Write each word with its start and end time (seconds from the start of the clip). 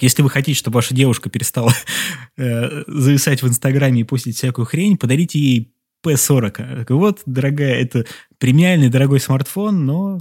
Если 0.00 0.22
вы 0.22 0.30
хотите, 0.30 0.58
чтобы 0.58 0.76
ваша 0.76 0.94
девушка 0.94 1.30
перестала 1.30 1.72
э, 2.36 2.84
зависать 2.86 3.42
в 3.42 3.48
Инстаграме 3.48 4.00
и 4.00 4.04
постить 4.04 4.36
всякую 4.36 4.66
хрень, 4.66 4.96
подарите 4.96 5.38
ей 5.38 5.72
P40. 6.04 6.86
Вот, 6.88 7.22
дорогая, 7.26 7.80
это 7.80 8.06
премиальный 8.38 8.88
дорогой 8.88 9.20
смартфон, 9.20 9.84
но... 9.84 10.20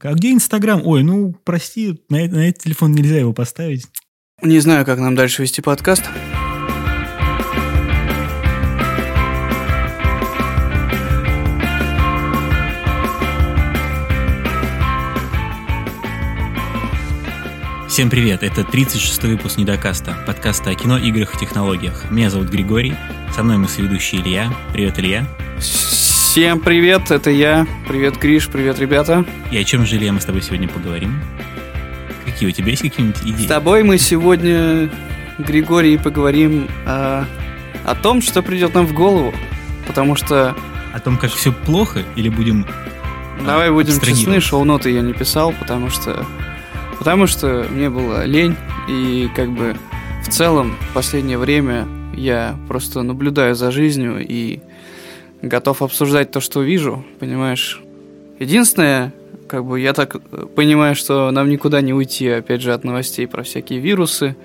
А 0.00 0.14
где 0.14 0.32
Инстаграм? 0.32 0.80
Ой, 0.84 1.02
ну, 1.02 1.34
прости, 1.44 2.00
на, 2.08 2.26
на 2.26 2.48
этот 2.48 2.62
телефон 2.62 2.92
нельзя 2.92 3.18
его 3.18 3.34
поставить. 3.34 3.86
Не 4.42 4.58
знаю, 4.58 4.86
как 4.86 4.98
нам 4.98 5.14
дальше 5.14 5.42
вести 5.42 5.60
подкаст. 5.60 6.02
Всем 17.92 18.08
привет, 18.08 18.42
это 18.42 18.62
36-й 18.62 19.32
выпуск 19.32 19.58
Недокаста, 19.58 20.16
подкаста 20.26 20.70
о 20.70 20.74
кино, 20.74 20.96
играх 20.96 21.34
и 21.34 21.38
технологиях. 21.38 22.10
Меня 22.10 22.30
зовут 22.30 22.48
Григорий, 22.48 22.94
со 23.34 23.42
мной 23.42 23.58
мы 23.58 23.68
соведущий 23.68 24.18
Илья. 24.18 24.50
Привет, 24.72 24.98
Илья. 24.98 25.26
Всем 25.58 26.58
привет, 26.58 27.10
это 27.10 27.28
я. 27.28 27.66
Привет, 27.86 28.18
Гриш, 28.18 28.48
привет, 28.48 28.78
ребята. 28.78 29.26
И 29.50 29.58
о 29.58 29.64
чем 29.64 29.84
же, 29.84 29.96
Илья, 29.96 30.10
мы 30.10 30.22
с 30.22 30.24
тобой 30.24 30.40
сегодня 30.40 30.68
поговорим? 30.68 31.20
Какие 32.24 32.48
у 32.48 32.52
тебя 32.52 32.70
есть 32.70 32.80
какие-нибудь 32.80 33.20
идеи? 33.24 33.44
С 33.44 33.46
тобой 33.46 33.82
мы 33.82 33.98
сегодня, 33.98 34.90
Григорий, 35.36 35.98
поговорим 35.98 36.68
о, 36.86 37.26
о 37.84 37.94
том, 37.94 38.22
что 38.22 38.40
придет 38.40 38.72
нам 38.72 38.86
в 38.86 38.94
голову. 38.94 39.34
Потому 39.86 40.16
что... 40.16 40.56
О 40.94 41.00
том, 41.00 41.18
как 41.18 41.30
все 41.30 41.52
плохо, 41.52 42.02
или 42.16 42.30
будем 42.30 42.66
Давай 43.44 43.70
будем 43.70 44.00
честны, 44.00 44.40
шоу-ноты 44.40 44.90
я 44.90 45.02
не 45.02 45.12
писал, 45.12 45.52
потому 45.52 45.90
что 45.90 46.26
Потому 47.02 47.26
что 47.26 47.66
мне 47.68 47.90
было 47.90 48.24
лень, 48.26 48.54
и 48.88 49.28
как 49.34 49.50
бы 49.50 49.74
в 50.22 50.28
целом 50.28 50.76
в 50.90 50.94
последнее 50.94 51.36
время 51.36 51.88
я 52.14 52.56
просто 52.68 53.02
наблюдаю 53.02 53.56
за 53.56 53.72
жизнью 53.72 54.24
и 54.24 54.60
готов 55.42 55.82
обсуждать 55.82 56.30
то, 56.30 56.40
что 56.40 56.62
вижу, 56.62 57.04
понимаешь. 57.18 57.82
Единственное, 58.38 59.12
как 59.48 59.64
бы 59.64 59.80
я 59.80 59.94
так 59.94 60.22
понимаю, 60.54 60.94
что 60.94 61.32
нам 61.32 61.50
никуда 61.50 61.80
не 61.80 61.92
уйти, 61.92 62.28
опять 62.28 62.62
же, 62.62 62.72
от 62.72 62.84
новостей 62.84 63.26
про 63.26 63.42
всякие 63.42 63.80
вирусы 63.80 64.36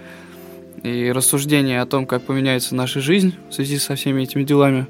и 0.81 1.11
рассуждения 1.11 1.79
о 1.79 1.85
том, 1.85 2.07
как 2.07 2.23
поменяется 2.23 2.73
наша 2.73 3.01
жизнь 3.01 3.35
в 3.51 3.53
связи 3.53 3.77
со 3.77 3.93
всеми 3.93 4.23
этими 4.23 4.41
делами. 4.41 4.87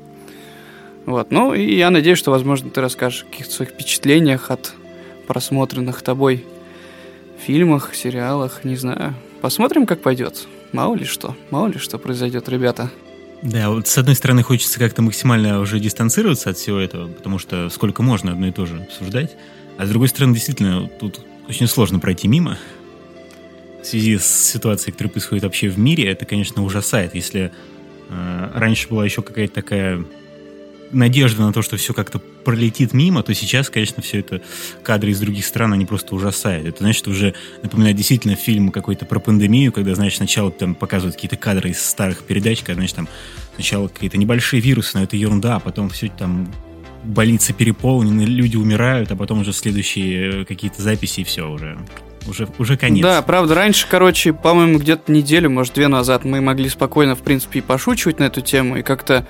Вот. 1.05 1.31
Ну, 1.31 1.53
и 1.53 1.75
я 1.75 1.89
надеюсь, 1.89 2.17
что, 2.17 2.31
возможно, 2.31 2.69
ты 2.69 2.79
расскажешь 2.79 3.23
о 3.23 3.25
каких-то 3.25 3.53
своих 3.53 3.71
впечатлениях 3.71 4.51
от 4.51 4.71
просмотренных 5.27 6.01
тобой 6.01 6.45
фильмах, 7.39 7.95
сериалах, 7.95 8.63
не 8.63 8.75
знаю. 8.75 9.15
Посмотрим, 9.41 9.85
как 9.85 10.01
пойдет. 10.01 10.47
Мало 10.73 10.95
ли 10.95 11.05
что, 11.05 11.35
мало 11.49 11.67
ли 11.67 11.79
что 11.79 11.97
произойдет, 11.97 12.49
ребята. 12.49 12.91
Да, 13.41 13.69
вот 13.69 13.87
с 13.87 13.97
одной 13.97 14.15
стороны 14.15 14.41
хочется 14.41 14.79
как-то 14.79 15.01
максимально 15.01 15.59
уже 15.59 15.79
дистанцироваться 15.79 16.49
от 16.49 16.57
всего 16.57 16.79
этого, 16.79 17.07
потому 17.07 17.37
что 17.37 17.69
сколько 17.69 18.01
можно 18.01 18.31
одно 18.31 18.47
и 18.47 18.51
то 18.51 18.65
же 18.65 18.81
обсуждать. 18.81 19.35
А 19.77 19.85
с 19.85 19.89
другой 19.89 20.07
стороны, 20.07 20.33
действительно, 20.33 20.89
тут 20.99 21.21
очень 21.47 21.67
сложно 21.67 21.99
пройти 21.99 22.27
мимо. 22.27 22.57
В 23.81 23.85
связи 23.85 24.17
с 24.17 24.25
ситуацией, 24.25 24.91
которая 24.91 25.11
происходит 25.11 25.43
вообще 25.43 25.69
в 25.69 25.77
мире, 25.77 26.09
это, 26.09 26.25
конечно, 26.25 26.63
ужасает. 26.63 27.13
Если 27.13 27.51
э, 28.09 28.51
раньше 28.55 28.89
была 28.89 29.05
еще 29.05 29.21
какая-то 29.21 29.53
такая 29.53 30.03
надежда 30.91 31.43
на 31.43 31.53
то, 31.53 31.61
что 31.61 31.77
все 31.77 31.93
как-то 31.93 32.19
пролетит 32.19 32.93
мимо, 32.93 33.23
то 33.23 33.33
сейчас, 33.33 33.69
конечно, 33.69 34.01
все 34.01 34.19
это 34.19 34.41
кадры 34.83 35.11
из 35.11 35.19
других 35.19 35.45
стран, 35.45 35.73
они 35.73 35.85
просто 35.85 36.15
ужасают. 36.15 36.67
Это, 36.67 36.79
значит, 36.79 37.07
уже 37.07 37.33
напоминает 37.63 37.95
действительно 37.95 38.35
фильм 38.35 38.71
какой-то 38.71 39.05
про 39.05 39.19
пандемию, 39.19 39.71
когда, 39.71 39.95
значит, 39.95 40.17
сначала 40.17 40.51
там 40.51 40.75
показывают 40.75 41.15
какие-то 41.15 41.35
кадры 41.35 41.71
из 41.71 41.83
старых 41.83 42.23
передач, 42.23 42.59
когда, 42.59 42.75
значит, 42.81 42.95
там 42.95 43.07
сначала 43.55 43.87
какие-то 43.87 44.17
небольшие 44.17 44.61
вирусы, 44.61 44.97
но 44.97 45.03
это 45.03 45.15
ерунда, 45.15 45.57
а 45.57 45.59
потом 45.59 45.89
все 45.89 46.09
там 46.09 46.51
больницы 47.03 47.53
переполнены, 47.53 48.21
люди 48.21 48.57
умирают, 48.57 49.11
а 49.11 49.15
потом 49.15 49.41
уже 49.41 49.53
следующие 49.53 50.45
какие-то 50.45 50.81
записи, 50.81 51.21
и 51.21 51.23
все 51.23 51.49
уже 51.49 51.77
уже, 52.27 52.47
уже 52.57 52.77
конец. 52.77 53.01
Да, 53.01 53.21
правда, 53.21 53.55
раньше, 53.55 53.87
короче, 53.89 54.33
по-моему, 54.33 54.79
где-то 54.79 55.11
неделю, 55.11 55.49
может, 55.49 55.73
две 55.73 55.87
назад 55.87 56.25
мы 56.25 56.41
могли 56.41 56.69
спокойно, 56.69 57.15
в 57.15 57.19
принципе, 57.19 57.59
и 57.59 57.61
пошучивать 57.61 58.19
на 58.19 58.25
эту 58.25 58.41
тему, 58.41 58.77
и 58.77 58.81
как-то 58.81 59.25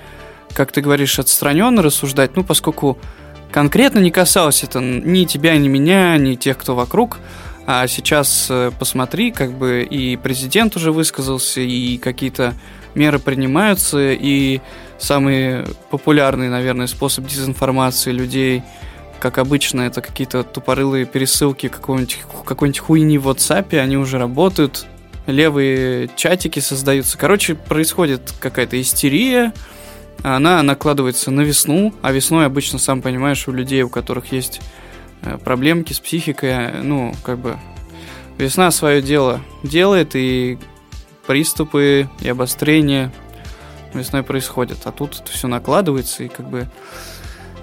как 0.54 0.72
ты 0.72 0.80
говоришь, 0.80 1.18
отстраненно 1.18 1.82
рассуждать, 1.82 2.36
ну, 2.36 2.44
поскольку 2.44 2.98
конкретно 3.50 3.98
не 3.98 4.10
касалось 4.10 4.62
это 4.62 4.80
ни 4.80 5.24
тебя, 5.24 5.56
ни 5.56 5.68
меня, 5.68 6.16
ни 6.16 6.34
тех, 6.34 6.58
кто 6.58 6.74
вокруг. 6.74 7.18
А 7.66 7.86
сейчас 7.86 8.46
э, 8.48 8.70
посмотри, 8.78 9.30
как 9.30 9.52
бы 9.52 9.82
и 9.82 10.16
президент 10.16 10.74
уже 10.76 10.90
высказался, 10.90 11.60
и 11.60 11.98
какие-то 11.98 12.54
меры 12.94 13.18
принимаются, 13.18 14.12
и 14.12 14.60
самый 14.98 15.64
популярный, 15.90 16.48
наверное, 16.48 16.86
способ 16.86 17.26
дезинформации 17.26 18.10
людей, 18.10 18.62
как 19.20 19.38
обычно, 19.38 19.82
это 19.82 20.00
какие-то 20.00 20.44
тупорылые 20.44 21.04
пересылки 21.04 21.68
какой-нибудь 21.68 22.18
какой 22.44 22.72
хуйни 22.72 23.18
в 23.18 23.28
WhatsApp, 23.28 23.78
они 23.78 23.96
уже 23.96 24.18
работают, 24.18 24.86
левые 25.26 26.08
чатики 26.16 26.60
создаются. 26.60 27.18
Короче, 27.18 27.54
происходит 27.54 28.32
какая-то 28.40 28.80
истерия, 28.80 29.52
она 30.22 30.62
накладывается 30.62 31.30
на 31.30 31.42
весну, 31.42 31.94
а 32.02 32.12
весной 32.12 32.46
обычно, 32.46 32.78
сам 32.78 33.02
понимаешь, 33.02 33.46
у 33.48 33.52
людей, 33.52 33.82
у 33.82 33.88
которых 33.88 34.32
есть 34.32 34.60
э, 35.22 35.38
проблемки 35.38 35.92
с 35.92 36.00
психикой, 36.00 36.82
ну, 36.82 37.14
как 37.22 37.38
бы 37.38 37.58
весна 38.36 38.70
свое 38.70 39.02
дело 39.02 39.40
делает, 39.62 40.10
и 40.14 40.58
приступы, 41.26 42.08
и 42.20 42.28
обострения 42.28 43.12
весной 43.94 44.22
происходят. 44.22 44.78
А 44.84 44.92
тут 44.92 45.20
это 45.20 45.30
все 45.30 45.48
накладывается, 45.48 46.24
и 46.24 46.28
как 46.28 46.48
бы 46.48 46.68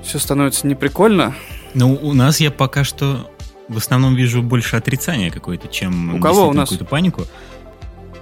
все 0.04 0.20
становится 0.20 0.68
неприкольно. 0.68 1.36
Ну, 1.74 1.94
у 2.02 2.14
нас 2.14 2.40
я 2.40 2.52
пока 2.52 2.84
что 2.84 3.30
в 3.68 3.78
основном 3.78 4.16
вижу 4.16 4.44
больше 4.44 4.76
отрицания 4.76 5.32
какое-то, 5.32 5.68
чем 5.68 6.16
у 6.16 6.20
кого 6.20 6.48
у 6.48 6.54
нас 6.54 6.70
какую-то 6.70 6.86
панику. 6.86 7.26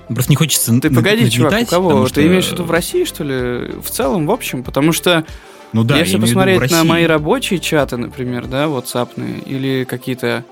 Просто 0.07 0.31
не 0.31 0.35
хочется 0.35 0.79
Ты 0.79 0.93
погоди, 0.93 1.29
чувак, 1.29 1.61
у 1.61 1.65
кого? 1.65 2.05
Что... 2.07 2.15
Ты 2.15 2.27
имеешь 2.27 2.47
в 2.47 2.51
виду 2.53 2.63
в 2.63 2.71
России, 2.71 3.05
что 3.05 3.23
ли? 3.23 3.71
В 3.81 3.89
целом, 3.89 4.27
в 4.27 4.31
общем? 4.31 4.63
Потому 4.63 4.91
что 4.91 5.25
ну, 5.71 5.83
да, 5.83 5.97
если 5.97 6.19
посмотреть 6.19 6.71
на 6.71 6.83
мои 6.83 7.05
рабочие 7.05 7.59
чаты, 7.59 7.97
например, 7.97 8.45
да, 8.45 8.65
WhatsApp 8.65 9.09
или 9.45 9.85
какие-то 9.85 10.45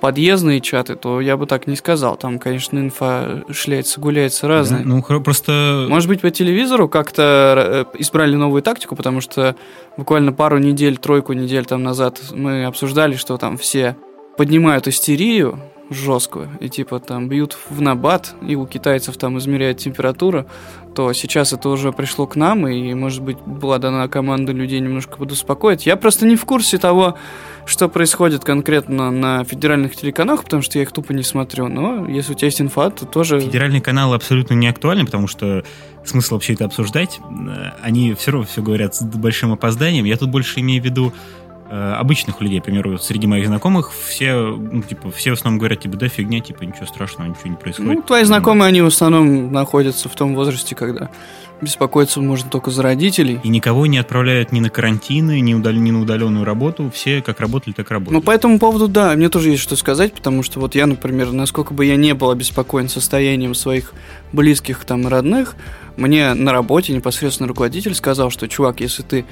подъездные 0.00 0.60
чаты, 0.60 0.96
то 0.96 1.20
я 1.20 1.36
бы 1.36 1.46
так 1.46 1.66
не 1.66 1.76
сказал. 1.76 2.16
Там, 2.16 2.38
конечно, 2.38 2.78
инфа 2.78 3.42
шляется, 3.50 4.00
гуляется 4.00 4.46
разная. 4.48 4.80
Да, 4.80 4.86
ну, 4.86 5.02
просто... 5.22 5.86
Может 5.88 6.08
быть, 6.08 6.20
по 6.20 6.30
телевизору 6.30 6.88
как-то 6.88 7.86
э, 7.94 7.98
избрали 8.00 8.34
новую 8.34 8.62
тактику, 8.62 8.96
потому 8.96 9.22
что 9.22 9.56
буквально 9.96 10.32
пару 10.32 10.58
недель, 10.58 10.98
тройку 10.98 11.32
недель 11.32 11.64
там 11.64 11.82
назад 11.82 12.20
мы 12.32 12.66
обсуждали, 12.66 13.16
что 13.16 13.38
там 13.38 13.56
все 13.56 13.96
поднимают 14.36 14.88
истерию, 14.88 15.58
жесткую, 15.90 16.48
и 16.60 16.68
типа 16.68 16.98
там 17.00 17.28
бьют 17.28 17.56
в 17.68 17.80
набат, 17.80 18.34
и 18.46 18.56
у 18.56 18.66
китайцев 18.66 19.16
там 19.16 19.38
измеряют 19.38 19.78
температуру, 19.78 20.46
то 20.94 21.12
сейчас 21.12 21.52
это 21.52 21.68
уже 21.68 21.92
пришло 21.92 22.26
к 22.26 22.36
нам, 22.36 22.66
и, 22.68 22.94
может 22.94 23.22
быть, 23.22 23.38
была 23.38 23.78
дана 23.78 24.08
команда 24.08 24.52
людей 24.52 24.80
немножко 24.80 25.16
подуспокоить. 25.16 25.86
Я 25.86 25.96
просто 25.96 26.26
не 26.26 26.36
в 26.36 26.44
курсе 26.44 26.78
того, 26.78 27.18
что 27.66 27.88
происходит 27.88 28.44
конкретно 28.44 29.10
на 29.10 29.44
федеральных 29.44 29.96
телеканалах, 29.96 30.44
потому 30.44 30.62
что 30.62 30.78
я 30.78 30.82
их 30.84 30.92
тупо 30.92 31.12
не 31.12 31.22
смотрю. 31.22 31.68
Но 31.68 32.06
если 32.08 32.32
у 32.32 32.36
тебя 32.36 32.46
есть 32.46 32.60
инфа, 32.60 32.90
то 32.90 33.06
тоже... 33.06 33.40
Федеральные 33.40 33.80
каналы 33.80 34.14
абсолютно 34.14 34.54
не 34.54 34.68
актуальны, 34.68 35.04
потому 35.04 35.26
что 35.26 35.64
смысл 36.04 36.34
вообще 36.34 36.52
это 36.52 36.66
обсуждать. 36.66 37.20
Они 37.82 38.14
все 38.14 38.30
равно 38.30 38.46
все 38.46 38.62
говорят 38.62 38.94
с 38.94 39.02
большим 39.02 39.52
опозданием. 39.52 40.04
Я 40.04 40.16
тут 40.16 40.30
больше 40.30 40.60
имею 40.60 40.80
в 40.80 40.84
виду 40.84 41.12
Э, 41.43 41.43
обычных 41.70 42.40
людей, 42.40 42.60
к 42.60 42.64
примеру, 42.64 42.98
среди 42.98 43.26
моих 43.26 43.46
знакомых, 43.46 43.92
все, 43.92 44.34
ну, 44.34 44.82
типа, 44.82 45.10
все 45.10 45.30
в 45.30 45.32
основном 45.34 45.58
говорят, 45.58 45.80
типа, 45.80 45.96
да 45.96 46.08
фигня, 46.08 46.40
типа, 46.40 46.62
ничего 46.62 46.86
страшного, 46.86 47.28
ничего 47.28 47.50
не 47.50 47.56
происходит. 47.56 47.94
Ну, 47.94 48.02
твои 48.02 48.24
знакомые, 48.24 48.68
они 48.68 48.82
в 48.82 48.86
основном 48.86 49.52
находятся 49.52 50.08
в 50.08 50.14
том 50.14 50.34
возрасте, 50.34 50.74
когда 50.74 51.10
беспокоиться 51.60 52.20
можно 52.20 52.50
только 52.50 52.70
за 52.70 52.82
родителей. 52.82 53.40
И 53.42 53.48
никого 53.48 53.86
не 53.86 53.98
отправляют 53.98 54.52
ни 54.52 54.60
на 54.60 54.70
карантины, 54.70 55.40
ни, 55.40 55.54
удал... 55.54 55.72
ни 55.72 55.90
на 55.90 56.00
удаленную 56.00 56.44
работу, 56.44 56.90
все 56.92 57.22
как 57.22 57.40
работали, 57.40 57.72
так 57.72 57.90
работали. 57.90 58.14
Ну, 58.14 58.22
по 58.22 58.32
этому 58.32 58.58
поводу, 58.58 58.88
да, 58.88 59.14
мне 59.14 59.28
тоже 59.28 59.50
есть 59.50 59.62
что 59.62 59.76
сказать, 59.76 60.12
потому 60.12 60.42
что 60.42 60.60
вот 60.60 60.74
я, 60.74 60.86
например, 60.86 61.32
насколько 61.32 61.72
бы 61.72 61.86
я 61.86 61.96
не 61.96 62.12
был 62.14 62.30
обеспокоен 62.30 62.88
состоянием 62.88 63.54
своих 63.54 63.94
близких 64.32 64.84
там 64.84 65.06
родных, 65.08 65.54
мне 65.96 66.34
на 66.34 66.52
работе 66.52 66.92
непосредственно 66.92 67.48
руководитель 67.48 67.94
сказал, 67.94 68.30
что, 68.30 68.48
чувак, 68.48 68.80
если 68.80 69.02
ты 69.02 69.24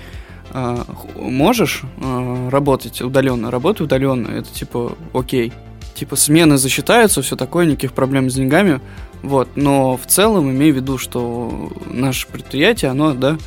можешь 1.16 1.82
а, 1.99 2.50
работать 2.50 3.00
удаленно, 3.00 3.50
работай 3.50 3.84
удаленно, 3.84 4.28
это 4.28 4.52
типа 4.52 4.96
окей. 5.14 5.52
Типа 5.94 6.16
смены 6.16 6.56
засчитаются, 6.56 7.22
все 7.22 7.37
такое, 7.37 7.66
никаких 7.66 7.93
проблем 7.93 8.31
с 8.31 8.34
деньгами. 8.34 8.81
Вот, 9.22 9.50
но 9.56 9.96
в 9.96 10.06
целом 10.06 10.50
имею 10.50 10.75
в 10.75 10.76
виду, 10.76 10.99
что 10.99 11.70
наше 11.87 12.26
предприятие, 12.26 12.90
оно, 12.90 13.14
да, 13.14 13.38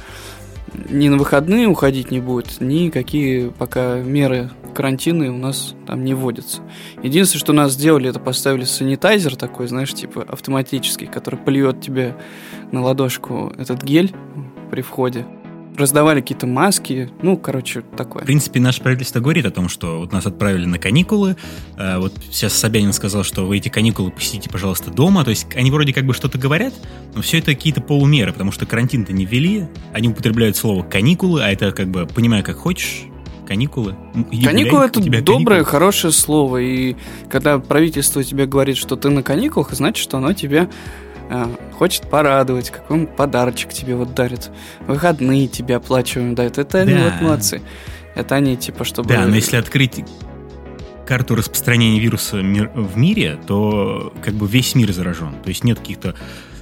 ни 0.90 1.10
на 1.10 1.18
выходные 1.18 1.68
уходить 1.68 2.12
не 2.12 2.20
будет, 2.20 2.62
никакие 2.62 3.52
пока 3.52 3.98
меры 3.98 4.52
карантина 4.74 5.34
у 5.34 5.38
нас 5.38 5.74
там 5.88 6.04
не 6.04 6.14
вводятся. 6.14 6.62
Единственное, 7.02 7.40
что 7.40 7.54
нас 7.54 7.74
сделали, 7.74 8.10
это 8.10 8.20
поставили 8.20 8.64
санитайзер 8.64 9.36
такой, 9.36 9.68
знаешь, 9.68 9.94
типа 9.94 10.26
автоматический, 10.28 11.08
который 11.08 11.40
плюет 11.40 11.82
тебе 11.82 12.16
на 12.72 12.82
ладошку 12.82 13.54
этот 13.58 13.84
гель 13.84 14.14
при 14.72 14.82
входе 14.82 15.26
раздавали 15.78 16.22
какие-то 16.22 16.48
маски, 16.48 17.10
ну, 17.22 17.38
короче, 17.38 17.82
такое. 17.96 18.24
В 18.24 18.26
принципе, 18.26 18.60
наше 18.60 18.82
правительство 18.82 19.20
говорит 19.20 19.46
о 19.46 19.52
том, 19.52 19.70
что 19.70 20.00
вот 20.00 20.12
нас 20.12 20.26
отправили 20.26 20.66
на 20.66 20.80
каникулы, 20.80 21.36
а 21.78 22.00
вот 22.00 22.14
сейчас 22.32 22.54
Собянин 22.54 22.94
сказал, 22.94 23.24
что 23.24 23.46
вы 23.46 23.58
эти 23.58 23.70
каникулы 23.70 24.12
посетите, 24.12 24.50
пожалуйста, 24.50 24.92
дома, 24.92 25.24
то 25.24 25.30
есть 25.30 25.48
они 25.56 25.72
вроде 25.72 25.94
как 25.94 26.06
бы 26.06 26.14
что-то 26.14 26.38
говорят, 26.38 26.74
но 27.14 27.22
все 27.22 27.40
это 27.40 27.48
какие-то 27.48 27.82
полумеры, 27.82 28.32
потому 28.32 28.52
что 28.52 28.66
карантин-то 28.66 29.14
не 29.14 29.26
ввели, 29.26 29.68
они 29.94 30.10
употребляют 30.10 30.58
слово 30.58 30.84
каникулы, 30.84 31.44
а 31.44 31.50
это 31.52 31.72
как 31.72 31.88
бы, 31.88 32.06
понимаю, 32.06 32.44
как 32.44 32.58
хочешь, 32.58 33.04
каникулы. 33.46 33.96
Иди 34.32 34.44
каникулы 34.44 34.86
это 34.86 35.00
доброе, 35.00 35.22
каникулы. 35.22 35.66
хорошее 35.66 36.12
слово. 36.12 36.58
И 36.58 36.96
когда 37.30 37.60
правительство 37.60 38.24
тебе 38.24 38.46
говорит, 38.46 38.76
что 38.76 38.96
ты 38.96 39.10
на 39.10 39.24
каникулах, 39.24 39.72
значит, 39.72 40.02
что 40.04 40.18
оно 40.18 40.34
тебе 40.34 40.68
хочет 41.74 42.10
порадовать, 42.10 42.70
какой 42.70 43.08
подарочек 43.08 43.74
тебе 43.74 43.96
вот 43.96 44.14
дарит, 44.14 44.52
выходные 44.88 45.48
тебе 45.48 45.76
оплачиваем 45.78 46.36
дают. 46.36 46.58
Это 46.58 46.86
да. 46.86 46.92
они 46.92 47.04
вот 47.04 47.22
молодцы. 47.22 47.62
Это 48.16 48.36
они 48.36 48.56
типа, 48.56 48.86
чтобы... 48.86 49.10
Да, 49.10 49.26
но 49.26 49.36
если 49.36 49.58
открыть 49.58 50.04
карту 51.06 51.36
распространения 51.36 52.00
вируса 52.00 52.38
в 52.38 52.98
мире, 52.98 53.38
то 53.46 54.14
как 54.24 54.34
бы 54.34 54.48
весь 54.48 54.76
мир 54.76 54.92
заражен. 54.92 55.34
То 55.44 55.50
есть 55.50 55.64
нет 55.64 55.80
каких-то 55.80 56.16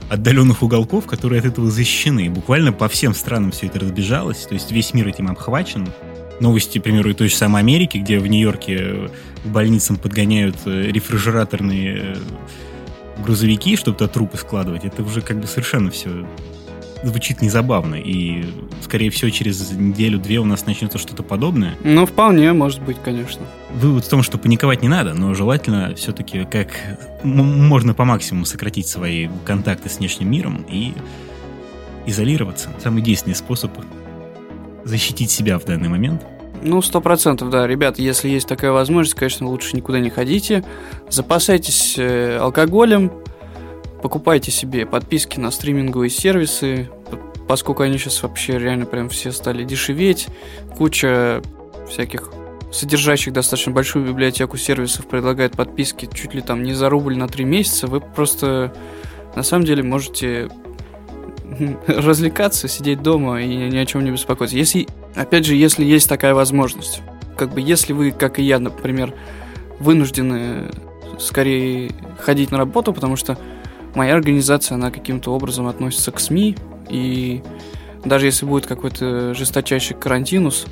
отдаленных 0.10 0.64
уголков, 0.64 1.06
которые 1.06 1.40
от 1.40 1.46
этого 1.46 1.72
защищены. 1.72 2.30
Буквально 2.30 2.74
по 2.74 2.88
всем 2.88 3.14
странам 3.14 3.52
все 3.52 3.68
это 3.68 3.80
разбежалось. 3.80 4.46
То 4.46 4.54
есть 4.54 4.72
весь 4.72 4.94
мир 4.94 5.08
этим 5.08 5.30
обхвачен. 5.30 5.88
Новости, 6.40 6.80
к 6.80 6.84
примеру, 6.84 7.14
той 7.14 7.30
же 7.30 7.36
самой 7.36 7.62
Америки, 7.62 7.98
где 8.00 8.20
в 8.20 8.28
Нью-Йорке 8.28 9.10
к 9.44 9.48
больницам 9.48 9.98
подгоняют 9.98 10.58
э, 10.66 10.88
рефрижераторные 10.92 11.98
э, 11.98 12.16
грузовики, 13.24 13.76
чтобы 13.76 13.98
туда 13.98 14.08
трупы 14.08 14.38
складывать, 14.38 14.86
это 14.86 15.04
уже 15.04 15.22
как 15.22 15.40
бы 15.40 15.48
совершенно 15.48 15.90
все 15.90 16.28
звучит 17.04 17.42
незабавно. 17.42 17.96
И, 17.96 18.46
скорее 18.82 19.10
всего, 19.10 19.30
через 19.30 19.72
неделю-две 19.72 20.40
у 20.40 20.46
нас 20.46 20.66
начнется 20.66 20.98
что-то 20.98 21.24
подобное. 21.24 21.76
Ну, 21.84 22.06
вполне, 22.06 22.54
может 22.54 22.82
быть, 22.82 22.98
конечно. 23.04 23.42
Вывод 23.74 24.06
в 24.06 24.10
том, 24.10 24.24
что 24.24 24.38
паниковать 24.38 24.82
не 24.82 24.88
надо, 24.88 25.14
но 25.14 25.34
желательно 25.34 25.96
все-таки 25.96 26.46
как 26.46 26.70
можно 27.24 27.94
по 27.94 28.06
максимуму 28.06 28.46
сократить 28.46 28.88
свои 28.88 29.28
контакты 29.46 29.90
с 29.90 29.98
внешним 29.98 30.32
миром 30.32 30.66
и 30.70 30.94
изолироваться. 32.06 32.70
Самый 32.82 33.02
действенный 33.02 33.36
способ 33.36 33.72
защитить 34.84 35.32
себя 35.32 35.60
в 35.60 35.66
данный 35.66 35.90
момент– 35.90 36.24
ну, 36.64 36.82
сто 36.82 37.02
процентов, 37.02 37.50
да. 37.50 37.68
Ребят, 37.68 38.00
если 38.00 38.30
есть 38.30 38.48
такая 38.48 38.72
возможность, 38.72 39.16
конечно, 39.16 39.48
лучше 39.48 39.76
никуда 39.76 40.00
не 40.00 40.10
ходите. 40.10 40.64
Запасайтесь 41.10 41.96
э, 41.98 42.38
алкоголем, 42.38 43.12
покупайте 44.02 44.52
себе 44.52 44.86
подписки 44.86 45.40
на 45.40 45.52
стриминговые 45.52 46.10
сервисы, 46.10 46.90
поскольку 47.48 47.84
они 47.84 47.98
сейчас 47.98 48.24
вообще 48.24 48.58
реально 48.58 48.86
прям 48.86 49.10
все 49.10 49.32
стали 49.32 49.64
дешеветь. 49.64 50.28
Куча 50.78 51.42
всяких 51.90 52.32
содержащих 52.72 53.34
достаточно 53.34 53.72
большую 53.72 54.06
библиотеку 54.06 54.58
сервисов 54.58 55.08
предлагает 55.08 55.54
подписки 55.54 56.10
чуть 56.12 56.34
ли 56.34 56.42
там 56.42 56.64
не 56.64 56.74
за 56.74 56.90
рубль 56.90 57.18
на 57.18 57.28
три 57.28 57.46
месяца. 57.46 57.88
Вы 57.88 58.02
просто 58.02 58.74
на 59.36 59.44
самом 59.44 59.66
деле 59.66 59.84
можете 59.84 60.50
развлекаться, 61.88 62.68
сидеть 62.68 63.02
дома 63.02 63.42
и 63.42 63.48
ни 63.48 63.78
о 63.78 63.86
чем 63.86 64.04
не 64.04 64.12
беспокоиться. 64.12 64.58
Если, 64.58 64.88
опять 65.16 65.46
же, 65.46 65.56
если 65.56 65.84
есть 65.84 66.10
такая 66.10 66.34
возможность. 66.34 67.02
Как 67.38 67.54
бы 67.54 67.62
если 67.62 67.94
вы, 67.94 68.12
как 68.12 68.40
и 68.40 68.44
я, 68.44 68.60
например, 68.60 69.14
вынуждены 69.80 70.72
скорее 71.20 71.92
ходить 72.20 72.52
на 72.52 72.58
работу, 72.58 72.94
потому 72.94 73.16
что 73.16 73.38
моя 73.96 74.14
организация, 74.16 74.76
она 74.76 74.92
каким-то 74.92 75.32
образом 75.32 75.68
относится 75.68 76.12
к 76.12 76.20
СМИ, 76.20 76.58
и 76.90 77.42
даже 78.06 78.26
если 78.26 78.46
будет 78.46 78.66
какой-то 78.66 79.34
жесточайший 79.34 79.96
карантинус, 79.96 80.66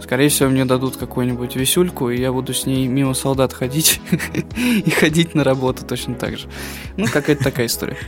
скорее 0.00 0.28
всего, 0.28 0.50
мне 0.50 0.64
дадут 0.64 0.96
какую-нибудь 0.96 1.56
висюльку, 1.56 2.10
и 2.10 2.20
я 2.20 2.32
буду 2.32 2.54
с 2.54 2.66
ней 2.66 2.86
мимо 2.86 3.14
солдат 3.14 3.52
ходить 3.52 4.00
и 4.56 4.90
ходить 4.90 5.34
на 5.34 5.44
работу 5.44 5.84
точно 5.84 6.14
так 6.14 6.38
же. 6.38 6.48
Ну, 6.96 7.06
какая-то 7.06 7.44
такая 7.44 7.66
история. 7.66 7.98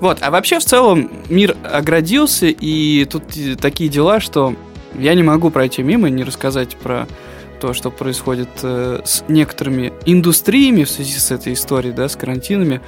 Вот, 0.00 0.18
а 0.22 0.30
вообще 0.30 0.58
в 0.58 0.64
целом 0.64 1.10
мир 1.28 1.56
оградился, 1.62 2.46
и 2.46 3.04
тут 3.04 3.24
такие 3.60 3.90
дела, 3.90 4.18
что 4.18 4.54
я 4.98 5.14
не 5.14 5.22
могу 5.22 5.50
пройти 5.50 5.82
мимо 5.82 6.08
и 6.08 6.10
не 6.10 6.24
рассказать 6.24 6.76
про 6.76 7.06
то, 7.60 7.72
что 7.74 7.90
происходит 7.90 8.48
э, 8.62 9.02
с 9.04 9.24
некоторыми 9.28 9.92
индустриями 10.06 10.84
в 10.84 10.90
связи 10.90 11.18
с 11.18 11.30
этой 11.30 11.52
историей, 11.52 11.92
да, 11.92 12.08
с 12.08 12.16
карантинами 12.16 12.80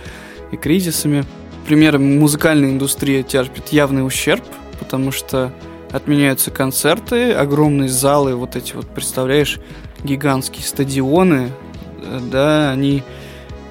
и 0.50 0.56
кризисами. 0.56 1.24
Например, 1.60 1.98
музыкальная 1.98 2.70
индустрия 2.70 3.22
терпит 3.22 3.68
явный 3.68 4.04
ущерб, 4.04 4.42
потому 4.78 5.12
что 5.12 5.52
отменяются 5.90 6.50
концерты, 6.50 7.32
огромные 7.32 7.88
залы, 7.88 8.34
вот 8.34 8.56
эти 8.56 8.72
вот, 8.72 8.88
представляешь, 8.88 9.60
гигантские 10.02 10.64
стадионы, 10.64 11.50
э, 12.02 12.18
да, 12.30 12.70
они 12.70 13.02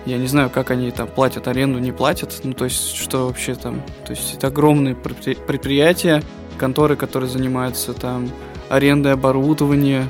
я 0.05 0.17
не 0.17 0.27
знаю, 0.27 0.49
как 0.49 0.71
они 0.71 0.89
там 0.91 1.07
платят 1.07 1.47
аренду, 1.47 1.77
не 1.77 1.91
платят. 1.91 2.41
Ну, 2.43 2.53
то 2.53 2.65
есть, 2.65 2.95
что 2.95 3.27
вообще 3.27 3.53
там. 3.53 3.83
То 4.05 4.13
есть, 4.13 4.33
это 4.35 4.47
огромные 4.47 4.95
предприятия, 4.95 6.23
конторы, 6.57 6.95
которые 6.95 7.29
занимаются 7.29 7.93
там 7.93 8.29
арендой 8.69 9.13
оборудования, 9.13 10.07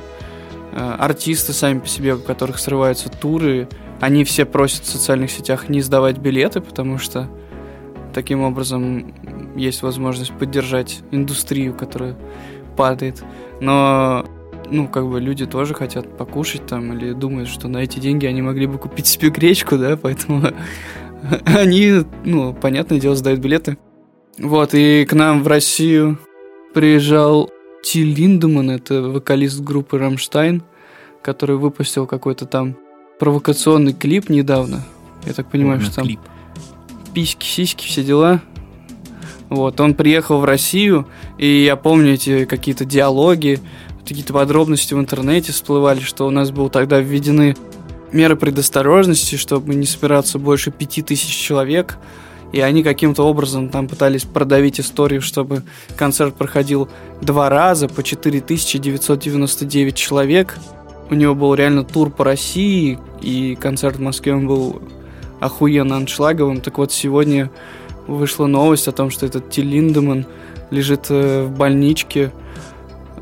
э, 0.72 0.96
артисты 1.00 1.54
сами 1.54 1.80
по 1.80 1.88
себе, 1.88 2.16
у 2.16 2.20
которых 2.20 2.60
срываются 2.60 3.10
туры, 3.10 3.68
они 4.00 4.24
все 4.24 4.46
просят 4.46 4.84
в 4.84 4.90
социальных 4.90 5.32
сетях 5.32 5.70
не 5.70 5.82
сдавать 5.82 6.18
билеты, 6.18 6.62
потому 6.62 6.98
что 6.98 7.30
таким 8.14 8.42
образом 8.42 9.14
есть 9.56 9.84
возможность 9.84 10.32
поддержать 10.34 11.02
индустрию, 11.12 11.74
которая 11.74 12.16
падает. 12.76 13.24
Но 13.60 14.26
ну, 14.70 14.88
как 14.88 15.08
бы 15.08 15.20
люди 15.20 15.46
тоже 15.46 15.74
хотят 15.74 16.18
покушать 16.18 16.66
там 16.66 16.94
или 16.94 17.14
думают, 17.14 17.50
что 17.50 17.68
на 17.68 17.80
эти 17.80 18.00
деньги 18.00 18.26
они 18.26 18.42
могли 18.42 18.68
бы 18.68 18.78
купить 18.78 19.08
себе 19.08 19.30
гречку, 19.30 19.78
да, 19.78 19.98
поэтому 19.98 20.44
они, 21.46 22.04
ну, 22.24 22.54
понятное 22.54 23.00
дело, 23.00 23.16
сдают 23.16 23.40
билеты. 23.40 23.78
Вот, 24.38 24.74
и 24.74 25.06
к 25.06 25.14
нам 25.14 25.44
в 25.44 25.48
Россию 25.48 26.18
приезжал 26.74 27.50
Ти 27.84 28.04
Линдеман, 28.04 28.70
это 28.72 29.02
вокалист 29.02 29.60
группы 29.62 29.98
«Рамштайн», 29.98 30.64
который 31.22 31.58
выпустил 31.58 32.08
какой-то 32.08 32.46
там 32.46 32.76
провокационный 33.20 33.94
клип 33.94 34.30
недавно. 34.30 34.84
Я 35.26 35.34
так 35.34 35.50
понимаю, 35.50 35.80
Ой, 35.80 35.86
что 35.86 35.96
там 35.96 36.06
клип. 36.06 36.20
письки, 37.14 37.46
сиськи, 37.46 37.86
все 37.86 38.04
дела. 38.04 38.42
Вот, 39.50 39.80
он 39.82 39.96
приехал 39.96 40.40
в 40.40 40.46
Россию, 40.46 41.08
и 41.38 41.64
я 41.64 41.76
помню 41.76 42.14
эти 42.14 42.46
какие-то 42.46 42.86
диалоги, 42.86 43.60
какие-то 44.08 44.34
подробности 44.34 44.94
в 44.94 45.00
интернете 45.00 45.52
всплывали, 45.52 46.00
что 46.00 46.26
у 46.26 46.30
нас 46.30 46.52
был 46.52 46.70
тогда 46.70 47.00
введены 47.00 47.56
меры 48.12 48.36
предосторожности, 48.36 49.36
чтобы 49.36 49.76
не 49.76 49.86
собираться 49.86 50.40
больше 50.40 50.72
пяти 50.72 51.02
тысяч 51.02 51.36
человек. 51.36 51.98
И 52.52 52.60
они 52.60 52.84
каким-то 52.84 53.24
образом 53.24 53.70
там 53.70 53.88
пытались 53.88 54.24
продавить 54.24 54.80
историю, 54.80 55.22
чтобы 55.22 55.64
концерт 55.96 56.36
проходил 56.36 56.90
два 57.22 57.50
раза 57.50 57.88
по 57.88 58.04
4999 58.04 59.96
человек. 59.96 60.58
У 61.10 61.16
него 61.16 61.34
был 61.34 61.54
реально 61.56 61.84
тур 61.84 62.10
по 62.10 62.24
России, 62.26 63.00
и 63.22 63.56
концерт 63.56 63.98
в 63.98 64.02
Москве 64.02 64.34
он 64.34 64.48
был 64.48 64.82
охуенно 65.40 65.96
аншлаговым. 65.96 66.62
Так 66.62 66.78
вот, 66.78 66.92
сегодня 66.92 67.50
вышла 68.08 68.48
новость 68.48 68.88
о 68.88 68.92
том, 68.92 69.10
что 69.12 69.26
этот 69.26 69.50
Тиль 69.50 69.68
Линдеман 69.68 70.26
лежит 70.72 71.08
э, 71.10 71.44
в 71.44 71.58
больничке 71.58 72.32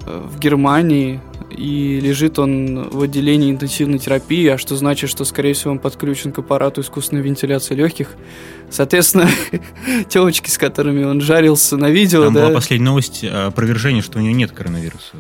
в 0.06 0.40
Германии, 0.40 1.20
и 1.50 2.00
лежит 2.00 2.40
он 2.40 2.90
в 2.90 3.02
отделении 3.02 3.52
интенсивной 3.52 4.00
терапии, 4.00 4.48
а 4.48 4.58
что 4.58 4.76
значит, 4.76 5.10
что, 5.10 5.26
скорее 5.26 5.54
всего, 5.54 5.72
он 5.72 5.80
подключен 5.80 6.32
к 6.32 6.40
аппарату 6.40 6.82
искусственной 6.82 7.22
вентиляции 7.22 7.76
легких. 7.76 8.10
Соответственно, 8.70 9.30
телочки, 10.10 10.50
с 10.50 10.58
которыми 10.58 11.04
он 11.04 11.22
жарился 11.22 11.78
на 11.78 11.90
видео, 11.90 12.26
Там 12.26 12.34
да... 12.34 12.42
была 12.46 12.54
последняя 12.54 12.86
новость 12.86 13.24
опровержения, 13.24 14.02
что 14.02 14.20
у 14.20 14.22
него 14.22 14.36
нет 14.36 14.52
коронавируса. 14.52 15.16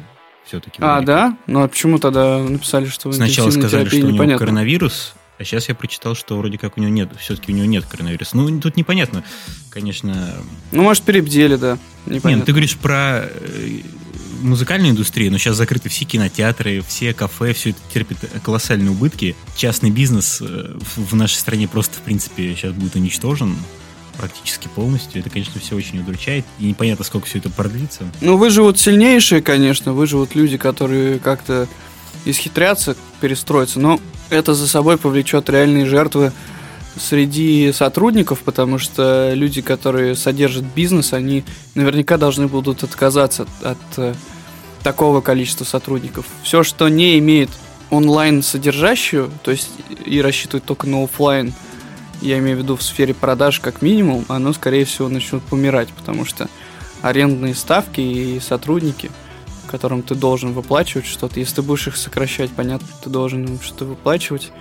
Все-таки. 0.45 0.77
А, 0.79 1.01
да? 1.01 1.37
Ну, 1.45 1.61
а 1.61 1.67
почему 1.67 1.99
тогда 1.99 2.39
написали, 2.39 2.85
что 2.85 3.11
Сначала 3.11 3.51
сказали, 3.51 3.87
что 3.87 4.07
у 4.07 4.09
него 4.09 4.37
коронавирус, 4.37 5.13
а 5.37 5.43
сейчас 5.45 5.69
я 5.69 5.75
прочитал, 5.75 6.15
что 6.15 6.37
вроде 6.37 6.57
как 6.57 6.77
у 6.77 6.81
него 6.81 6.91
нет, 6.91 7.09
все-таки 7.17 7.53
у 7.53 7.55
него 7.55 7.65
нет 7.65 7.85
коронавируса. 7.85 8.35
Ну, 8.35 8.59
тут 8.59 8.75
непонятно, 8.75 9.23
конечно. 9.69 10.35
Ну, 10.71 10.83
может, 10.83 11.03
перебдели, 11.03 11.55
да. 11.55 11.77
Непонятно. 12.05 12.29
Нет, 12.29 12.39
ну, 12.39 12.45
ты 12.45 12.51
говоришь 12.51 12.77
про 12.77 13.23
э, 13.23 13.81
музыкальной 14.41 14.89
индустрии, 14.89 15.29
но 15.29 15.37
сейчас 15.37 15.55
закрыты 15.55 15.89
все 15.89 16.05
кинотеатры, 16.05 16.81
все 16.87 17.13
кафе, 17.13 17.53
все 17.53 17.71
это 17.71 17.79
терпит 17.93 18.17
колоссальные 18.43 18.91
убытки. 18.91 19.35
Частный 19.55 19.89
бизнес 19.91 20.39
э, 20.41 20.77
в 20.95 21.15
нашей 21.15 21.35
стране 21.35 21.67
просто, 21.67 21.97
в 21.97 22.01
принципе, 22.01 22.55
сейчас 22.55 22.73
будет 22.73 22.95
уничтожен. 22.95 23.55
практически 24.17 24.67
полностью. 24.67 25.21
Это, 25.21 25.29
конечно, 25.29 25.59
все 25.61 25.75
очень 25.75 25.99
удручает. 25.99 26.45
И 26.59 26.65
непонятно, 26.65 27.05
сколько 27.05 27.25
все 27.25 27.39
это 27.39 27.49
продлится. 27.49 28.03
Ну, 28.21 28.37
выживут 28.37 28.77
сильнейшие, 28.77 29.41
конечно, 29.41 29.93
выживут 29.93 30.35
люди, 30.35 30.57
которые 30.57 31.19
как-то 31.19 31.67
исхитрятся, 32.25 32.95
перестроиться. 33.21 33.79
Но 33.79 33.99
это 34.29 34.53
за 34.53 34.67
собой 34.67 34.97
повлечет 34.97 35.49
реальные 35.49 35.85
жертвы 35.85 36.33
среди 36.97 37.71
сотрудников, 37.71 38.39
потому 38.39 38.77
что 38.77 39.33
люди, 39.33 39.61
которые 39.61 40.15
содержат 40.15 40.63
бизнес, 40.63 41.13
они 41.13 41.43
наверняка 41.75 42.17
должны 42.17 42.47
будут 42.47 42.83
отказаться 42.83 43.45
от, 43.61 43.77
э, 43.97 44.13
такого 44.83 45.21
количества 45.21 45.65
сотрудников. 45.65 46.25
Все, 46.43 46.63
что 46.63 46.89
не 46.89 47.19
имеет 47.19 47.49
онлайн 47.89 48.43
содержащую, 48.43 49.31
то 49.43 49.51
есть 49.51 49.69
и 50.05 50.21
рассчитывает 50.21 50.63
только 50.63 50.87
на 50.87 51.03
офлайн, 51.03 51.53
я 52.21 52.37
имею 52.39 52.57
в 52.57 52.61
виду 52.61 52.75
в 52.75 52.83
сфере 52.83 53.13
продаж 53.13 53.59
как 53.59 53.81
минимум, 53.81 54.25
оно, 54.27 54.53
скорее 54.53 54.85
всего, 54.85 55.09
начнет 55.09 55.41
помирать, 55.43 55.89
потому 55.89 56.25
что 56.25 56.49
арендные 57.01 57.55
ставки 57.55 58.01
и 58.01 58.39
сотрудники, 58.39 59.09
которым 59.67 60.01
ты 60.01 60.15
должен 60.15 60.53
выплачивать 60.53 61.05
что-то, 61.05 61.39
если 61.39 61.55
ты 61.55 61.61
будешь 61.61 61.87
их 61.87 61.95
сокращать, 61.95 62.51
понятно, 62.51 62.87
ты 63.03 63.09
должен 63.09 63.45
им 63.45 63.61
что-то 63.61 63.85
выплачивать. 63.85 64.51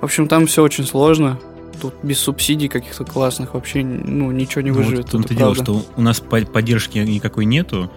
В 0.00 0.04
общем, 0.04 0.28
там 0.28 0.46
все 0.46 0.62
очень 0.62 0.86
сложно. 0.86 1.38
Тут 1.82 1.94
без 2.02 2.18
субсидий 2.18 2.68
каких-то 2.68 3.04
классных 3.04 3.54
вообще 3.54 3.82
ну, 3.82 4.30
ничего 4.30 4.62
не 4.62 4.70
выживет. 4.70 4.94
Ну, 4.94 5.02
вот 5.02 5.08
в 5.08 5.10
том-то 5.10 5.34
дело, 5.34 5.54
что 5.54 5.84
у 5.96 6.00
нас 6.00 6.20
поддержки 6.20 6.98
никакой 6.98 7.44
нету, 7.44 7.90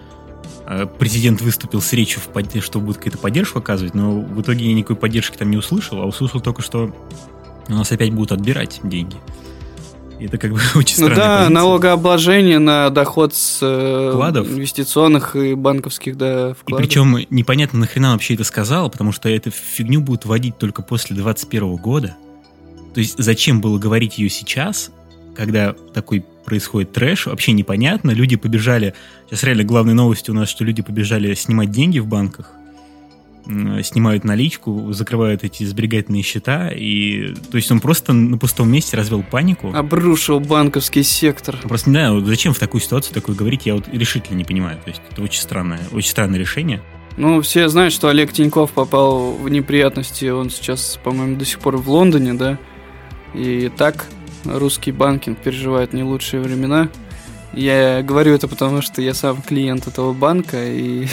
Э, 0.66 0.86
президент 0.86 1.40
выступил 1.40 1.80
с 1.80 1.92
речью, 1.92 2.20
в 2.20 2.60
что 2.60 2.80
будет 2.80 2.96
какая-то 2.96 3.18
поддержка 3.18 3.60
оказывать, 3.60 3.94
но 3.94 4.20
в 4.20 4.40
итоге 4.40 4.66
я 4.66 4.74
никакой 4.74 4.96
поддержки 4.96 5.36
там 5.36 5.50
не 5.50 5.56
услышал, 5.56 6.00
а 6.00 6.06
услышал 6.06 6.40
только, 6.40 6.62
что 6.62 6.90
у 7.68 7.72
нас 7.72 7.92
опять 7.92 8.12
будут 8.12 8.32
отбирать 8.32 8.80
деньги. 8.82 9.16
это 10.18 10.38
как 10.38 10.52
бы 10.52 10.60
очень 10.74 11.02
ну 11.02 11.08
да, 11.08 11.38
позиция. 11.38 11.48
налогообложение 11.50 12.58
на 12.58 12.90
доход 12.90 13.32
с 13.32 13.60
э, 13.62 14.10
вкладов. 14.12 14.48
инвестиционных 14.48 15.36
и 15.36 15.54
банковских 15.54 16.16
да, 16.16 16.54
вкладов. 16.54 16.84
И 16.84 16.88
причем 16.88 17.16
непонятно, 17.30 17.78
нахрена 17.78 18.12
вообще 18.12 18.34
это 18.34 18.42
сказал, 18.42 18.90
потому 18.90 19.12
что 19.12 19.28
эту 19.28 19.52
фигню 19.52 20.00
будут 20.00 20.24
вводить 20.24 20.58
только 20.58 20.82
после 20.82 21.14
2021 21.14 21.76
года. 21.76 22.16
То 22.96 23.00
есть 23.00 23.16
зачем 23.18 23.60
было 23.60 23.78
говорить 23.78 24.16
ее 24.16 24.30
сейчас, 24.30 24.90
когда 25.34 25.74
такой 25.92 26.24
происходит 26.46 26.94
трэш, 26.94 27.26
вообще 27.26 27.52
непонятно. 27.52 28.10
Люди 28.10 28.36
побежали, 28.36 28.94
сейчас 29.28 29.42
реально 29.42 29.64
главной 29.64 29.92
новостью 29.92 30.32
у 30.32 30.34
нас, 30.34 30.48
что 30.48 30.64
люди 30.64 30.80
побежали 30.80 31.34
снимать 31.34 31.70
деньги 31.70 31.98
в 31.98 32.06
банках, 32.06 32.52
снимают 33.44 34.24
наличку, 34.24 34.94
закрывают 34.94 35.44
эти 35.44 35.62
сберегательные 35.64 36.22
счета, 36.22 36.70
и 36.70 37.34
то 37.34 37.58
есть 37.58 37.70
он 37.70 37.80
просто 37.80 38.14
на 38.14 38.38
пустом 38.38 38.72
месте 38.72 38.96
развел 38.96 39.22
панику. 39.22 39.74
Обрушил 39.74 40.40
банковский 40.40 41.02
сектор. 41.02 41.58
Просто 41.64 41.90
не 41.90 41.96
знаю, 41.96 42.24
зачем 42.24 42.54
в 42.54 42.58
такую 42.58 42.80
ситуацию 42.80 43.12
такое 43.12 43.36
говорить, 43.36 43.66
я 43.66 43.74
вот 43.74 43.88
решительно 43.92 44.38
не 44.38 44.44
понимаю. 44.44 44.78
То 44.82 44.88
есть 44.88 45.02
это 45.10 45.20
очень 45.20 45.42
странное, 45.42 45.80
очень 45.92 46.08
странное 46.08 46.38
решение. 46.38 46.80
Ну, 47.18 47.42
все 47.42 47.68
знают, 47.68 47.92
что 47.92 48.08
Олег 48.08 48.32
Тиньков 48.32 48.70
попал 48.72 49.32
в 49.32 49.50
неприятности, 49.50 50.24
он 50.30 50.48
сейчас, 50.48 50.98
по-моему, 51.04 51.36
до 51.36 51.44
сих 51.44 51.58
пор 51.58 51.76
в 51.76 51.90
Лондоне, 51.90 52.32
да, 52.32 52.58
и 53.34 53.70
так 53.76 54.06
русский 54.44 54.92
банкинг 54.92 55.38
переживает 55.38 55.92
не 55.92 56.02
лучшие 56.02 56.40
времена. 56.42 56.88
Я 57.52 58.02
говорю 58.02 58.34
это 58.34 58.48
потому, 58.48 58.82
что 58.82 59.00
я 59.00 59.14
сам 59.14 59.40
клиент 59.40 59.86
этого 59.86 60.12
банка, 60.12 60.58
и 60.62 61.06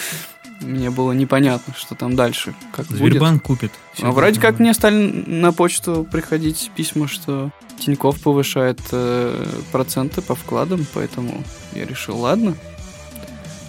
мне 0.60 0.90
было 0.90 1.12
непонятно, 1.12 1.74
что 1.76 1.94
там 1.94 2.16
дальше, 2.16 2.54
как 2.72 2.86
Сбербанк 2.86 3.46
будет. 3.46 3.70
купит. 3.70 3.72
А 4.00 4.12
вроде 4.12 4.40
как 4.40 4.58
мне 4.58 4.72
стали 4.74 5.24
на 5.26 5.52
почту 5.52 6.06
приходить 6.10 6.70
письма, 6.76 7.08
что 7.08 7.50
Тиньков 7.78 8.20
повышает 8.20 8.80
э, 8.92 9.46
проценты 9.72 10.22
по 10.22 10.34
вкладам, 10.34 10.86
поэтому 10.92 11.42
я 11.74 11.86
решил, 11.86 12.18
ладно, 12.18 12.54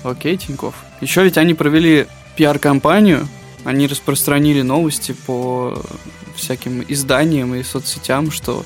окей, 0.03 0.37
Тиньков. 0.37 0.75
Еще 0.99 1.23
ведь 1.23 1.37
они 1.37 1.53
провели 1.53 2.07
пиар-компанию, 2.35 3.27
они 3.63 3.87
распространили 3.87 4.61
новости 4.61 5.15
по 5.25 5.81
всяким 6.35 6.83
изданиям 6.87 7.53
и 7.55 7.63
соцсетям, 7.63 8.31
что 8.31 8.65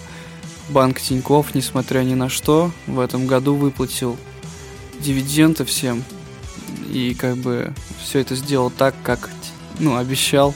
Банк 0.70 1.00
Тиньков, 1.00 1.54
несмотря 1.54 2.00
ни 2.00 2.16
на 2.16 2.30
что, 2.30 2.72
в 2.88 3.00
этом 3.00 3.28
году 3.28 3.56
выплатил 3.56 4.18
дивиденды 5.00 5.64
всем. 5.66 6.04
И 6.90 7.14
как 7.14 7.38
бы 7.38 7.74
все 8.02 8.20
это 8.20 8.36
сделал 8.36 8.72
так, 8.72 8.96
как 9.04 9.30
ну, 9.80 9.98
обещал. 9.98 10.56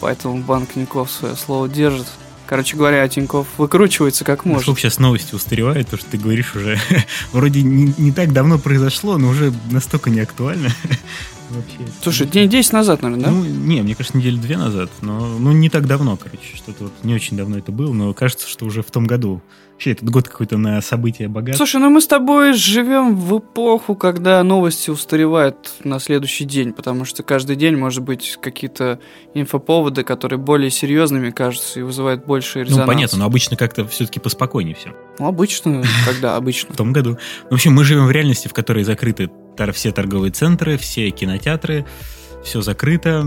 Поэтому 0.00 0.42
банк 0.42 0.72
Тиньков 0.72 1.10
свое 1.10 1.36
слово 1.36 1.68
держит. 1.68 2.06
Короче 2.46 2.76
говоря, 2.76 3.06
Тиньков 3.08 3.46
выкручивается 3.56 4.24
как 4.24 4.44
может. 4.44 4.60
Насколько 4.60 4.80
сейчас 4.82 4.98
новости 4.98 5.34
устаревают, 5.34 5.88
то, 5.88 5.96
что 5.96 6.06
ты 6.10 6.18
говоришь 6.18 6.54
уже 6.54 6.78
вроде 7.32 7.62
не, 7.62 7.94
не 7.96 8.12
так 8.12 8.32
давно 8.32 8.58
произошло, 8.58 9.16
но 9.18 9.28
уже 9.28 9.52
настолько 9.70 10.10
не 10.10 10.20
актуально. 10.20 10.70
Вообще. 11.52 11.78
Слушай, 12.02 12.26
день 12.26 12.48
10 12.48 12.72
назад, 12.72 13.02
наверное, 13.02 13.26
да? 13.26 13.30
Ну, 13.30 13.44
не, 13.44 13.82
мне 13.82 13.94
кажется, 13.94 14.16
недели 14.16 14.36
две 14.36 14.56
назад, 14.56 14.90
но 15.02 15.38
ну, 15.38 15.52
не 15.52 15.68
так 15.68 15.86
давно, 15.86 16.16
короче, 16.16 16.56
что-то 16.56 16.84
вот 16.84 16.92
не 17.02 17.14
очень 17.14 17.36
давно 17.36 17.58
это 17.58 17.72
было, 17.72 17.92
но 17.92 18.14
кажется, 18.14 18.48
что 18.48 18.64
уже 18.64 18.82
в 18.82 18.90
том 18.90 19.06
году 19.06 19.42
Вообще, 19.82 19.90
этот 19.90 20.10
год 20.10 20.28
какой-то 20.28 20.58
на 20.58 20.80
события 20.80 21.26
богат. 21.26 21.56
Слушай, 21.56 21.80
ну 21.80 21.90
мы 21.90 22.00
с 22.00 22.06
тобой 22.06 22.52
живем 22.52 23.16
в 23.16 23.40
эпоху, 23.40 23.96
когда 23.96 24.40
новости 24.44 24.90
устаревают 24.90 25.72
на 25.82 25.98
следующий 25.98 26.44
день, 26.44 26.72
потому 26.72 27.04
что 27.04 27.24
каждый 27.24 27.56
день 27.56 27.76
может 27.76 28.04
быть 28.04 28.38
какие-то 28.40 29.00
инфоповоды, 29.34 30.04
которые 30.04 30.38
более 30.38 30.70
серьезными 30.70 31.30
кажутся 31.30 31.80
и 31.80 31.82
вызывают 31.82 32.24
больше 32.24 32.60
резонанс. 32.60 32.86
Ну, 32.86 32.92
понятно, 32.92 33.18
но 33.18 33.24
обычно 33.24 33.56
как-то 33.56 33.84
все-таки 33.88 34.20
поспокойнее 34.20 34.76
все. 34.76 34.94
Ну, 35.18 35.26
обычно, 35.26 35.82
когда 36.06 36.36
обычно. 36.36 36.72
В 36.72 36.76
том 36.76 36.92
году. 36.92 37.18
В 37.50 37.54
общем, 37.54 37.74
мы 37.74 37.82
живем 37.82 38.06
в 38.06 38.10
реальности, 38.12 38.46
в 38.46 38.52
которой 38.52 38.84
закрыты 38.84 39.32
все 39.72 39.90
торговые 39.90 40.30
центры, 40.30 40.78
все 40.78 41.10
кинотеатры, 41.10 41.86
все 42.44 42.62
закрыто, 42.62 43.26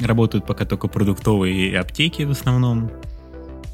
работают 0.00 0.46
пока 0.46 0.64
только 0.64 0.88
продуктовые 0.88 1.78
аптеки 1.78 2.22
в 2.22 2.30
основном. 2.30 2.90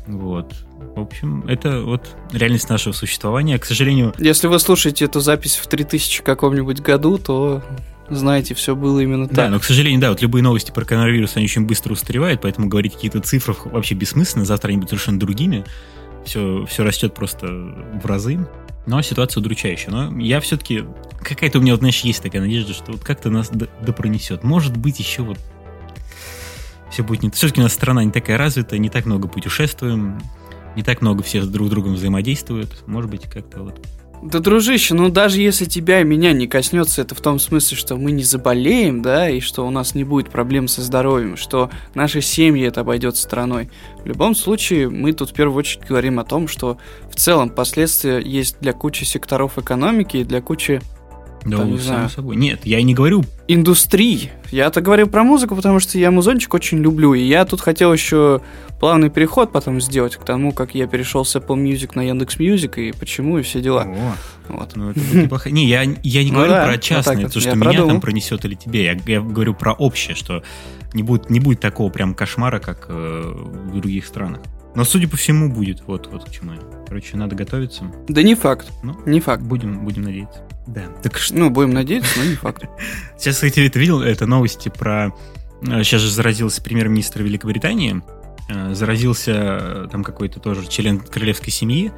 Вот. 0.06 0.54
В 0.94 1.00
общем, 1.00 1.44
это 1.48 1.82
вот 1.82 2.16
реальность 2.32 2.68
нашего 2.68 2.92
существования. 2.92 3.58
К 3.58 3.64
сожалению... 3.64 4.14
Если 4.18 4.46
вы 4.46 4.58
слушаете 4.58 5.06
эту 5.06 5.20
запись 5.20 5.56
в 5.56 5.66
3000 5.66 6.22
каком-нибудь 6.22 6.80
году, 6.80 7.18
то 7.18 7.62
знаете, 8.08 8.54
все 8.54 8.76
было 8.76 9.00
именно 9.00 9.26
так. 9.26 9.36
Да, 9.36 9.48
но, 9.48 9.58
к 9.58 9.64
сожалению, 9.64 10.00
да, 10.00 10.10
вот 10.10 10.22
любые 10.22 10.42
новости 10.42 10.70
про 10.70 10.84
коронавирус, 10.84 11.36
они 11.36 11.46
очень 11.46 11.66
быстро 11.66 11.92
устаревают, 11.92 12.40
поэтому 12.40 12.68
говорить 12.68 12.94
какие-то 12.94 13.20
цифры 13.20 13.54
вообще 13.64 13.94
бессмысленно, 13.94 14.44
завтра 14.44 14.68
они 14.68 14.78
будут 14.78 14.90
совершенно 14.90 15.18
другими. 15.18 15.64
Все, 16.24 16.64
все 16.66 16.84
растет 16.84 17.14
просто 17.14 17.46
в 17.46 18.04
разы. 18.04 18.46
Но 18.86 19.02
ситуация 19.02 19.40
удручающая. 19.40 19.90
Но 19.90 20.18
я 20.20 20.40
все-таки... 20.40 20.84
Какая-то 21.20 21.58
у 21.58 21.62
меня, 21.62 21.72
вот, 21.72 21.80
знаешь, 21.80 22.00
есть 22.00 22.22
такая 22.22 22.40
надежда, 22.40 22.72
что 22.72 22.92
вот 22.92 23.02
как-то 23.02 23.30
нас 23.30 23.50
допронесет. 23.50 24.44
Может 24.44 24.76
быть, 24.76 25.00
еще 25.00 25.22
вот 25.22 25.38
все 26.90 27.02
будет 27.02 27.22
не... 27.22 27.30
Все-таки 27.30 27.60
у 27.60 27.64
нас 27.64 27.72
страна 27.72 28.04
не 28.04 28.12
такая 28.12 28.38
развитая, 28.38 28.78
не 28.78 28.88
так 28.88 29.06
много 29.06 29.28
путешествуем 29.28 30.18
не 30.76 30.82
так 30.82 31.00
много 31.00 31.22
все 31.22 31.42
друг 31.42 31.70
другом 31.70 31.94
взаимодействуют. 31.94 32.84
Может 32.86 33.10
быть, 33.10 33.22
как-то 33.22 33.62
вот 33.62 33.80
да, 34.22 34.38
дружище, 34.38 34.94
ну 34.94 35.10
даже 35.10 35.42
если 35.42 35.66
тебя 35.66 36.00
и 36.00 36.04
меня 36.04 36.32
не 36.32 36.46
коснется, 36.46 37.02
это 37.02 37.14
в 37.14 37.20
том 37.20 37.38
смысле, 37.38 37.76
что 37.76 37.96
мы 37.96 38.12
не 38.12 38.22
заболеем, 38.22 39.02
да, 39.02 39.28
и 39.28 39.40
что 39.40 39.66
у 39.66 39.70
нас 39.70 39.94
не 39.94 40.04
будет 40.04 40.30
проблем 40.30 40.68
со 40.68 40.80
здоровьем, 40.80 41.36
что 41.36 41.70
наши 41.94 42.22
семьи 42.22 42.66
это 42.66 42.80
обойдет 42.80 43.18
стороной. 43.18 43.68
В 44.02 44.06
любом 44.06 44.34
случае, 44.34 44.88
мы 44.88 45.12
тут 45.12 45.30
в 45.30 45.34
первую 45.34 45.58
очередь 45.58 45.86
говорим 45.86 46.18
о 46.18 46.24
том, 46.24 46.48
что 46.48 46.78
в 47.10 47.14
целом 47.14 47.50
последствия 47.50 48.18
есть 48.18 48.58
для 48.60 48.72
кучи 48.72 49.04
секторов 49.04 49.58
экономики 49.58 50.16
и 50.16 50.24
для 50.24 50.40
кучи 50.40 50.80
да, 51.50 51.58
там, 51.58 51.70
не 51.70 51.78
знаю, 51.78 52.08
собой. 52.08 52.36
Нет, 52.36 52.60
я 52.64 52.78
и 52.78 52.82
не 52.82 52.94
говорю... 52.94 53.24
Индустрии. 53.48 54.32
Я-то 54.50 54.80
говорю 54.80 55.06
про 55.06 55.22
музыку, 55.22 55.54
потому 55.54 55.80
что 55.80 55.98
я 55.98 56.10
музончик 56.10 56.52
очень 56.54 56.78
люблю. 56.78 57.14
И 57.14 57.22
я 57.22 57.44
тут 57.44 57.60
хотел 57.60 57.92
еще 57.92 58.40
плавный 58.80 59.10
переход 59.10 59.52
потом 59.52 59.80
сделать 59.80 60.16
к 60.16 60.24
тому, 60.24 60.52
как 60.52 60.74
я 60.74 60.86
перешел 60.86 61.24
с 61.24 61.34
Apple 61.36 61.56
Music 61.56 61.92
на 61.94 62.02
Яндекс 62.02 62.36
Music 62.38 62.80
и 62.80 62.92
почему, 62.92 63.38
и 63.38 63.42
все 63.42 63.60
дела. 63.60 63.84
О, 63.84 64.14
вот. 64.48 64.76
Ну, 64.76 64.90
это 64.90 65.00
неплохо. 65.00 65.50
Не, 65.50 65.66
я, 65.66 65.82
я 66.02 66.24
не 66.24 66.30
ну, 66.30 66.38
говорю 66.38 66.52
да, 66.52 66.66
про 66.66 66.78
частное, 66.78 67.22
вот 67.22 67.32
то, 67.32 67.40
что 67.40 67.54
меня 67.54 67.64
продумал. 67.64 67.88
там 67.88 68.00
пронесет 68.00 68.44
или 68.44 68.54
тебе. 68.54 68.84
Я, 68.84 68.98
я 69.06 69.20
говорю 69.20 69.54
про 69.54 69.72
общее, 69.72 70.16
что 70.16 70.42
не 70.92 71.02
будет, 71.02 71.30
не 71.30 71.40
будет 71.40 71.60
такого 71.60 71.90
прям 71.90 72.14
кошмара, 72.14 72.58
как 72.58 72.86
э, 72.88 73.32
в 73.70 73.78
других 73.78 74.06
странах. 74.06 74.40
Но, 74.74 74.84
судя 74.84 75.08
по 75.08 75.16
всему, 75.16 75.50
будет. 75.50 75.82
Вот, 75.86 76.08
вот 76.12 76.24
к 76.24 76.30
чему 76.30 76.52
я. 76.52 76.60
Короче, 76.86 77.16
надо 77.16 77.34
готовиться. 77.34 77.84
Да 78.08 78.22
не 78.22 78.34
факт. 78.34 78.70
Ну, 78.82 78.94
не 79.06 79.20
факт. 79.20 79.42
Будем, 79.42 79.84
будем 79.84 80.02
надеяться. 80.02 80.46
Да. 80.66 80.82
Так 81.02 81.18
что... 81.18 81.36
Ну, 81.36 81.50
будем 81.50 81.70
надеяться, 81.70 82.18
но 82.18 82.24
не 82.24 82.34
факт. 82.34 82.64
Сейчас, 83.18 83.36
кстати, 83.36 83.68
ты 83.68 83.78
видел, 83.78 84.02
это 84.02 84.26
новости 84.26 84.68
про... 84.68 85.12
Сейчас 85.62 86.02
э, 86.02 86.04
же 86.04 86.10
заразился 86.10 86.62
премьер-министр 86.62 87.22
Великобритании. 87.22 88.02
Э, 88.48 88.74
заразился 88.74 89.32
э, 89.32 89.88
там 89.90 90.04
какой-то 90.04 90.40
тоже 90.40 90.66
член 90.68 91.00
королевской 91.00 91.52
семьи. 91.52 91.92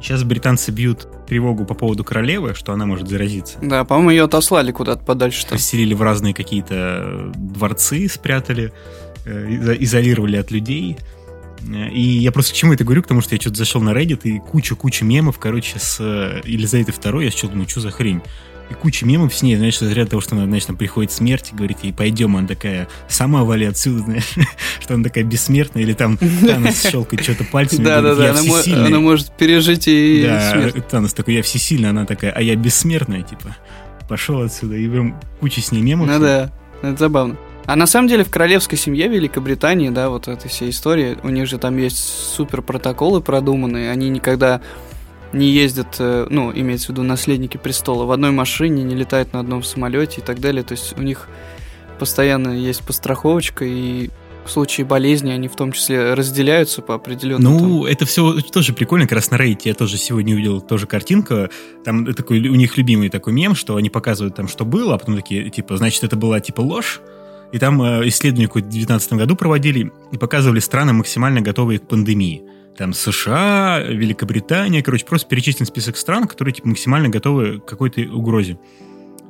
Сейчас 0.00 0.24
британцы 0.24 0.70
бьют 0.70 1.08
тревогу 1.26 1.64
по 1.64 1.74
поводу 1.74 2.04
королевы, 2.04 2.54
что 2.54 2.72
она 2.72 2.86
может 2.86 3.08
заразиться. 3.08 3.58
Да, 3.60 3.84
по-моему, 3.84 4.10
ее 4.10 4.24
отослали 4.24 4.72
куда-то 4.72 5.04
подальше. 5.04 5.46
-то. 5.46 5.54
Расселили 5.54 5.94
в 5.94 6.02
разные 6.02 6.34
какие-то 6.34 7.32
дворцы, 7.34 8.08
спрятали, 8.08 8.72
изолировали 9.26 10.36
от 10.36 10.50
людей. 10.50 10.96
И 11.68 12.00
я 12.00 12.32
просто 12.32 12.52
к 12.52 12.56
чему 12.56 12.72
это 12.72 12.84
говорю, 12.84 13.02
потому 13.02 13.20
что 13.20 13.34
я 13.34 13.40
что-то 13.40 13.56
зашел 13.56 13.80
на 13.80 13.90
Reddit 13.90 14.20
и 14.24 14.38
куча-куча 14.38 15.04
мемов, 15.04 15.38
короче, 15.38 15.78
с 15.78 15.98
э, 16.00 16.40
Елизаветой 16.44 16.94
II, 16.94 17.24
я 17.24 17.30
что 17.30 17.48
думаю, 17.48 17.68
что 17.68 17.80
за 17.80 17.90
хрень? 17.90 18.22
И 18.70 18.74
куча 18.74 19.04
мемов 19.04 19.34
с 19.34 19.42
ней, 19.42 19.56
знаешь, 19.56 19.82
из 19.82 19.90
ряда 19.90 20.10
того, 20.10 20.20
что 20.20 20.36
она, 20.36 20.44
знаешь, 20.44 20.64
там 20.64 20.76
приходит 20.76 21.10
смерть, 21.10 21.50
и 21.52 21.56
говорит 21.56 21.78
ей, 21.82 21.92
пойдем, 21.92 22.36
она 22.36 22.46
такая, 22.46 22.88
сама 23.08 23.42
вали 23.42 23.66
отсюда, 23.66 23.98
знаешь, 24.04 24.30
что 24.80 24.94
она 24.94 25.04
такая 25.04 25.24
бессмертная, 25.24 25.82
или 25.82 25.92
там 25.92 26.16
Танос 26.16 26.82
щелкает 26.82 27.24
что-то 27.24 27.44
пальцами, 27.44 27.84
Да-да-да, 27.84 28.30
она, 28.30 28.86
она 28.86 29.00
может 29.00 29.36
пережить 29.36 29.88
и 29.88 30.22
да, 30.22 30.52
смерть. 30.52 30.88
Танос 30.88 31.14
такой, 31.14 31.34
я 31.34 31.42
всесильная, 31.42 31.90
она 31.90 32.06
такая, 32.06 32.30
а 32.30 32.40
я 32.40 32.54
бессмертная, 32.54 33.22
типа, 33.22 33.56
пошел 34.08 34.40
отсюда, 34.40 34.76
и 34.76 34.88
прям 34.88 35.20
куча 35.40 35.60
с 35.60 35.72
ней 35.72 35.82
мемов. 35.82 36.06
Ну 36.06 36.20
да, 36.20 36.52
это 36.82 36.96
забавно. 36.96 37.36
А 37.70 37.76
на 37.76 37.86
самом 37.86 38.08
деле 38.08 38.24
в 38.24 38.30
королевской 38.30 38.76
семье 38.76 39.06
Великобритании, 39.06 39.90
да, 39.90 40.10
вот 40.10 40.26
этой 40.26 40.48
всей 40.48 40.70
истории, 40.70 41.16
у 41.22 41.28
них 41.28 41.46
же 41.46 41.56
там 41.56 41.78
есть 41.78 41.98
супер 41.98 42.62
протоколы 42.62 43.20
продуманные, 43.20 43.92
они 43.92 44.08
никогда 44.08 44.60
не 45.32 45.50
ездят, 45.50 45.94
э, 46.00 46.26
ну, 46.28 46.50
имеется 46.52 46.86
в 46.86 46.88
виду 46.88 47.04
наследники 47.04 47.58
престола, 47.58 48.06
в 48.06 48.10
одной 48.10 48.32
машине, 48.32 48.82
не 48.82 48.96
летают 48.96 49.32
на 49.34 49.38
одном 49.38 49.62
самолете 49.62 50.20
и 50.20 50.24
так 50.24 50.40
далее. 50.40 50.64
То 50.64 50.72
есть 50.72 50.98
у 50.98 51.02
них 51.02 51.28
постоянно 52.00 52.48
есть 52.48 52.82
постраховочка, 52.82 53.64
и 53.64 54.10
в 54.44 54.50
случае 54.50 54.84
болезни 54.84 55.30
они 55.30 55.46
в 55.46 55.54
том 55.54 55.70
числе 55.70 56.14
разделяются 56.14 56.82
по 56.82 56.96
определенному. 56.96 57.56
Ну, 57.56 57.82
там... 57.84 57.92
это 57.92 58.04
все 58.04 58.40
тоже 58.40 58.72
прикольно. 58.72 59.04
Как 59.04 59.12
раз 59.12 59.30
на 59.30 59.36
Reddit 59.36 59.60
я 59.66 59.74
тоже 59.74 59.96
сегодня 59.96 60.34
увидел 60.34 60.60
тоже 60.60 60.88
картинка. 60.88 61.50
Там 61.84 62.14
такой 62.14 62.40
у 62.48 62.56
них 62.56 62.76
любимый 62.76 63.10
такой 63.10 63.32
мем, 63.32 63.54
что 63.54 63.76
они 63.76 63.90
показывают 63.90 64.34
там, 64.34 64.48
что 64.48 64.64
было, 64.64 64.96
а 64.96 64.98
потом 64.98 65.14
такие, 65.14 65.50
типа, 65.50 65.76
значит, 65.76 66.02
это 66.02 66.16
была 66.16 66.40
типа 66.40 66.62
ложь. 66.62 67.00
И 67.52 67.58
там 67.58 67.82
э, 67.82 68.08
исследование 68.08 68.48
в 68.48 68.52
2019 68.52 69.12
году 69.14 69.36
проводили 69.36 69.92
и 70.12 70.16
показывали 70.16 70.60
страны, 70.60 70.92
максимально 70.92 71.40
готовые 71.40 71.78
к 71.78 71.88
пандемии 71.88 72.42
там 72.76 72.94
США, 72.94 73.80
Великобритания, 73.80 74.82
короче, 74.82 75.04
просто 75.04 75.28
перечислен 75.28 75.66
список 75.66 75.98
стран, 75.98 76.26
которые 76.26 76.54
типа, 76.54 76.68
максимально 76.68 77.10
готовы 77.10 77.60
к 77.60 77.66
какой-то 77.66 78.00
угрозе. 78.00 78.58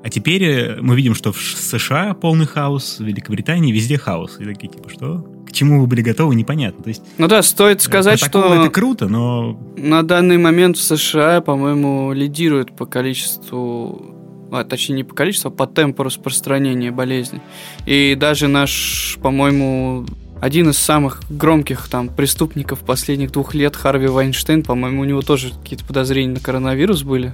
А 0.03 0.09
теперь 0.09 0.45
э, 0.45 0.79
мы 0.81 0.95
видим, 0.95 1.15
что 1.15 1.33
в 1.33 1.39
США 1.39 2.15
полный 2.15 2.47
хаос, 2.47 2.99
в 3.01 3.05
Великобритании 3.05 3.73
везде 3.73 3.99
хаос. 3.99 4.39
И 4.39 4.45
такие, 4.45 4.69
типа, 4.69 4.89
что? 4.89 5.27
К 5.47 5.53
чему 5.53 5.81
вы 5.81 5.87
были 5.87 6.01
готовы, 6.01 6.37
непонятно. 6.37 6.85
То 6.85 6.89
есть, 6.89 7.03
ну 7.19 7.27
да, 7.27 7.43
стоит 7.43 7.83
сказать, 7.83 8.21
что... 8.21 8.55
это 8.55 8.71
круто, 8.71 9.09
но... 9.09 9.59
На 9.77 10.03
данный 10.03 10.39
момент 10.39 10.77
в 10.77 10.83
США, 10.83 11.41
по-моему, 11.41 12.13
лидирует 12.13 12.77
по 12.77 12.87
количеству 12.87 14.20
а, 14.51 14.65
точнее 14.65 14.97
не 14.97 15.05
по 15.05 15.15
количеству, 15.15 15.49
а 15.49 15.51
по 15.51 15.67
темпу 15.67 16.03
распространения 16.03 16.91
болезни. 16.91 17.41
И 17.87 18.15
даже 18.19 18.49
наш, 18.49 19.19
по-моему, 19.23 20.07
один 20.41 20.71
из 20.71 20.79
самых 20.79 21.23
громких 21.29 21.89
там 21.89 22.09
преступников 22.09 22.81
последних 22.81 23.31
двух 23.33 23.55
лет, 23.55 23.77
Харви 23.77 24.09
Вайнштейн, 24.09 24.63
по-моему, 24.63 25.03
у 25.03 25.05
него 25.05 25.23
тоже 25.23 25.51
какие-то 25.51 25.85
подозрения 25.85 26.35
на 26.35 26.41
коронавирус 26.41 27.03
были 27.03 27.33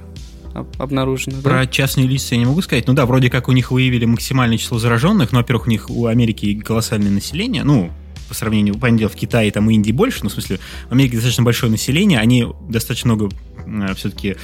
обнаружены. 0.79 1.43
Про 1.43 1.51
да? 1.51 1.67
частные 1.67 2.07
лица 2.07 2.35
я 2.35 2.39
не 2.39 2.47
могу 2.47 2.63
сказать. 2.63 2.87
Ну 2.87 2.95
да, 2.95 3.07
вроде 3.07 3.31
как 3.31 3.49
у 3.49 3.53
них 3.53 3.71
выявили 3.71 4.07
максимальное 4.07 4.59
число 4.59 4.79
зараженных, 4.79 5.33
но, 5.33 5.39
во-первых, 5.39 5.67
у 5.67 5.71
них 5.71 5.91
у 5.91 6.07
Америки 6.07 6.59
колоссальное 6.61 7.11
население, 7.11 7.63
ну, 7.63 7.93
по 8.29 8.35
сравнению, 8.35 8.75
понятное 8.75 9.01
дело, 9.01 9.11
в 9.11 9.17
Китае 9.17 9.51
там 9.53 9.71
Индии 9.71 9.93
больше, 9.93 10.21
но 10.23 10.31
в 10.31 10.33
смысле 10.33 10.59
в 10.89 10.93
Америке 10.93 11.17
достаточно 11.17 11.45
большое 11.45 11.71
население, 11.71 12.19
они 12.19 12.47
достаточно 12.69 13.15
много 13.15 13.29
все-таки 13.95 14.37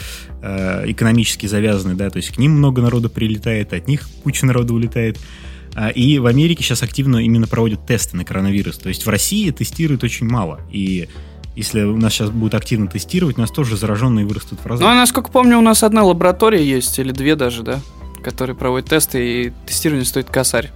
э, 0.42 0.90
экономически 0.90 1.46
завязаны, 1.46 1.94
да, 1.94 2.10
то 2.10 2.18
есть 2.18 2.30
к 2.30 2.38
ним 2.38 2.52
много 2.52 2.82
народу 2.82 3.10
прилетает, 3.10 3.72
от 3.72 3.88
них 3.88 4.08
куча 4.22 4.46
народу 4.46 4.74
улетает. 4.74 5.18
А, 5.74 5.88
и 5.88 6.18
в 6.18 6.26
Америке 6.26 6.62
сейчас 6.62 6.82
активно 6.82 7.18
именно 7.18 7.46
проводят 7.46 7.86
тесты 7.86 8.16
на 8.16 8.24
коронавирус. 8.24 8.78
То 8.78 8.88
есть 8.88 9.06
в 9.06 9.08
России 9.08 9.50
тестируют 9.50 10.04
очень 10.04 10.26
мало. 10.26 10.60
И 10.70 11.08
если 11.56 11.82
у 11.82 11.96
нас 11.96 12.12
сейчас 12.12 12.30
будут 12.30 12.54
активно 12.54 12.86
тестировать, 12.88 13.38
у 13.38 13.40
нас 13.40 13.50
тоже 13.50 13.76
зараженные 13.76 14.26
вырастут 14.26 14.60
в 14.60 14.66
разы. 14.66 14.82
Ну, 14.82 14.88
а 14.88 14.94
насколько 14.94 15.30
помню, 15.30 15.58
у 15.58 15.62
нас 15.62 15.82
одна 15.82 16.02
лаборатория 16.02 16.64
есть, 16.64 16.98
или 16.98 17.12
две 17.12 17.36
даже, 17.36 17.62
да, 17.62 17.80
которые 18.22 18.56
проводят 18.56 18.88
тесты, 18.88 19.46
и 19.46 19.52
тестирование 19.66 20.04
стоит 20.04 20.28
косарь. 20.28 20.70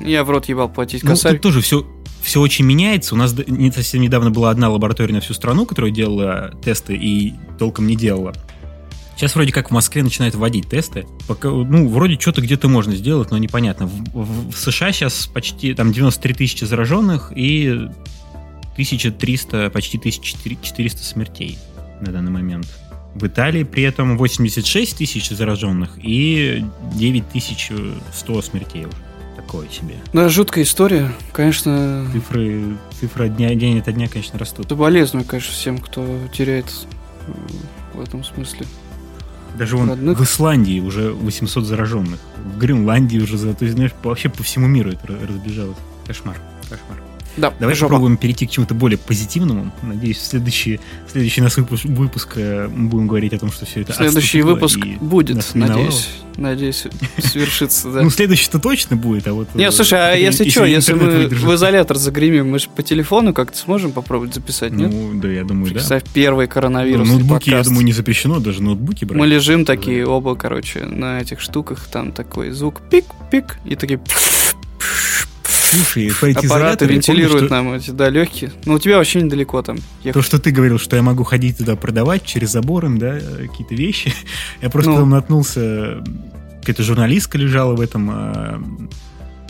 Я 0.00 0.24
в 0.24 0.30
рот 0.30 0.46
ебал 0.46 0.68
платить 0.68 1.02
косарь. 1.02 1.34
Ну, 1.34 1.38
тоже 1.38 1.60
все, 1.60 1.86
все 2.24 2.40
очень 2.40 2.64
меняется. 2.64 3.14
У 3.14 3.18
нас 3.18 3.34
не 3.46 3.70
совсем 3.70 4.00
недавно 4.00 4.30
была 4.30 4.50
одна 4.50 4.70
лаборатория 4.70 5.14
на 5.14 5.20
всю 5.20 5.34
страну, 5.34 5.66
которая 5.66 5.92
делала 5.92 6.52
тесты 6.64 6.94
и 6.96 7.34
толком 7.58 7.86
не 7.86 7.96
делала. 7.96 8.32
Сейчас 9.14 9.36
вроде 9.36 9.52
как 9.52 9.70
в 9.70 9.72
Москве 9.72 10.02
начинают 10.02 10.34
вводить 10.34 10.68
тесты. 10.68 11.06
Пока, 11.28 11.48
ну, 11.48 11.88
вроде 11.88 12.18
что-то 12.18 12.40
где-то 12.40 12.68
можно 12.68 12.96
сделать, 12.96 13.30
но 13.30 13.38
непонятно. 13.38 13.86
В, 13.86 14.50
в, 14.50 14.56
США 14.56 14.90
сейчас 14.90 15.26
почти 15.26 15.74
там 15.74 15.92
93 15.92 16.34
тысячи 16.34 16.64
зараженных 16.64 17.32
и 17.36 17.88
1300, 18.72 19.70
почти 19.70 19.98
1400 19.98 21.04
смертей 21.04 21.58
на 22.00 22.10
данный 22.10 22.32
момент. 22.32 22.66
В 23.14 23.24
Италии 23.26 23.62
при 23.62 23.84
этом 23.84 24.18
86 24.18 24.96
тысяч 24.96 25.28
зараженных 25.28 25.98
и 26.02 26.64
9100 26.94 28.42
смертей 28.42 28.86
уже. 28.86 29.03
Такое 29.54 29.70
себе. 29.70 29.94
Да, 30.12 30.28
жуткая 30.28 30.64
история, 30.64 31.12
конечно. 31.32 32.06
Цифры, 32.12 32.76
цифры 32.98 33.28
дня, 33.28 33.54
день 33.54 33.78
ото 33.78 33.92
дня, 33.92 34.08
конечно, 34.08 34.36
растут. 34.36 34.68
Соболезную, 34.68 35.24
конечно, 35.24 35.52
всем, 35.52 35.78
кто 35.78 36.04
теряет 36.32 36.66
в 37.92 38.00
этом 38.00 38.24
смысле. 38.24 38.66
Даже 39.56 39.76
вон 39.76 39.90
родных. 39.90 40.18
в 40.18 40.24
Исландии 40.24 40.80
уже 40.80 41.12
800 41.12 41.64
зараженных. 41.64 42.18
В 42.44 42.58
Гренландии 42.58 43.18
уже, 43.18 43.38
то 43.54 43.64
есть, 43.64 43.76
знаешь, 43.76 43.92
вообще 44.02 44.28
по 44.28 44.42
всему 44.42 44.66
миру 44.66 44.90
это 44.90 45.06
разбежалось. 45.06 45.76
Кошмар, 46.04 46.36
кошмар. 46.64 46.98
Да, 47.36 47.52
Давай 47.58 47.74
жопа. 47.74 47.94
попробуем 47.94 48.16
перейти 48.16 48.46
к 48.46 48.50
чему-то 48.50 48.74
более 48.74 48.96
позитивному. 48.96 49.72
Надеюсь, 49.82 50.18
в 50.18 50.24
следующий, 50.24 50.80
следующий 51.10 51.40
нас 51.40 51.56
выпуск, 51.56 51.84
выпуск 51.84 52.32
э, 52.36 52.68
мы 52.68 52.88
будем 52.88 53.08
говорить 53.08 53.32
о 53.32 53.38
том, 53.38 53.50
что 53.50 53.66
все 53.66 53.80
это 53.80 53.92
Следующий 53.92 54.42
выпуск 54.42 54.78
будет, 55.00 55.54
надеюсь. 55.54 56.08
Надеюсь, 56.36 56.84
свершится, 57.18 57.90
да. 57.90 58.02
Ну, 58.02 58.10
следующий-то 58.10 58.58
точно 58.58 58.96
будет, 58.96 59.26
а 59.28 59.34
вот... 59.34 59.54
Не, 59.54 59.70
слушай, 59.70 59.98
а 59.98 60.14
если 60.14 60.48
что, 60.48 60.64
если 60.64 60.94
мы 60.94 61.28
в 61.28 61.54
изолятор 61.54 61.96
загремим, 61.96 62.50
мы 62.50 62.58
же 62.58 62.68
по 62.68 62.82
телефону 62.82 63.32
как-то 63.32 63.56
сможем 63.56 63.92
попробовать 63.92 64.34
записать, 64.34 64.72
нет? 64.72 64.92
Ну, 64.92 65.12
да, 65.14 65.28
я 65.28 65.44
думаю, 65.44 65.74
да. 65.74 66.00
Первый 66.12 66.46
коронавирус. 66.46 67.08
Ноутбуки, 67.08 67.50
я 67.50 67.62
думаю, 67.62 67.84
не 67.84 67.92
запрещено, 67.92 68.38
даже 68.40 68.62
ноутбуки 68.62 69.04
брать. 69.04 69.18
Мы 69.18 69.26
лежим 69.26 69.64
такие 69.64 70.06
оба, 70.06 70.34
короче, 70.36 70.84
на 70.86 71.20
этих 71.20 71.40
штуках, 71.40 71.86
там 71.90 72.12
такой 72.12 72.50
звук 72.50 72.80
пик-пик, 72.90 73.56
и 73.64 73.76
такие 73.76 74.00
Слушай, 75.74 76.12
по 76.20 76.26
эти 76.26 76.46
Аппараты 76.46 76.86
вентилируют 76.86 77.48
помню, 77.48 77.64
нам 77.64 77.72
эти, 77.74 77.90
да, 77.90 78.08
легкие. 78.08 78.52
Но 78.64 78.74
у 78.74 78.78
тебя 78.78 78.98
вообще 78.98 79.20
недалеко 79.20 79.62
там. 79.62 79.78
Ехать. 80.02 80.14
То, 80.14 80.22
что 80.22 80.38
ты 80.38 80.50
говорил, 80.50 80.78
что 80.78 80.96
я 80.96 81.02
могу 81.02 81.24
ходить 81.24 81.58
туда 81.58 81.76
продавать 81.76 82.24
через 82.24 82.50
забор 82.50 82.86
им, 82.86 82.98
да, 82.98 83.18
какие-то 83.18 83.74
вещи. 83.74 84.14
Я 84.62 84.70
просто 84.70 84.92
ну, 84.92 84.98
там 84.98 85.10
наткнулся, 85.10 86.04
какая-то 86.60 86.82
журналистка 86.82 87.38
лежала 87.38 87.74
в 87.74 87.80
этом 87.80 88.10
а, 88.10 88.62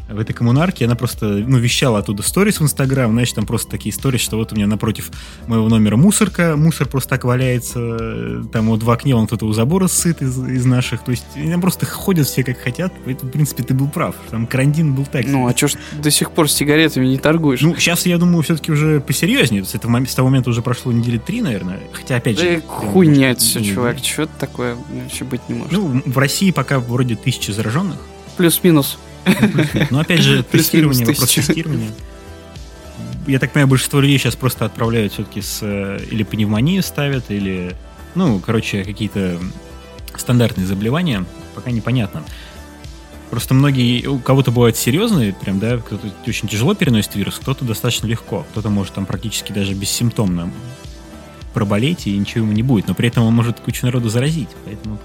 в 0.09 0.19
этой 0.19 0.33
коммунарке, 0.33 0.85
она 0.85 0.95
просто, 0.95 1.27
ну, 1.27 1.59
вещала 1.59 2.01
оттуда 2.01 2.23
сторис 2.23 2.61
в 2.61 2.63
Инстаграм, 2.63 3.11
значит, 3.11 3.35
там 3.35 3.47
просто 3.47 3.71
такие 3.71 3.95
истории, 3.95 4.19
что 4.19 4.37
вот 4.37 4.53
у 4.53 4.57
меня 4.57 4.67
напротив 4.67 5.11
моего 5.47 5.69
номера 5.69 5.97
мусорка, 5.97 6.57
мусор 6.57 6.89
просто 6.89 7.11
так 7.11 7.25
валяется, 7.25 8.45
там 8.53 8.69
вот 8.69 8.83
в 8.83 8.91
окне 8.91 9.15
он 9.15 9.27
кто-то 9.27 9.47
у 9.47 9.53
забора 9.53 9.89
сыт 9.89 10.23
из, 10.23 10.39
из 10.39 10.65
наших, 10.67 11.05
то 11.05 11.11
есть 11.11 11.25
они 11.37 11.57
просто 11.57 11.87
ходят 11.87 12.27
все 12.27 12.45
как 12.45 12.59
хотят, 12.59 12.93
поэтому, 13.05 13.31
в 13.31 13.33
принципе, 13.33 13.63
ты 13.63 13.75
был 13.75 13.89
прав, 13.89 14.15
там 14.31 14.47
карантин 14.47 14.95
был 14.95 15.07
так. 15.07 15.25
Ну, 15.27 15.49
а 15.49 15.57
что 15.57 15.69
ж 15.69 15.75
до 15.93 16.11
сих 16.11 16.31
пор 16.31 16.51
с 16.51 16.55
сигаретами 16.55 17.07
не 17.07 17.19
торгуешь? 17.19 17.63
Ну, 17.63 17.75
сейчас, 17.77 18.05
я 18.07 18.19
думаю, 18.19 18.43
все-таки 18.43 18.73
уже 18.73 19.01
посерьезнее, 19.01 19.65
с, 19.65 19.75
этого, 19.75 20.05
с 20.05 20.15
того 20.15 20.29
момента 20.29 20.51
уже 20.51 20.63
прошло 20.63 20.93
недели 20.93 21.19
три, 21.19 21.41
наверное, 21.41 21.81
хотя, 21.93 22.17
опять 22.17 22.39
же... 22.39 22.57
Да 22.57 22.69
хуйня 22.69 23.31
это 23.31 23.41
все, 23.41 23.65
чувак, 23.65 23.99
что 23.99 24.23
это 24.23 24.33
такое 24.39 24.77
вообще 25.03 25.25
быть 25.25 25.41
не 25.49 25.55
может? 25.55 25.73
Ну, 25.73 26.03
в 26.05 26.19
России 26.19 26.51
пока 26.51 26.79
вроде 26.79 27.17
тысячи 27.17 27.51
зараженных. 27.51 27.99
Плюс-минус. 28.37 28.99
Но 29.91 30.01
опять 30.01 30.21
же, 30.21 30.43
тестирование, 30.43 31.07
вопрос 31.07 31.33
тестирования. 31.33 31.91
Я 33.27 33.39
так 33.39 33.53
понимаю, 33.53 33.69
большинство 33.69 34.01
людей 34.01 34.19
сейчас 34.19 34.37
просто 34.37 34.65
отправляют 34.65 35.13
все-таки 35.15 35.41
с... 35.41 35.61
Э, 35.63 35.99
или 36.11 36.23
пневмонию 36.25 36.83
ставят, 36.83 37.31
или... 37.31 37.75
Ну, 38.15 38.39
короче, 38.39 38.85
какие-то 38.85 39.39
стандартные 40.15 40.67
заболевания. 40.67 41.25
Пока 41.55 41.71
непонятно. 41.71 42.23
Просто 43.31 43.55
многие, 43.55 44.07
у 44.07 44.19
кого-то 44.19 44.51
бывают 44.51 44.77
серьезные, 44.77 45.33
прям, 45.33 45.59
да, 45.59 45.79
кто-то 45.79 46.07
очень 46.27 46.47
тяжело 46.47 46.75
переносит 46.75 47.17
вирус, 47.17 47.39
кто-то 47.41 47.65
достаточно 47.65 48.07
легко, 48.07 48.47
кто-то 48.51 48.69
может 48.69 48.95
там 48.95 49.07
практически 49.07 49.51
даже 49.51 49.75
бессимптомно 49.75 50.53
проболеть, 51.53 52.07
и 52.07 52.17
ничего 52.17 52.45
ему 52.45 52.53
не 52.53 52.63
будет, 52.63 52.87
но 52.89 52.95
при 52.95 53.09
этом 53.09 53.25
он 53.25 53.35
может 53.35 53.61
кучу 53.61 53.87
народу 53.87 54.09
заразить, 54.09 54.51
поэтому 54.65 54.99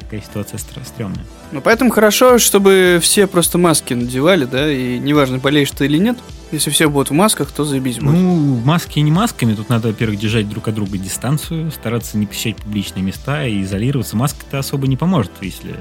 такая 0.00 0.20
ситуация 0.20 0.58
стрёмная. 0.58 1.24
Ну, 1.52 1.60
поэтому 1.60 1.90
хорошо, 1.90 2.38
чтобы 2.38 2.98
все 3.00 3.26
просто 3.26 3.58
маски 3.58 3.94
надевали, 3.94 4.44
да, 4.44 4.70
и 4.70 4.98
неважно, 4.98 5.38
болеешь 5.38 5.70
ты 5.70 5.86
или 5.86 5.98
нет, 5.98 6.18
если 6.52 6.70
все 6.70 6.88
будут 6.88 7.10
в 7.10 7.12
масках, 7.12 7.50
то 7.50 7.64
заебись 7.64 7.98
будет. 7.98 8.14
Ну, 8.14 8.60
маски 8.64 8.98
не 8.98 9.10
масками, 9.10 9.54
тут 9.54 9.68
надо, 9.68 9.88
во-первых, 9.88 10.18
держать 10.18 10.48
друг 10.48 10.68
от 10.68 10.74
друга 10.74 10.98
дистанцию, 10.98 11.70
стараться 11.70 12.18
не 12.18 12.26
посещать 12.26 12.56
публичные 12.56 13.02
места 13.02 13.44
и 13.46 13.62
изолироваться. 13.62 14.16
Маска-то 14.16 14.58
особо 14.58 14.86
не 14.86 14.96
поможет, 14.96 15.32
если... 15.40 15.76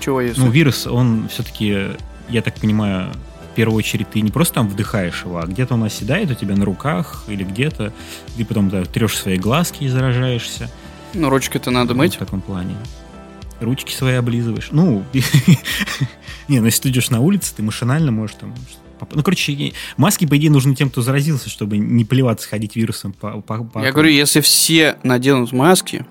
Чего 0.00 0.20
если? 0.20 0.40
Ну, 0.40 0.50
вирус, 0.50 0.86
он 0.86 1.28
все-таки, 1.30 1.88
я 2.28 2.42
так 2.42 2.56
понимаю, 2.56 3.12
первую 3.56 3.78
очередь 3.78 4.10
ты 4.10 4.20
не 4.20 4.30
просто 4.30 4.56
там 4.56 4.68
вдыхаешь 4.68 5.24
его, 5.24 5.38
а 5.38 5.46
где-то 5.46 5.74
он 5.74 5.82
оседает 5.82 6.30
у 6.30 6.34
тебя 6.34 6.54
на 6.54 6.64
руках 6.64 7.24
или 7.26 7.42
где-то. 7.42 7.92
Ты 8.36 8.44
потом 8.44 8.68
да, 8.68 8.84
трешь 8.84 9.16
свои 9.16 9.38
глазки 9.38 9.84
и 9.84 9.88
заражаешься. 9.88 10.70
Ну, 11.14 11.30
ручки-то 11.30 11.70
надо 11.70 11.94
мыть. 11.94 12.16
В 12.16 12.18
таком 12.18 12.42
плане. 12.42 12.76
Ручки 13.60 13.92
свои 13.92 14.14
облизываешь. 14.14 14.68
Ну, 14.70 15.04
не, 16.48 16.60
ну 16.60 16.66
если 16.66 16.82
ты 16.82 16.88
идешь 16.90 17.10
на 17.10 17.20
улице, 17.20 17.54
ты 17.56 17.62
машинально 17.62 18.12
можешь 18.12 18.36
там 18.38 18.54
ну, 19.12 19.22
короче, 19.22 19.72
маски, 19.98 20.26
по 20.26 20.36
идее, 20.38 20.50
нужны 20.50 20.74
тем, 20.74 20.88
кто 20.88 21.02
заразился, 21.02 21.50
чтобы 21.50 21.76
не 21.76 22.04
плеваться, 22.04 22.48
ходить 22.48 22.76
вирусом 22.76 23.12
по, 23.12 23.42
по, 23.42 23.62
по 23.62 23.84
Я 23.84 23.92
говорю, 23.92 24.10
если 24.10 24.40
все 24.40 24.96
наденут 25.02 25.52
маски, 25.52 26.06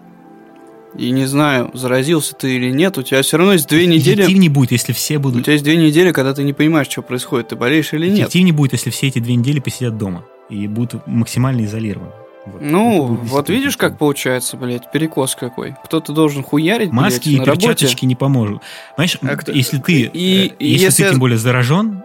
и 0.98 1.10
не 1.12 1.26
знаю, 1.26 1.72
заразился 1.74 2.36
ты 2.36 2.56
или 2.56 2.72
нет, 2.72 2.98
у 2.98 3.02
тебя 3.02 3.22
все 3.22 3.38
равно 3.38 3.54
есть 3.54 3.68
две 3.68 3.86
недели... 3.86 4.22
Эффективнее 4.22 4.50
будет, 4.50 4.72
если 4.72 4.94
все 4.94 5.20
будут... 5.20 5.42
У 5.42 5.44
тебя 5.44 5.54
есть 5.54 5.66
две 5.66 5.76
недели, 5.76 6.12
когда 6.12 6.34
ты 6.34 6.44
не 6.44 6.54
понимаешь, 6.54 6.88
что 6.88 7.02
происходит, 7.02 7.50
ты 7.50 7.56
болеешь 7.56 7.92
или 7.94 8.08
нет. 8.08 8.20
Эффективнее 8.20 8.54
будет, 8.54 8.74
если 8.74 8.92
все 8.92 9.08
эти 9.08 9.20
две 9.20 9.36
недели 9.36 9.60
посидят 9.60 9.98
дома 9.98 10.26
и 10.50 10.68
будут 10.68 11.06
максимально 11.08 11.66
изолированы. 11.66 12.12
Вот. 12.46 12.62
Ну, 12.62 13.06
вот 13.24 13.50
видишь, 13.50 13.76
как 13.76 13.98
получается, 13.98 14.56
блядь, 14.58 14.92
перекос 14.92 15.36
какой. 15.36 15.76
Кто-то 15.84 16.14
должен 16.14 16.44
хуярить, 16.44 16.92
Маски 16.92 17.30
блядь, 17.30 17.42
и 17.42 17.52
перчаточки 17.52 17.84
работе. 17.86 18.06
не 18.06 18.16
поможет. 18.16 18.62
Понимаешь, 18.96 19.18
а 19.22 19.36
кто... 19.36 19.52
если 19.52 19.78
ты, 19.80 20.02
и, 20.02 20.48
э, 20.48 20.56
если, 20.60 20.86
если 20.86 21.04
ты 21.04 21.10
тем 21.10 21.20
более 21.20 21.38
заражен, 21.38 22.04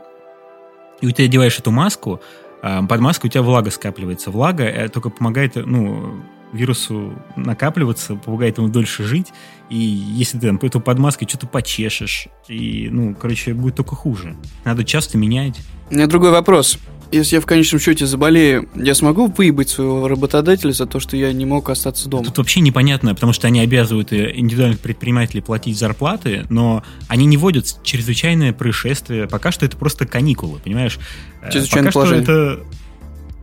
и 1.01 1.07
у 1.07 1.11
тебя 1.11 1.27
одеваешь 1.27 1.59
эту 1.59 1.71
маску, 1.71 2.21
а, 2.63 2.83
под 2.83 3.01
маской 3.01 3.27
у 3.27 3.31
тебя 3.31 3.43
влага 3.43 3.71
скапливается. 3.71 4.31
Влага 4.31 4.65
э, 4.65 4.89
только 4.89 5.11
помогает, 5.11 5.57
ну, 5.57 6.21
вирусу 6.53 7.15
накапливаться, 7.37 8.17
помогает 8.17 8.59
ему 8.59 8.69
дольше 8.69 9.05
жить. 9.05 9.33
И 9.69 9.77
если 9.77 10.39
ты 10.39 10.47
там 10.47 10.59
эту 10.61 10.81
под 10.81 10.99
маской 10.99 11.27
что-то 11.27 11.47
почешешь, 11.47 12.29
и, 12.49 12.89
ну, 12.91 13.15
короче, 13.15 13.55
будет 13.55 13.77
только 13.77 13.95
хуже. 13.95 14.37
Надо 14.65 14.85
часто 14.85 15.17
менять. 15.17 15.57
У 15.91 15.95
меня 15.95 16.07
другой 16.07 16.31
вопрос 16.31 16.79
если 17.13 17.37
я 17.37 17.41
в 17.41 17.47
конечном 17.47 17.81
счете 17.81 18.07
заболею, 18.07 18.69
я 18.75 18.95
смогу 18.95 19.27
выебать 19.27 19.69
своего 19.69 20.09
работодателя 20.09 20.73
за 20.73 20.87
то, 20.87 21.01
что 21.01 21.17
я 21.17 21.33
не 21.33 21.45
мог 21.45 21.69
остаться 21.71 22.09
дома? 22.09 22.25
Тут 22.25 22.39
вообще 22.39 22.61
непонятно, 22.61 23.15
потому 23.15 23.33
что 23.33 23.47
они 23.47 23.61
обязывают 23.61 24.13
э, 24.13 24.33
индивидуальных 24.37 24.81
предпринимателей 24.81 25.41
платить 25.41 25.79
зарплаты, 25.79 26.47
но 26.49 26.85
они 27.09 27.27
не 27.27 27.37
вводят 27.37 27.67
чрезвычайное 27.83 28.53
происшествие. 28.53 29.27
Пока 29.27 29.53
что 29.53 29.67
это 29.67 29.77
просто 29.77 30.07
каникулы, 30.07 30.59
понимаешь? 30.59 30.99
Э, 31.43 31.51
чрезвычайное 31.51 31.91
Пока 31.91 32.01
положение. 32.01 32.25
что 32.25 32.33
это 32.33 32.65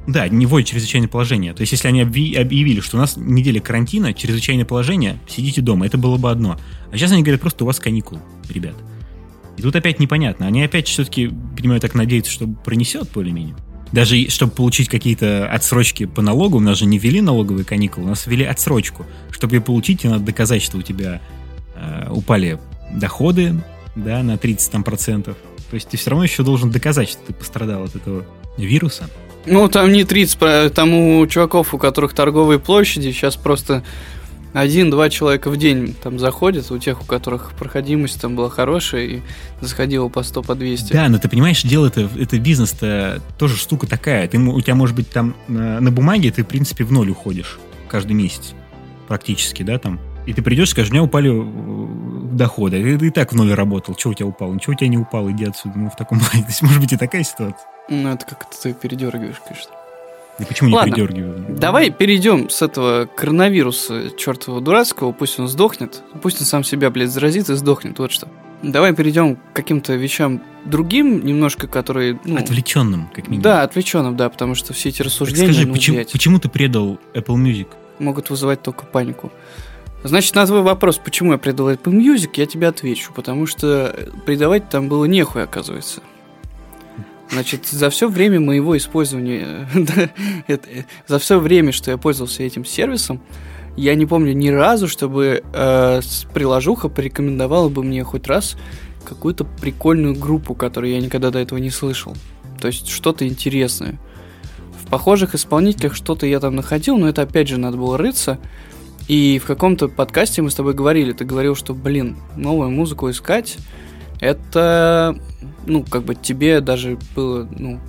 да, 0.08 0.30
не 0.30 0.46
вводят 0.46 0.70
чрезвычайное 0.70 1.10
положение. 1.10 1.54
То 1.54 1.62
есть, 1.62 1.74
если 1.74 1.90
они 1.90 2.02
объявили, 2.02 2.80
что 2.80 2.96
у 2.96 3.00
нас 3.00 3.18
неделя 3.18 3.60
карантина, 3.60 4.14
чрезвычайное 4.14 4.64
положение, 4.64 5.20
сидите 5.28 5.62
дома, 5.62 5.86
это 5.86 5.98
было 5.98 6.18
бы 6.18 6.32
одно. 6.32 6.58
А 6.92 6.98
сейчас 6.98 7.12
они 7.12 7.24
говорят, 7.24 7.42
просто 7.42 7.66
у 7.66 7.68
вас 7.68 7.80
каникул, 7.80 8.20
ребят. 8.50 8.76
И 9.58 9.62
тут 9.62 9.76
опять 9.76 10.00
непонятно. 10.00 10.48
Они 10.48 10.64
опять 10.64 10.88
все-таки, 10.88 11.28
понимаю, 11.58 11.82
так 11.82 11.96
надеются, 11.96 12.32
что 12.32 12.48
пронесет 12.48 13.10
более-менее. 13.14 13.56
Даже 13.92 14.30
чтобы 14.30 14.52
получить 14.52 14.90
какие-то 14.90 15.50
отсрочки 15.50 16.06
по 16.06 16.22
налогу, 16.22 16.58
у 16.58 16.62
нас 16.62 16.78
же 16.78 16.86
не 16.86 17.00
ввели 17.00 17.22
налоговые 17.22 17.66
каникулы, 17.66 18.06
у 18.06 18.10
нас 18.10 18.28
ввели 18.28 18.46
отсрочку. 18.46 19.06
Чтобы 19.32 19.56
ее 19.56 19.62
получить, 19.62 20.02
тебе 20.02 20.12
надо 20.12 20.26
доказать, 20.26 20.62
что 20.62 20.78
у 20.78 20.82
тебя 20.82 21.22
э, 21.76 22.10
упали 22.12 22.60
доходы 22.92 23.56
да, 23.96 24.22
на 24.24 24.38
30 24.38 24.72
там, 24.72 24.84
процентов. 24.84 25.38
То 25.70 25.76
есть 25.76 25.90
ты 25.90 25.98
все 25.98 26.12
равно 26.12 26.24
еще 26.24 26.44
должен 26.44 26.70
доказать, 26.70 27.10
что 27.10 27.22
ты 27.28 27.34
пострадал 27.34 27.84
от 27.84 27.96
этого 27.96 28.26
вируса. 28.58 29.10
Ну, 29.46 29.70
там 29.70 29.92
не 29.92 30.04
30, 30.04 30.74
там 30.74 30.94
у 30.94 31.26
чуваков, 31.28 31.74
у 31.74 31.78
которых 31.78 32.14
торговые 32.14 32.60
площади, 32.60 33.12
сейчас 33.12 33.38
просто 33.38 33.84
один-два 34.54 35.10
человека 35.10 35.50
в 35.50 35.58
день 35.58 35.96
там 36.02 36.20
заходят, 36.20 36.72
у 36.72 36.78
тех, 36.78 37.02
у 37.02 37.06
которых 37.06 37.54
проходимость 37.54 38.22
там 38.22 38.36
была 38.36 38.50
хорошая, 38.50 39.06
и 39.06 39.22
заходило 39.62 40.10
по 40.10 40.24
100, 40.24 40.44
по 40.44 40.56
200. 40.56 40.94
Да, 40.94 41.10
но 41.10 41.18
ты 41.18 41.30
понимаешь, 41.30 41.62
дело 41.64 41.88
это, 41.88 42.10
это 42.18 42.40
бизнес-то 42.40 43.22
тоже 43.38 43.58
штука 43.58 43.88
такая. 43.88 44.28
Ты, 44.28 44.40
у 44.40 44.62
тебя 44.62 44.76
может 44.76 44.96
быть 44.96 45.10
там 45.10 45.36
на, 45.48 45.80
на 45.80 45.92
бумаге 45.92 46.32
ты, 46.32 46.44
в 46.44 46.48
принципе, 46.48 46.84
в 46.84 46.92
ноль 46.92 47.10
уходишь 47.10 47.60
каждый 47.88 48.14
месяц 48.14 48.54
практически, 49.08 49.64
да, 49.64 49.80
там. 49.80 50.00
И 50.26 50.34
ты 50.34 50.42
придешь, 50.42 50.72
скажешь, 50.72 50.92
у 50.92 50.94
меня 50.94 51.04
упали 51.04 51.32
э, 51.32 52.36
доходы. 52.36 52.84
Ты, 52.84 52.98
ты 52.98 53.08
и 53.08 53.12
так 53.12 53.32
в 53.32 53.36
ноль 53.36 53.54
работал. 53.54 53.96
Чего 53.96 54.12
у 54.12 54.14
тебя 54.14 54.28
упало? 54.28 54.54
Ничего 54.54 54.74
у 54.74 54.76
тебя 54.76 54.90
не 54.90 54.98
упало, 54.98 55.32
иди 55.32 55.46
отсюда. 55.46 55.80
Ну, 55.80 55.90
в 55.90 55.96
таком 55.96 56.20
плане. 56.20 56.44
То 56.44 56.50
есть, 56.50 56.62
может 56.62 56.82
быть, 56.82 56.92
и 56.92 56.98
такая 56.98 57.24
ситуация. 57.24 57.66
Ну, 57.90 58.10
это 58.10 58.26
как-то 58.26 58.62
ты 58.62 58.74
передергиваешь, 58.74 59.42
конечно. 59.48 59.72
И 60.40 60.46
почему 60.46 60.76
Ладно, 60.76 60.90
не 60.90 60.96
передергиваю? 60.96 61.46
Давай 61.50 61.90
перейдем 61.90 62.50
с 62.50 62.62
этого 62.62 63.06
коронавируса 63.06 64.12
чертового 64.18 64.62
дурацкого, 64.62 65.12
пусть 65.12 65.40
он 65.40 65.48
сдохнет, 65.48 66.04
пусть 66.22 66.40
он 66.40 66.46
сам 66.46 66.64
себя, 66.64 66.90
блядь, 66.90 67.10
заразит 67.10 67.50
и 67.50 67.56
сдохнет, 67.56 67.98
вот 68.00 68.12
что. 68.12 68.28
Давай 68.64 68.94
перейдем 68.96 69.36
к 69.36 69.40
каким-то 69.54 69.94
вещам 69.96 70.42
другим, 70.66 71.24
немножко, 71.24 71.68
которые... 71.68 72.20
Ну, 72.26 72.38
отвлеченным, 72.38 73.08
как 73.14 73.28
минимум. 73.28 73.44
Да, 73.44 73.62
отвлеченным, 73.62 74.18
да, 74.18 74.30
потому 74.30 74.56
что 74.56 74.74
все 74.74 74.90
эти 74.90 75.04
рассуждения... 75.04 75.48
Так 75.48 75.54
скажи, 75.54 75.68
ну, 75.68 75.74
почему, 75.74 76.06
почему 76.12 76.40
ты 76.40 76.50
предал 76.50 77.00
Apple 77.14 77.36
Music? 77.36 77.68
Могут 78.00 78.30
вызывать 78.30 78.62
только 78.64 78.86
панику. 78.86 79.32
Значит, 80.04 80.36
на 80.36 80.46
твой 80.46 80.62
вопрос, 80.62 80.98
почему 80.98 81.34
я 81.34 81.38
предал 81.38 81.70
Apple 81.70 81.94
Music, 81.94 82.30
я 82.36 82.46
тебе 82.46 82.68
отвечу, 82.68 83.12
потому 83.14 83.46
что 83.46 83.96
предавать 84.26 84.70
там 84.70 84.90
было 84.90 85.06
нехуй, 85.06 85.44
оказывается. 85.44 86.02
Значит, 87.32 87.66
за 87.66 87.90
все 87.90 88.10
время 88.10 88.40
моего 88.40 88.78
использования, 88.78 89.68
за 91.08 91.20
все 91.20 91.40
время, 91.40 91.72
что 91.72 91.92
я 91.92 91.98
пользовался 91.98 92.44
этим 92.44 92.66
сервисом, 92.66 93.22
я 93.76 93.94
не 93.96 94.06
помню 94.06 94.34
ни 94.34 94.50
разу, 94.50 94.88
чтобы 94.88 95.44
э, 95.54 96.02
приложуха 96.34 96.90
порекомендовала 96.90 97.70
бы 97.70 97.84
мне 97.84 98.04
хоть 98.04 98.28
раз 98.28 98.58
какую-то 99.06 99.46
прикольную 99.46 100.16
группу, 100.16 100.56
которую 100.56 100.94
я 100.94 101.00
никогда 101.00 101.30
до 101.30 101.40
этого 101.40 101.60
не 101.60 101.70
слышал. 101.70 102.16
То 102.60 102.68
есть 102.68 102.90
что-то 102.90 103.28
интересное. 103.28 104.00
В 104.82 104.90
похожих 104.90 105.36
исполнителях 105.36 105.96
что-то 105.96 106.26
я 106.26 106.40
там 106.40 106.56
находил, 106.56 106.98
но 106.98 107.08
это 107.08 107.22
опять 107.22 107.48
же 107.48 107.58
надо 107.58 107.78
было 107.78 107.98
рыться. 107.98 108.40
И 109.08 109.40
в 109.42 109.46
каком-то 109.46 109.88
подкасте 109.88 110.42
мы 110.42 110.50
с 110.50 110.56
тобой 110.56 110.74
говорили, 110.74 111.14
ты 111.14 111.24
говорил, 111.24 111.56
что, 111.56 111.74
блин, 111.74 112.18
новую 112.36 112.72
музыку 112.72 113.10
искать, 113.10 113.58
это 114.20 115.18
ну, 115.68 115.84
как 115.84 116.04
бы 116.04 116.16
тебе 116.16 116.62
даже 116.62 116.98
было, 117.16 117.48
ну, 117.58 117.80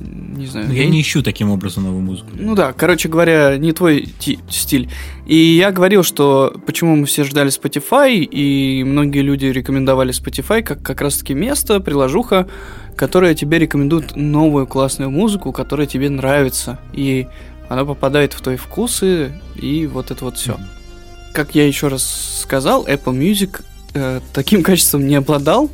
не 0.00 0.46
знаю. 0.46 0.68
Ну, 0.68 0.74
я, 0.74 0.84
я 0.84 0.88
не 0.88 1.00
ищу 1.00 1.22
таким 1.22 1.50
образом 1.50 1.84
новую 1.84 2.02
музыку. 2.02 2.30
Ну 2.34 2.54
да, 2.54 2.72
короче 2.72 3.08
говоря, 3.08 3.56
не 3.56 3.72
твой 3.72 4.08
стиль. 4.48 4.90
И 5.26 5.36
я 5.36 5.72
говорил, 5.72 6.02
что 6.02 6.54
почему 6.66 6.96
мы 6.96 7.06
все 7.06 7.24
ждали 7.24 7.50
Spotify, 7.50 8.14
и 8.16 8.84
многие 8.84 9.20
люди 9.20 9.46
рекомендовали 9.46 10.12
Spotify 10.12 10.62
как 10.62 10.82
как 10.82 11.00
раз-таки 11.00 11.34
место, 11.34 11.80
приложуха, 11.80 12.48
которая 12.96 13.34
тебе 13.34 13.58
рекомендует 13.58 14.16
новую 14.16 14.66
классную 14.66 15.10
музыку, 15.10 15.52
которая 15.52 15.86
тебе 15.86 16.10
нравится. 16.10 16.78
И 16.92 17.26
она 17.68 17.84
попадает 17.84 18.32
в 18.34 18.40
твои 18.40 18.56
вкусы, 18.56 19.32
и 19.56 19.86
вот 19.86 20.10
это 20.10 20.24
вот 20.24 20.36
все. 20.36 20.52
Mm-hmm. 20.52 21.32
Как 21.32 21.54
я 21.54 21.66
еще 21.66 21.88
раз 21.88 22.40
сказал, 22.42 22.86
Apple 22.86 23.16
Music 23.16 23.62
э, 23.94 24.20
таким 24.32 24.62
качеством 24.64 25.06
не 25.06 25.16
обладал, 25.16 25.70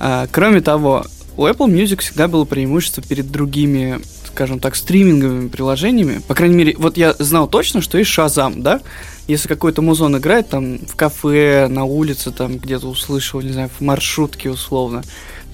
а, 0.00 0.26
кроме 0.30 0.60
того, 0.60 1.06
у 1.36 1.46
Apple 1.46 1.68
Music 1.68 2.00
всегда 2.00 2.28
было 2.28 2.44
преимущество 2.44 3.02
перед 3.02 3.30
другими, 3.30 4.00
скажем 4.26 4.60
так, 4.60 4.76
стриминговыми 4.76 5.48
приложениями. 5.48 6.20
По 6.28 6.34
крайней 6.34 6.54
мере, 6.54 6.74
вот 6.78 6.96
я 6.96 7.14
знал 7.18 7.48
точно, 7.48 7.80
что 7.80 7.98
есть 7.98 8.10
Shazam, 8.10 8.62
да? 8.62 8.80
Если 9.26 9.48
какой-то 9.48 9.82
музон 9.82 10.16
играет 10.16 10.50
там 10.50 10.78
в 10.78 10.94
кафе, 10.94 11.66
на 11.68 11.84
улице, 11.84 12.30
там 12.30 12.58
где-то 12.58 12.86
услышал, 12.86 13.40
не 13.40 13.52
знаю, 13.52 13.70
в 13.76 13.80
маршрутке 13.80 14.50
условно, 14.50 15.02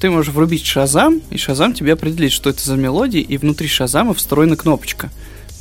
ты 0.00 0.10
можешь 0.10 0.32
врубить 0.32 0.64
Shazam, 0.64 1.22
и 1.30 1.36
Shazam 1.36 1.74
тебе 1.74 1.92
определит, 1.92 2.32
что 2.32 2.50
это 2.50 2.62
за 2.62 2.76
мелодия, 2.76 3.22
и 3.22 3.36
внутри 3.36 3.68
Shazam 3.68 4.12
встроена 4.14 4.56
кнопочка 4.56 5.10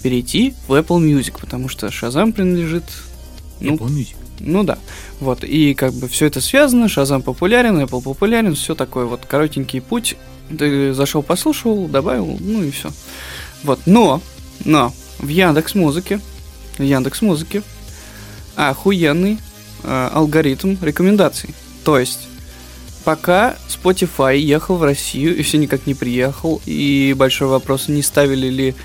перейти 0.01 0.53
в 0.67 0.73
Apple 0.73 0.99
Music, 0.99 1.35
потому 1.39 1.69
что 1.69 1.87
Shazam 1.87 2.31
принадлежит... 2.33 2.85
Ну, 3.59 3.75
Apple 3.75 3.89
Music. 3.89 4.15
Ну 4.39 4.63
да. 4.63 4.77
Вот, 5.19 5.43
и 5.43 5.73
как 5.73 5.93
бы 5.93 6.07
все 6.07 6.27
это 6.27 6.41
связано, 6.41 6.89
Шазам 6.89 7.21
популярен, 7.21 7.79
Apple 7.79 8.01
популярен, 8.01 8.55
все 8.55 8.75
такое 8.75 9.05
вот 9.05 9.25
коротенький 9.25 9.81
путь. 9.81 10.15
Ты 10.57 10.93
зашел, 10.93 11.21
послушал, 11.21 11.87
добавил, 11.87 12.37
ну 12.39 12.63
и 12.63 12.71
все. 12.71 12.91
Вот, 13.63 13.81
но, 13.85 14.21
но 14.65 14.93
в 15.19 15.27
Яндекс 15.27 15.75
Музыке, 15.75 16.19
в 16.77 16.83
Яндекс 16.83 17.21
Музыке 17.21 17.61
охуенный 18.55 19.37
э, 19.83 20.09
алгоритм 20.13 20.75
рекомендаций. 20.81 21.53
То 21.83 21.97
есть, 21.99 22.27
пока 23.03 23.55
Spotify 23.67 24.37
ехал 24.37 24.77
в 24.77 24.83
Россию 24.83 25.37
и 25.37 25.43
все 25.43 25.57
никак 25.57 25.87
не 25.87 25.93
приехал, 25.93 26.61
и 26.65 27.13
большой 27.17 27.47
вопрос, 27.47 27.87
не 27.87 28.01
ставили 28.01 28.47
ли 28.47 28.75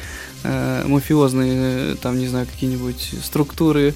э, 0.45 0.85
мафиозные, 0.87 1.97
там, 1.97 2.19
не 2.19 2.29
знаю, 2.29 2.47
какие-нибудь 2.47 3.15
структуры 3.23 3.95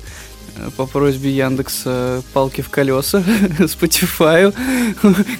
по 0.77 0.87
просьбе 0.87 1.31
Яндекса 1.31 2.23
палки 2.33 2.61
в 2.61 2.69
колеса 2.69 3.19
Spotify. 3.59 4.55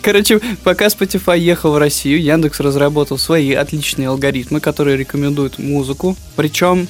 Короче, 0.03 0.41
пока 0.65 0.87
Spotify 0.87 1.39
ехал 1.39 1.73
в 1.73 1.79
Россию, 1.79 2.23
Яндекс 2.23 2.61
разработал 2.61 3.19
свои 3.19 3.53
отличные 3.53 4.09
алгоритмы, 4.09 4.61
которые 4.61 4.97
рекомендуют 4.97 5.59
музыку. 5.59 6.17
Причем 6.37 6.89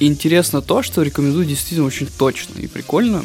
интересно 0.00 0.62
то, 0.62 0.82
что 0.82 1.02
рекомендуют 1.02 1.48
действительно 1.48 1.86
очень 1.86 2.06
точно 2.06 2.58
и 2.58 2.66
прикольно. 2.66 3.24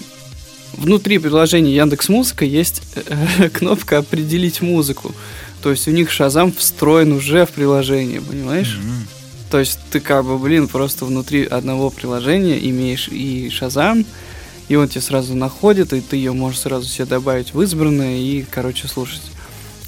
Внутри 0.74 1.19
приложения 1.19 1.76
Яндекс 1.76 2.10
Музыка 2.10 2.46
есть 2.46 2.82
э, 2.96 3.50
кнопка 3.54 4.00
«Определить 4.00 4.62
музыку». 4.62 5.13
То 5.62 5.72
есть 5.72 5.88
у 5.88 5.91
них 5.91 6.12
Шазам 6.12 6.52
встроен 6.52 7.13
уже 7.13 7.46
в 7.46 7.52
приложение, 7.52 8.22
понимаешь? 8.22 8.80
Мгм. 8.84 9.08
То 9.54 9.60
есть 9.60 9.78
ты 9.92 10.00
как 10.00 10.26
бы, 10.26 10.39
блин, 10.39 10.68
просто 10.68 11.06
внутри 11.06 11.46
одного 11.46 11.92
приложения 11.92 12.58
имеешь 12.72 13.08
и 13.08 13.52
Шазам, 13.52 14.04
и 14.68 14.76
он 14.76 14.88
тебя 14.88 15.02
сразу 15.02 15.36
находит, 15.36 15.94
и 15.94 16.02
ты 16.02 16.16
ее 16.16 16.32
можешь 16.32 16.62
сразу 16.62 16.89
себе 16.89 17.06
добавить 17.06 17.54
в 17.54 17.62
избранное 17.62 18.18
и, 18.18 18.42
короче, 18.50 18.88
слушать. 18.88 19.22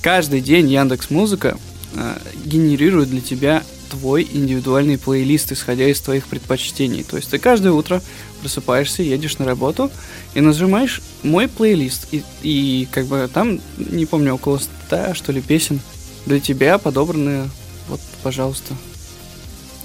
Каждый 0.03 0.41
день 0.41 0.71
Яндекс 0.71 1.09
Музыка 1.09 1.57
э, 1.95 2.15
генерирует 2.45 3.09
для 3.09 3.21
тебя 3.21 3.63
твой 3.89 4.29
индивидуальный 4.31 4.99
плейлист, 4.99 5.51
исходя 5.51 5.89
из 5.89 5.99
твоих 5.99 6.27
предпочтений. 6.27 7.01
То 7.01 7.17
есть 7.17 7.31
ты 7.31 7.39
каждое 7.39 7.71
утро 7.71 8.03
просыпаешься, 8.41 9.01
едешь 9.01 9.39
на 9.39 9.45
работу 9.45 9.89
и 10.35 10.41
нажимаешь 10.41 11.01
мой 11.23 11.47
плейлист. 11.47 12.13
И, 12.13 12.23
и 12.43 12.87
как 12.91 13.07
бы 13.07 13.27
там, 13.33 13.59
не 13.79 14.05
помню, 14.05 14.35
около 14.35 14.59
100, 14.59 15.15
что 15.15 15.31
ли, 15.31 15.41
песен 15.41 15.79
для 16.27 16.39
тебя 16.39 16.77
подобранные. 16.77 17.49
Вот, 17.87 17.99
пожалуйста. 18.21 18.75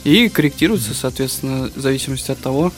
И 0.05 0.29
корректируется, 0.29 0.95
соответственно, 0.95 1.71
в 1.75 1.81
зависимости 1.81 2.31
от 2.31 2.39
того, 2.39 2.73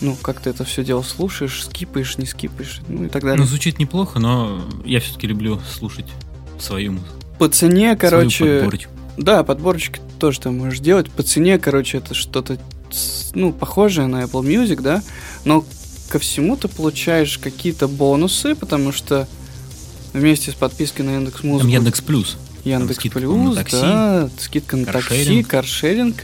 ну, 0.00 0.16
как 0.20 0.40
ты 0.40 0.50
это 0.50 0.64
все 0.64 0.84
дело 0.84 1.02
слушаешь, 1.02 1.64
скипаешь, 1.64 2.18
не 2.18 2.26
скипаешь, 2.26 2.80
ну 2.88 3.04
и 3.04 3.08
так 3.08 3.22
далее. 3.22 3.38
Ну, 3.38 3.44
звучит 3.46 3.78
неплохо, 3.78 4.18
но 4.18 4.62
я 4.84 5.00
все-таки 5.00 5.26
люблю 5.26 5.60
слушать 5.76 6.06
свою 6.58 6.92
музыку. 6.92 7.12
По 7.38 7.48
цене, 7.48 7.96
короче, 7.96 8.58
подборочку. 8.58 8.90
Да, 9.16 9.44
подборочки 9.44 10.00
тоже 10.18 10.40
ты 10.40 10.50
можешь 10.50 10.80
делать. 10.80 11.10
По 11.10 11.22
цене, 11.22 11.58
короче, 11.58 11.98
это 11.98 12.14
что-то, 12.14 12.58
ну, 13.34 13.52
похожее 13.52 14.06
на 14.06 14.22
Apple 14.22 14.42
Music, 14.42 14.80
да, 14.80 15.02
но 15.44 15.64
ко 16.08 16.18
всему 16.18 16.56
ты 16.56 16.68
получаешь 16.68 17.38
какие-то 17.38 17.88
бонусы, 17.88 18.54
потому 18.54 18.92
что 18.92 19.26
вместе 20.12 20.50
с 20.50 20.54
подпиской 20.54 21.04
на 21.04 21.14
Яндекс 21.16 21.42
Музыку, 21.42 21.62
Там 21.62 21.70
Яндекс 21.70 22.00
Плюс. 22.00 22.36
Яндекс 22.64 23.02
Плюс, 23.08 23.56
да, 23.72 24.28
скидка 24.38 24.76
на 24.76 24.84
такси, 24.86 25.08
каршеринг. 25.08 25.48
каршеринг, 25.48 26.16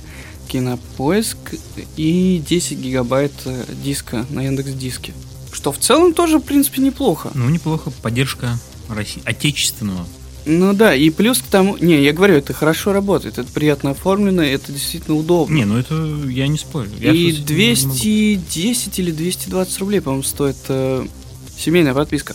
кинопоиск 0.49 1.37
и 1.97 2.43
10 2.49 2.79
гигабайт 2.79 3.33
э, 3.45 3.65
диска 3.83 4.27
на 4.31 4.43
Яндекс 4.43 4.71
Диске. 4.73 5.13
Что 5.53 5.73
в 5.73 5.79
целом 5.79 6.13
тоже, 6.15 6.39
в 6.39 6.43
принципе, 6.43 6.83
неплохо. 6.83 7.31
Ну, 7.35 7.49
неплохо. 7.49 7.91
Поддержка 8.03 8.59
России. 8.89 9.23
Отечественного. 9.25 10.07
Ну 10.47 10.73
да, 10.73 10.95
и 10.95 11.11
плюс 11.11 11.39
к 11.39 11.47
тому... 11.47 11.77
Не, 11.77 12.03
я 12.03 12.13
говорю, 12.15 12.37
это 12.37 12.55
хорошо 12.55 12.93
работает, 12.95 13.39
это 13.39 13.53
приятно 13.53 13.91
оформлено, 13.91 14.43
это 14.43 14.73
действительно 14.73 15.17
удобно. 15.17 15.55
Не, 15.55 15.67
ну 15.67 15.77
это 15.77 15.95
я 16.31 16.49
не 16.49 16.57
спорю. 16.57 16.89
Я 16.99 17.13
И 17.13 17.33
тут 17.33 17.51
не 17.51 17.75
могу. 17.85 17.95
210 17.95 18.99
или 18.99 19.11
220 19.11 19.79
рублей, 19.81 20.01
по-моему, 20.01 20.23
стоит 20.23 20.57
э, 20.69 21.07
семейная 21.59 21.93
подписка. 21.93 22.35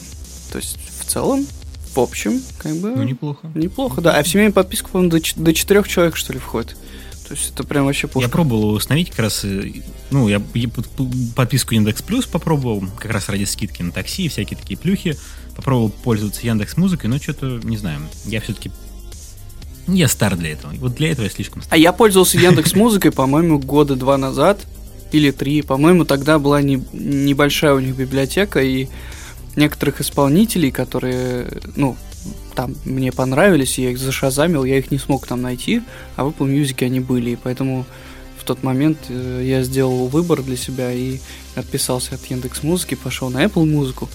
То 0.52 0.60
есть, 0.60 0.78
в 1.00 1.10
целом, 1.10 1.48
в 1.96 2.00
общем, 2.00 2.40
как 2.60 2.76
бы 2.76 2.92
Ну, 2.96 3.04
неплохо. 3.04 3.50
неплохо, 3.56 4.02
да. 4.02 4.16
А 4.18 4.22
в 4.24 4.28
семейную 4.28 4.54
подписку, 4.54 4.92
по-моему, 4.92 5.12
до, 5.18 5.20
до 5.38 5.54
4 5.54 5.84
человек, 5.86 6.16
что 6.16 6.34
ли, 6.34 6.40
входит. 6.40 6.76
То 7.34 7.40
есть, 7.40 7.52
это 7.54 7.64
прям 7.64 7.86
вообще 7.86 8.08
пушка. 8.08 8.28
Я 8.28 8.30
пробовал 8.32 8.70
установить 8.74 9.10
как 9.10 9.20
раз, 9.20 9.44
э, 9.44 9.72
ну, 10.12 10.28
я 10.28 10.40
я 10.54 10.70
под- 10.70 10.88
подписку 11.36 11.74
Яндекс 11.74 12.04
Плюс 12.04 12.26
попробовал, 12.28 12.84
как 13.00 13.12
раз 13.12 13.28
ради 13.28 13.46
скидки 13.46 13.82
на 13.82 13.92
такси 13.92 14.26
и 14.26 14.30
всякие 14.30 14.58
такие 14.60 14.78
плюхи. 14.78 15.18
Попробовал 15.56 15.90
пользоваться 15.90 16.42
Яндекс 16.46 16.78
Музыкой, 16.78 17.10
но 17.10 17.18
что-то, 17.18 17.60
не 17.64 17.78
знаю, 17.78 18.02
я 18.26 18.40
все-таки... 18.42 18.70
Я 19.88 20.08
стар 20.08 20.36
для 20.36 20.52
этого. 20.52 20.74
Вот 20.76 20.94
для 20.96 21.12
этого 21.12 21.26
я 21.26 21.32
слишком 21.32 21.64
стар. 21.64 21.74
А 21.74 21.78
я 21.78 21.92
пользовался 21.92 22.38
Яндекс 22.38 22.74
Музыкой, 22.74 23.12
по-моему, 23.12 23.58
года 23.60 23.96
два 23.96 24.18
назад 24.18 24.60
или 25.12 25.32
три. 25.32 25.62
По-моему, 25.64 26.06
тогда 26.06 26.38
была 26.38 26.62
не- 26.62 26.84
небольшая 26.94 27.74
у 27.74 27.80
них 27.80 27.96
библиотека, 27.96 28.62
и 28.62 28.88
некоторых 29.56 30.02
исполнителей, 30.02 30.70
которые, 30.72 31.48
ну, 31.76 31.98
там 32.56 32.76
мне 32.86 33.12
понравились, 33.12 33.78
я 33.78 33.92
их 33.92 33.98
зашазамил, 33.98 34.64
я 34.64 34.78
их 34.78 34.92
не 34.92 34.98
смог 34.98 35.28
там 35.28 35.42
найти, 35.42 35.82
а 36.16 36.24
в 36.24 36.30
Apple 36.30 36.48
Music 36.48 36.86
они 36.86 37.00
были, 37.00 37.32
и 37.32 37.36
поэтому 37.36 37.86
в 38.40 38.44
тот 38.44 38.64
момент 38.64 38.98
э, 39.10 39.42
я 39.46 39.64
сделал 39.64 40.08
выбор 40.08 40.42
для 40.42 40.58
себя 40.58 40.92
и 40.92 41.20
отписался 41.56 42.16
от 42.16 42.26
Яндекс 42.26 42.64
Музыки, 42.64 42.96
пошел 42.96 43.30
на 43.30 43.44
Apple 43.44 43.66
Музыку, 43.66 44.10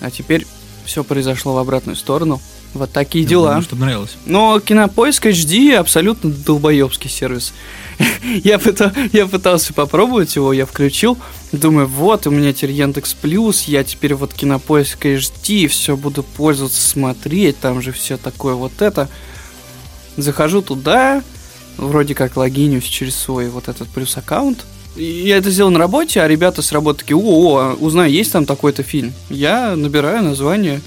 а 0.00 0.10
теперь 0.10 0.46
все 0.84 1.04
произошло 1.04 1.54
в 1.54 1.58
обратную 1.58 1.96
сторону. 1.96 2.40
Вот 2.74 2.92
такие 2.92 3.24
дела. 3.24 3.62
чтобы 3.62 3.82
нравилось. 3.82 4.16
Но 4.26 4.60
Кинопоиск 4.60 5.26
HD 5.26 5.74
абсолютно 5.74 6.30
долбоебский 6.30 7.10
сервис. 7.10 7.54
Я, 8.44 8.56
пыта- 8.56 8.92
я 9.12 9.26
пытался 9.26 9.72
попробовать 9.72 10.36
его, 10.36 10.52
я 10.52 10.66
включил, 10.66 11.18
думаю, 11.52 11.86
вот, 11.86 12.26
у 12.26 12.30
меня 12.30 12.52
теперь 12.52 12.72
Яндекс 12.72 13.14
Плюс, 13.14 13.64
я 13.64 13.84
теперь 13.84 14.14
вот 14.14 14.34
Кинопоиск 14.34 15.06
HD, 15.06 15.66
все 15.68 15.96
буду 15.96 16.22
пользоваться, 16.22 16.80
смотреть, 16.80 17.58
там 17.58 17.80
же 17.80 17.92
все 17.92 18.16
такое 18.16 18.54
вот 18.54 18.82
это. 18.82 19.08
Захожу 20.16 20.62
туда, 20.62 21.22
вроде 21.76 22.14
как 22.14 22.36
логинюсь 22.36 22.84
через 22.84 23.16
свой 23.16 23.48
вот 23.48 23.68
этот 23.68 23.88
плюс 23.88 24.16
аккаунт. 24.16 24.64
Я 24.96 25.36
это 25.36 25.50
сделал 25.50 25.70
на 25.70 25.78
работе, 25.78 26.22
а 26.22 26.28
ребята 26.28 26.62
с 26.62 26.72
работы 26.72 27.00
такие, 27.00 27.18
о, 27.18 27.76
узнай, 27.78 28.10
есть 28.10 28.32
там 28.32 28.46
такой-то 28.46 28.82
фильм. 28.82 29.12
Я 29.28 29.76
набираю 29.76 30.22
название, 30.22 30.80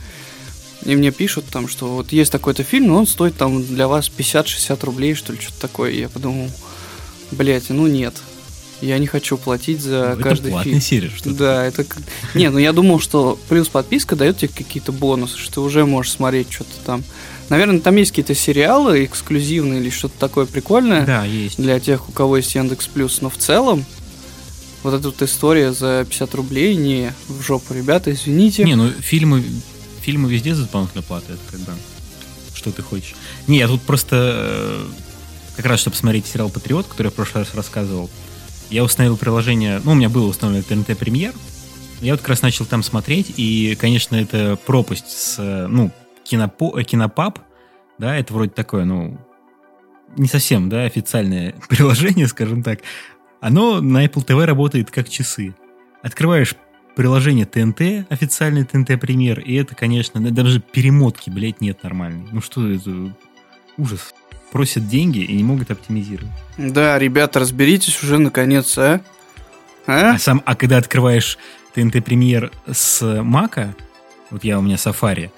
и 0.83 0.95
мне 0.95 1.11
пишут 1.11 1.45
там, 1.51 1.67
что 1.67 1.87
вот 1.87 2.11
есть 2.11 2.31
такой-то 2.31 2.63
фильм, 2.63 2.87
но 2.87 2.97
он 2.97 3.07
стоит 3.07 3.35
там 3.35 3.63
для 3.63 3.87
вас 3.87 4.09
50-60 4.15 4.83
рублей, 4.85 5.13
что 5.13 5.33
ли, 5.33 5.39
что-то 5.39 5.61
такое. 5.61 5.91
И 5.91 5.99
я 5.99 6.09
подумал, 6.09 6.49
блять, 7.31 7.69
ну 7.69 7.87
нет. 7.87 8.15
Я 8.81 8.97
не 8.97 9.07
хочу 9.07 9.37
платить 9.37 9.81
за 9.81 10.11
это 10.13 10.23
каждый 10.23 10.51
платный 10.51 10.71
фильм. 10.79 10.81
сервис, 10.81 11.11
что 11.17 11.31
Да, 11.31 11.65
это... 11.65 11.85
Не, 12.33 12.49
ну 12.49 12.57
я 12.59 12.71
думал, 12.71 12.99
что 13.01 13.37
плюс 13.49 13.67
подписка 13.67 14.15
дает 14.15 14.37
тебе 14.37 14.47
какие-то 14.47 14.93
бонусы, 14.93 15.37
что 15.37 15.55
ты 15.55 15.59
уже 15.59 15.85
можешь 15.85 16.13
смотреть 16.13 16.49
что-то 16.51 16.71
там. 16.85 17.03
Наверное, 17.49 17.81
там 17.81 17.95
есть 17.97 18.11
какие-то 18.11 18.35
сериалы 18.35 19.03
эксклюзивные 19.03 19.81
или 19.81 19.89
что-то 19.89 20.17
такое 20.17 20.45
прикольное 20.45 21.05
Да, 21.05 21.25
есть. 21.25 21.57
для 21.61 21.79
тех, 21.81 22.07
у 22.07 22.11
кого 22.13 22.37
есть 22.37 22.55
Яндекс 22.55 22.87
Плюс, 22.87 23.19
но 23.21 23.29
в 23.29 23.35
целом 23.37 23.83
вот 24.83 24.93
эта 24.93 25.09
вот 25.09 25.21
история 25.21 25.73
за 25.73 26.05
50 26.07 26.35
рублей 26.35 26.75
не 26.75 27.11
в 27.27 27.41
жопу, 27.41 27.73
ребята, 27.73 28.13
извините. 28.13 28.63
Не, 28.63 28.75
ну 28.75 28.89
фильмы, 28.91 29.43
фильмы 30.01 30.31
везде 30.31 30.55
за 30.55 30.61
дополнительную 30.63 31.03
плату, 31.05 31.33
это 31.33 31.41
как 31.51 31.59
бы, 31.61 31.73
что 32.53 32.71
ты 32.71 32.81
хочешь. 32.81 33.15
Не, 33.47 33.57
я 33.57 33.67
тут 33.67 33.81
просто, 33.81 34.15
э, 34.15 34.85
как 35.59 35.65
раз, 35.65 35.81
чтобы 35.81 35.97
смотреть 35.97 36.25
сериал 36.25 36.49
«Патриот», 36.49 36.87
который 36.87 37.07
я 37.07 37.11
в 37.11 37.15
прошлый 37.15 37.43
раз 37.43 37.53
рассказывал, 37.53 38.09
я 38.69 38.81
установил 38.81 39.17
приложение, 39.17 39.81
ну, 39.83 39.91
у 39.91 39.93
меня 39.93 40.07
было 40.07 40.27
установлено 40.27 40.63
ТНТ 40.63 40.97
Премьер, 40.97 41.33
я 41.99 42.13
вот 42.13 42.21
как 42.21 42.29
раз 42.29 42.41
начал 42.41 42.65
там 42.65 42.81
смотреть, 42.81 43.33
и, 43.35 43.75
конечно, 43.77 44.15
это 44.15 44.57
пропасть 44.65 45.09
с, 45.09 45.67
ну, 45.67 45.91
кинопо, 46.23 46.79
э, 46.79 46.83
кинопаб, 46.85 47.39
да, 47.97 48.15
это 48.15 48.33
вроде 48.33 48.51
такое, 48.51 48.85
ну, 48.85 49.19
не 50.15 50.29
совсем, 50.29 50.69
да, 50.69 50.83
официальное 50.83 51.53
приложение, 51.67 52.27
скажем 52.27 52.63
так, 52.63 52.79
оно 53.41 53.81
на 53.81 54.05
Apple 54.05 54.25
TV 54.25 54.45
работает 54.45 54.91
как 54.91 55.09
часы. 55.09 55.53
Открываешь 56.01 56.55
приложение 56.95 57.45
ТНТ, 57.45 58.09
официальный 58.09 58.63
ТНТ 58.63 58.97
премьер, 58.97 59.41
и 59.41 59.55
это, 59.55 59.75
конечно, 59.75 60.21
да- 60.21 60.29
даже 60.29 60.61
перемотки, 60.61 61.29
блядь, 61.29 61.59
нет 61.59 61.83
нормальной. 61.83 62.29
Ну 62.31 62.39
что 62.39 62.65
это? 62.65 63.13
Ужас. 63.75 64.13
Просят 64.51 64.87
деньги 64.87 65.19
и 65.19 65.35
не 65.35 65.43
могут 65.43 65.71
оптимизировать. 65.71 66.31
Да, 66.57 66.97
ребята, 66.97 67.39
разберитесь 67.39 68.01
уже 68.03 68.17
наконец, 68.17 68.77
а? 68.77 69.01
А? 69.85 70.15
А, 70.15 70.19
сам, 70.19 70.41
а 70.45 70.55
когда 70.55 70.77
открываешь 70.77 71.37
ТНТ 71.73 72.03
премьер 72.03 72.51
с 72.71 73.01
Мака, 73.23 73.75
вот 74.31 74.43
я 74.43 74.59
у 74.59 74.61
меня 74.61 74.75
Safari, 74.75 75.31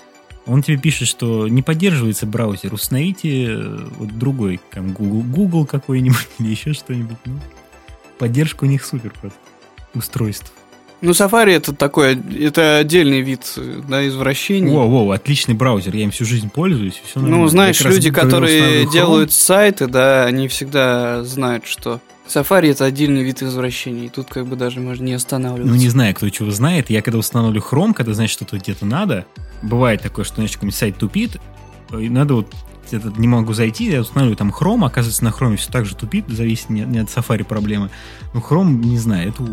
он 0.45 0.63
тебе 0.63 0.77
пишет, 0.77 1.07
что 1.07 1.47
не 1.47 1.61
поддерживается 1.61 2.25
браузер, 2.25 2.73
установите 2.73 3.45
э, 3.45 3.87
вот 3.97 4.17
другой, 4.17 4.59
там, 4.71 4.91
Google, 4.91 5.21
Google 5.21 5.65
какой-нибудь 5.65 6.27
или 6.39 6.49
еще 6.49 6.73
что-нибудь. 6.73 7.17
Ну, 7.25 7.39
поддержка 8.17 8.63
у 8.63 8.67
них 8.67 8.83
супер 8.83 9.11
просто. 9.11 9.39
Устройств. 9.93 10.51
Ну, 11.01 11.11
Safari 11.11 11.51
это 11.53 11.73
такой, 11.73 12.15
это 12.39 12.77
отдельный 12.77 13.21
вид, 13.21 13.53
да, 13.89 14.07
извращений. 14.07 14.71
Воу, 14.71 14.87
воу, 14.87 15.11
отличный 15.11 15.55
браузер, 15.55 15.95
я 15.95 16.03
им 16.03 16.11
всю 16.11 16.25
жизнь 16.25 16.49
пользуюсь, 16.49 17.01
все 17.03 17.19
ну, 17.19 17.47
знаешь, 17.47 17.81
люди, 17.81 18.11
которые 18.11 18.85
делают 18.87 19.31
сайты, 19.31 19.87
да, 19.87 20.25
они 20.25 20.47
всегда 20.47 21.23
знают, 21.23 21.65
что 21.65 21.99
Safari 22.27 22.71
это 22.71 22.85
отдельный 22.85 23.23
вид 23.23 23.41
извращений. 23.43 24.09
Тут 24.09 24.27
как 24.27 24.45
бы 24.45 24.55
даже 24.55 24.79
можно 24.79 25.03
не 25.03 25.13
останавливаться. 25.13 25.73
Ну, 25.73 25.79
не 25.79 25.89
знаю, 25.89 26.15
кто 26.15 26.29
чего 26.29 26.49
знает. 26.51 26.89
Я 26.89 27.01
когда 27.01 27.19
устанавливаю 27.19 27.63
Chrome, 27.69 27.93
когда, 27.93 28.13
знаешь, 28.13 28.29
что-то 28.29 28.57
где-то 28.57 28.85
надо, 28.85 29.25
бывает 29.61 30.01
такое, 30.01 30.23
что, 30.23 30.35
знаешь, 30.35 30.51
какой-нибудь 30.51 30.77
сайт 30.77 30.97
тупит, 30.97 31.41
и 31.91 32.09
надо 32.09 32.35
вот 32.35 32.47
где-то 32.91 33.19
не 33.19 33.27
могу 33.27 33.53
зайти, 33.53 33.85
я 33.85 34.01
устанавливаю 34.01 34.37
там 34.37 34.51
Chrome, 34.51 34.85
оказывается, 34.85 35.23
на 35.23 35.29
Chrome 35.29 35.55
все 35.55 35.71
так 35.71 35.85
же 35.85 35.95
тупит, 35.95 36.27
зависит 36.27 36.69
не, 36.69 36.81
не 36.81 36.99
от 36.99 37.07
Safari 37.07 37.43
проблемы. 37.43 37.89
Ну, 38.33 38.39
Chrome, 38.39 38.83
не 38.83 38.97
знаю, 38.97 39.29
это... 39.29 39.43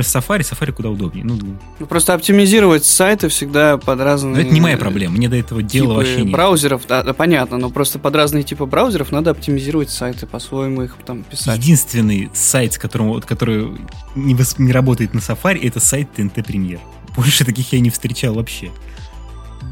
Safari, 0.00 0.40
Safari 0.40 0.72
куда 0.72 0.90
удобнее. 0.90 1.24
Ну, 1.24 1.38
Ну, 1.78 1.86
просто 1.86 2.14
оптимизировать 2.14 2.84
сайты 2.84 3.28
всегда 3.28 3.78
под 3.78 4.00
разные... 4.00 4.34
но 4.34 4.40
это 4.40 4.50
не 4.50 4.60
моя 4.60 4.76
проблема, 4.76 5.16
мне 5.16 5.28
до 5.28 5.36
этого 5.36 5.62
дела 5.62 5.94
вообще 5.94 6.22
нет. 6.22 6.32
браузеров, 6.32 6.86
да, 6.86 7.02
да, 7.02 7.12
понятно, 7.12 7.58
но 7.58 7.70
просто 7.70 7.98
под 7.98 8.14
разные 8.16 8.42
типы 8.42 8.66
браузеров 8.66 9.12
надо 9.12 9.30
оптимизировать 9.30 9.90
сайты, 9.90 10.26
по-своему 10.26 10.82
их 10.82 10.96
там 11.04 11.22
писать. 11.24 11.58
Единственный 11.58 12.30
сайт, 12.34 12.74
с 12.74 12.78
которым, 12.78 13.08
вот, 13.08 13.24
который 13.24 13.70
не, 14.14 14.36
не 14.58 14.72
работает 14.72 15.14
на 15.14 15.18
Safari, 15.18 15.66
это 15.66 15.80
сайт 15.80 16.08
TNT 16.16 16.44
Premier. 16.46 16.80
Больше 17.16 17.44
таких 17.44 17.72
я 17.72 17.80
не 17.80 17.90
встречал 17.90 18.34
вообще. 18.34 18.70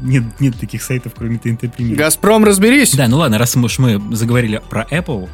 Нет, 0.01 0.23
нет 0.39 0.59
таких 0.59 0.83
сайтов, 0.83 1.13
кроме 1.15 1.37
ТНТ 1.37 1.73
Премьер. 1.73 1.97
Газпром, 1.97 2.43
разберись! 2.43 2.93
Да, 2.95 3.07
ну 3.07 3.17
ладно, 3.17 3.37
раз 3.37 3.55
мы, 3.55 3.65
уж 3.65 3.79
мы 3.79 4.01
заговорили 4.15 4.61
про 4.69 4.83
Apple, 4.89 5.29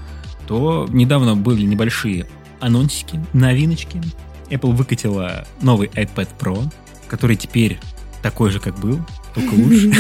то 0.48 0.88
недавно 0.90 1.36
были 1.36 1.64
небольшие 1.64 2.28
анонсики, 2.60 3.20
новиночки. 3.34 4.02
Apple 4.50 4.74
выкатила 4.74 5.48
новый 5.62 5.88
iPad 5.90 6.30
Pro, 6.40 6.74
который 7.08 7.36
теперь 7.36 7.80
такой 8.22 8.50
же, 8.50 8.60
как 8.60 8.78
был, 8.80 9.00
только 9.34 9.54
лучше. 9.54 9.94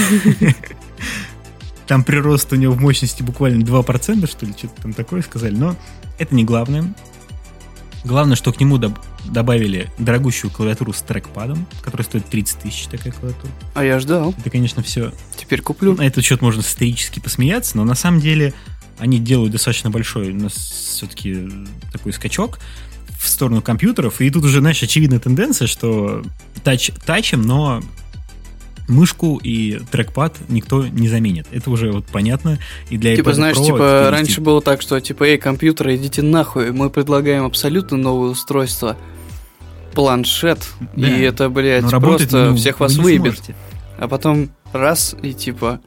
Там 1.87 2.03
прирост 2.03 2.53
у 2.53 2.55
него 2.55 2.73
в 2.73 2.79
мощности 2.79 3.23
буквально 3.23 3.63
2%, 3.63 4.29
что 4.29 4.45
ли, 4.45 4.53
что-то 4.55 4.81
там 4.83 4.93
такое 4.93 5.23
сказали. 5.23 5.55
Но 5.55 5.75
это 6.19 6.35
не 6.35 6.43
главное. 6.43 6.93
Главное, 8.03 8.35
что 8.35 8.53
к 8.53 8.59
нему 8.59 8.77
доб- 8.77 8.99
добавили 9.25 9.91
дорогущую 9.97 10.51
клавиатуру 10.51 10.93
с 10.93 11.01
трекпадом, 11.01 11.65
которая 11.81 12.05
стоит 12.05 12.25
30 12.25 12.59
тысяч, 12.59 12.85
такая 12.85 13.11
клавиатура. 13.11 13.51
А 13.73 13.83
я 13.83 13.99
ждал. 13.99 14.33
Это, 14.37 14.49
конечно, 14.49 14.81
все... 14.83 15.11
Теперь 15.35 15.61
куплю. 15.61 15.95
На 15.95 16.03
этот 16.03 16.23
счет 16.23 16.41
можно 16.41 16.61
сатирически 16.61 17.19
посмеяться, 17.19 17.77
но 17.77 17.83
на 17.83 17.95
самом 17.95 18.19
деле 18.19 18.53
они 18.99 19.19
делают 19.19 19.51
достаточно 19.51 19.89
большой, 19.89 20.37
все-таки 20.49 21.49
такой 21.91 22.13
скачок 22.13 22.59
в 23.19 23.27
сторону 23.27 23.61
компьютеров. 23.61 24.21
И 24.21 24.29
тут 24.29 24.45
уже, 24.45 24.59
знаешь, 24.59 24.81
очевидная 24.81 25.19
тенденция, 25.19 25.67
что 25.67 26.23
тач, 26.63 26.91
тачем, 27.05 27.41
но 27.41 27.81
мышку 28.89 29.39
и 29.41 29.79
трекпад 29.91 30.35
никто 30.49 30.85
не 30.85 31.07
заменит. 31.07 31.47
Это 31.51 31.69
уже 31.69 31.91
вот 31.91 32.05
понятно. 32.05 32.59
И 32.89 32.97
для 32.97 33.15
Типа, 33.15 33.29
iPad 33.29 33.33
знаешь, 33.33 33.57
Pro 33.57 33.65
типа, 33.65 34.07
раньше 34.11 34.41
было 34.41 34.61
так, 34.61 34.81
что, 34.81 34.99
типа, 34.99 35.23
эй, 35.23 35.37
компьютеры, 35.37 35.95
идите 35.95 36.21
нахуй, 36.21 36.71
мы 36.71 36.89
предлагаем 36.89 37.45
абсолютно 37.45 37.97
новое 37.97 38.31
устройство. 38.31 38.97
Планшет. 39.93 40.67
Да. 40.95 41.07
И 41.07 41.21
это, 41.21 41.49
блядь, 41.49 41.83
Но 41.83 41.89
работать, 41.89 42.29
просто 42.29 42.51
ну, 42.51 42.55
всех 42.55 42.79
вас 42.79 42.95
выебет. 42.95 43.33
сможете. 43.33 43.55
А 43.97 44.07
потом 44.07 44.49
раз, 44.73 45.15
и 45.21 45.33
типа... 45.33 45.79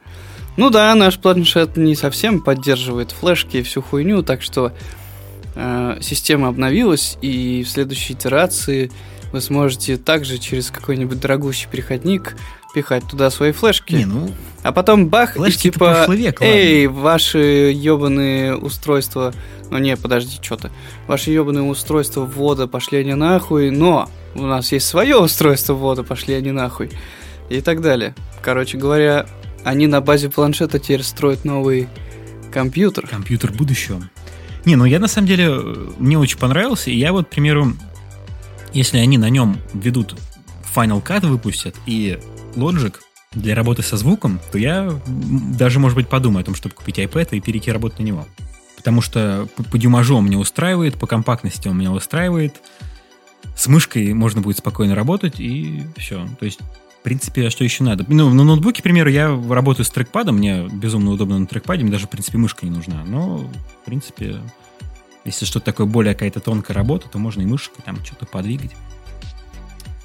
Ну 0.55 0.69
да, 0.69 0.93
наш 0.93 1.17
планшет 1.17 1.77
не 1.77 1.95
совсем 1.95 2.39
поддерживает 2.39 3.11
флешки 3.11 3.57
и 3.57 3.63
всю 3.63 3.81
хуйню, 3.81 4.21
так 4.21 4.43
что 4.43 4.71
э, 5.55 5.97
система 5.99 6.47
обновилась, 6.47 7.17
и 7.21 7.63
в 7.63 7.69
следующей 7.69 8.13
итерации 8.13 8.91
вы 9.31 9.41
сможете 9.41 9.97
также 9.97 10.37
через 10.37 10.69
какой-нибудь 10.69 11.19
дорогущий 11.19 11.67
переходник 11.69 12.35
пихать 12.73 13.03
туда 13.07 13.29
свои 13.29 13.51
флешки. 13.51 13.93
Не, 13.93 14.05
ну, 14.05 14.31
А 14.63 14.71
потом 14.71 15.07
бах, 15.09 15.33
Флешки 15.33 15.67
и 15.67 15.71
типа, 15.71 16.05
век, 16.09 16.41
ладно. 16.41 16.53
эй, 16.53 16.87
ваши 16.87 17.71
ебаные 17.73 18.55
устройства, 18.55 19.33
ну 19.69 19.77
не, 19.77 19.95
подожди, 19.97 20.37
что 20.41 20.57
ты, 20.57 20.71
ваши 21.07 21.31
ебаные 21.31 21.63
устройства 21.63 22.21
ввода 22.21 22.67
пошли 22.67 22.99
они 22.99 23.13
нахуй, 23.13 23.69
но 23.69 24.09
у 24.35 24.43
нас 24.43 24.71
есть 24.71 24.87
свое 24.87 25.17
устройство 25.17 25.73
ввода, 25.73 26.03
пошли 26.03 26.33
они 26.33 26.51
нахуй, 26.51 26.91
и 27.49 27.61
так 27.61 27.81
далее. 27.81 28.15
Короче 28.41 28.77
говоря, 28.77 29.27
они 29.63 29.87
на 29.87 30.01
базе 30.01 30.29
планшета 30.29 30.79
теперь 30.79 31.03
строят 31.03 31.45
новый 31.45 31.87
компьютер. 32.51 33.07
компьютер 33.07 33.51
будущего. 33.51 34.01
Не, 34.65 34.75
ну 34.75 34.85
я 34.85 34.99
на 34.99 35.07
самом 35.07 35.27
деле, 35.27 35.49
мне 35.97 36.17
очень 36.17 36.37
понравился, 36.37 36.89
и 36.89 36.97
я 36.97 37.11
вот, 37.11 37.27
к 37.27 37.29
примеру, 37.29 37.73
если 38.73 38.97
они 38.97 39.17
на 39.17 39.29
нем 39.29 39.57
ведут 39.73 40.15
Final 40.75 41.03
Cut 41.03 41.27
выпустят 41.27 41.75
и 41.85 42.17
Logic 42.55 42.95
для 43.31 43.55
работы 43.55 43.81
со 43.81 43.97
звуком, 43.97 44.39
то 44.51 44.57
я 44.57 44.91
даже, 45.05 45.79
может 45.79 45.95
быть, 45.95 46.07
подумаю 46.07 46.41
о 46.41 46.45
том, 46.45 46.55
чтобы 46.55 46.75
купить 46.75 46.99
iPad 46.99 47.29
и 47.31 47.41
перейти 47.41 47.71
работать 47.71 47.99
на 47.99 48.03
него. 48.03 48.27
Потому 48.77 49.01
что 49.01 49.47
по 49.71 49.77
дюмажу 49.77 50.17
он 50.17 50.25
меня 50.25 50.37
устраивает, 50.37 50.99
по 50.99 51.07
компактности 51.07 51.67
он 51.67 51.77
меня 51.77 51.91
устраивает, 51.91 52.61
с 53.55 53.67
мышкой 53.67 54.13
можно 54.13 54.41
будет 54.41 54.57
спокойно 54.57 54.95
работать, 54.95 55.39
и 55.39 55.83
все. 55.97 56.27
То 56.39 56.45
есть, 56.45 56.59
в 56.59 57.03
принципе, 57.03 57.47
а 57.47 57.49
что 57.49 57.63
еще 57.63 57.83
надо? 57.83 58.05
Ну, 58.07 58.33
на 58.33 58.43
ноутбуке, 58.43 58.81
к 58.81 58.83
примеру, 58.83 59.09
я 59.09 59.27
работаю 59.49 59.85
с 59.85 59.89
трекпадом, 59.89 60.37
мне 60.37 60.67
безумно 60.67 61.11
удобно 61.11 61.39
на 61.39 61.47
трекпаде, 61.47 61.83
мне 61.83 61.91
даже, 61.91 62.07
в 62.07 62.09
принципе, 62.09 62.37
мышка 62.37 62.65
не 62.65 62.71
нужна. 62.71 63.03
Но, 63.05 63.37
в 63.37 63.85
принципе, 63.85 64.37
если 65.25 65.45
что-то 65.45 65.67
такое 65.67 65.85
более 65.85 66.13
какая-то 66.13 66.39
тонкая 66.39 66.75
работа, 66.75 67.07
то 67.09 67.17
можно 67.17 67.41
и 67.41 67.45
мышкой 67.45 67.83
там 67.85 68.03
что-то 68.03 68.25
подвигать. 68.25 68.71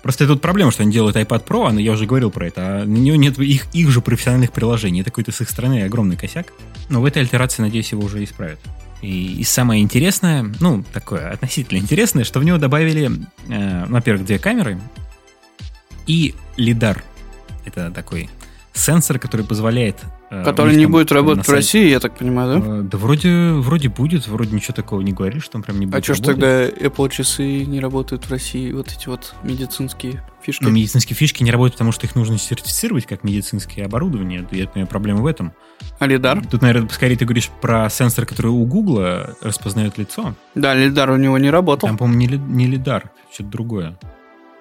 Просто 0.08 0.26
тут 0.26 0.40
проблема, 0.40 0.70
что 0.70 0.84
они 0.84 0.90
делают 0.90 1.16
iPad 1.16 1.44
Pro, 1.44 1.68
а 1.68 1.78
я 1.78 1.92
уже 1.92 2.06
говорил 2.06 2.30
про 2.30 2.46
это, 2.46 2.62
а 2.62 2.84
на 2.86 2.96
него 2.96 3.16
нет 3.16 3.38
их, 3.38 3.66
их 3.74 3.90
же 3.90 4.00
профессиональных 4.00 4.52
приложений. 4.52 5.02
Это 5.02 5.10
какой-то 5.10 5.32
с 5.32 5.42
их 5.42 5.50
стороны 5.50 5.82
огромный 5.82 6.16
косяк. 6.16 6.46
Но 6.88 7.02
в 7.02 7.04
этой 7.04 7.20
альтерации, 7.20 7.60
надеюсь, 7.60 7.92
его 7.92 8.04
уже 8.04 8.24
исправят. 8.24 8.58
И, 9.02 9.34
и 9.34 9.44
самое 9.44 9.82
интересное, 9.82 10.50
ну, 10.60 10.82
такое 10.94 11.30
относительно 11.30 11.76
интересное, 11.76 12.24
что 12.24 12.40
в 12.40 12.44
него 12.44 12.56
добавили, 12.56 13.10
э, 13.48 13.84
ну, 13.86 13.92
во-первых, 13.92 14.24
две 14.24 14.38
камеры 14.38 14.80
и 16.06 16.34
лидар. 16.56 17.04
Это 17.66 17.90
такой 17.90 18.30
сенсор, 18.78 19.18
который 19.18 19.44
позволяет... 19.44 19.96
э, 20.30 20.42
Который 20.44 20.76
не 20.76 20.84
там 20.84 20.92
будет 20.92 21.12
работать 21.12 21.46
в 21.46 21.50
России, 21.52 21.88
я 21.88 22.00
так 22.00 22.16
понимаю, 22.16 22.60
да? 22.60 22.66
Э, 22.66 22.82
Да 22.82 22.98
вроде, 22.98 23.52
вроде 23.52 23.88
будет, 23.88 24.26
вроде 24.28 24.54
ничего 24.54 24.74
такого 24.74 25.00
не 25.00 25.12
говорили, 25.12 25.40
что 25.40 25.58
он 25.58 25.62
прям 25.62 25.78
не 25.80 25.86
будет 25.86 26.00
А 26.00 26.02
что 26.02 26.14
ж 26.14 26.20
тогда 26.20 26.66
Apple 26.68 27.10
часы 27.10 27.64
не 27.64 27.80
работают 27.80 28.24
в 28.26 28.30
России, 28.30 28.72
вот 28.72 28.92
эти 28.92 29.08
вот 29.08 29.34
медицинские 29.42 30.22
фишки? 30.42 30.62
Но 30.62 30.70
медицинские 30.70 31.16
фишки 31.16 31.42
не 31.42 31.50
работают, 31.50 31.74
потому 31.74 31.92
что 31.92 32.06
их 32.06 32.14
нужно 32.14 32.38
сертифицировать 32.38 33.06
как 33.06 33.24
медицинское 33.24 33.84
оборудование. 33.84 34.46
Я 34.50 34.66
думаю, 34.66 34.86
проблема 34.86 35.20
в 35.22 35.26
этом. 35.26 35.52
А 35.98 36.06
лидар? 36.06 36.42
Тут, 36.46 36.62
наверное, 36.62 36.88
скорее 36.90 37.16
ты 37.16 37.24
говоришь 37.24 37.50
про 37.60 37.88
сенсор, 37.90 38.24
который 38.26 38.48
у 38.52 38.64
Гугла 38.64 39.36
распознает 39.42 39.98
лицо. 39.98 40.34
Да, 40.54 40.74
лидар 40.74 41.10
у 41.10 41.16
него 41.16 41.38
не 41.38 41.50
работал. 41.50 41.88
Там, 41.88 41.96
по-моему, 41.98 42.18
не, 42.20 42.26
ли- 42.28 42.38
не 42.38 42.66
лидар, 42.66 43.10
что-то 43.32 43.50
другое. 43.50 43.98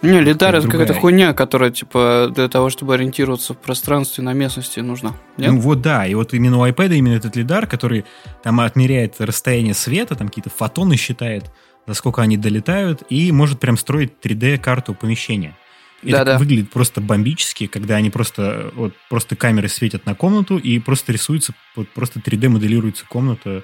Не, 0.02 0.22
лидар 0.22 0.54
Это 0.54 0.60
это 0.60 0.72
какая-то 0.72 0.94
хуйня, 0.94 1.34
которая, 1.34 1.72
типа, 1.72 2.32
для 2.34 2.48
того, 2.50 2.70
чтобы 2.70 2.94
ориентироваться 2.94 3.54
в 3.54 3.58
пространстве, 3.58 4.24
на 4.24 4.34
местности 4.34 4.80
нужна. 4.80 5.16
Нет? 5.38 5.52
Ну 5.52 5.60
вот 5.60 5.82
да, 5.82 6.06
и 6.06 6.14
вот 6.14 6.34
именно 6.34 6.60
у 6.60 6.68
iPad 6.68 6.96
именно 6.96 7.16
этот 7.16 7.36
лидар, 7.36 7.66
который 7.66 8.06
там 8.44 8.60
отмеряет 8.60 9.16
расстояние 9.20 9.74
света, 9.74 10.16
там 10.16 10.28
какие-то 10.28 10.52
фотоны 10.52 10.98
считает, 10.98 11.52
за 11.88 11.94
сколько 11.96 12.22
они 12.22 12.38
долетают, 12.38 13.04
и 13.10 13.32
может 13.32 13.60
прям 13.60 13.76
строить 13.78 14.14
3D-карту 14.22 14.94
помещения. 14.94 15.58
И 16.04 16.10
это 16.10 16.26
Да-да. 16.26 16.38
выглядит 16.38 16.70
просто 16.70 17.02
бомбически, 17.02 17.66
когда 17.66 17.96
они 17.96 18.12
просто, 18.12 18.72
вот, 18.76 18.94
просто 19.10 19.36
камеры 19.36 19.68
светят 19.68 20.06
на 20.06 20.14
комнату 20.14 20.58
и 20.58 20.78
просто 20.78 21.12
рисуется, 21.12 21.54
вот, 21.76 21.90
просто 21.90 22.20
3D-моделируется 22.20 23.06
комната. 23.08 23.64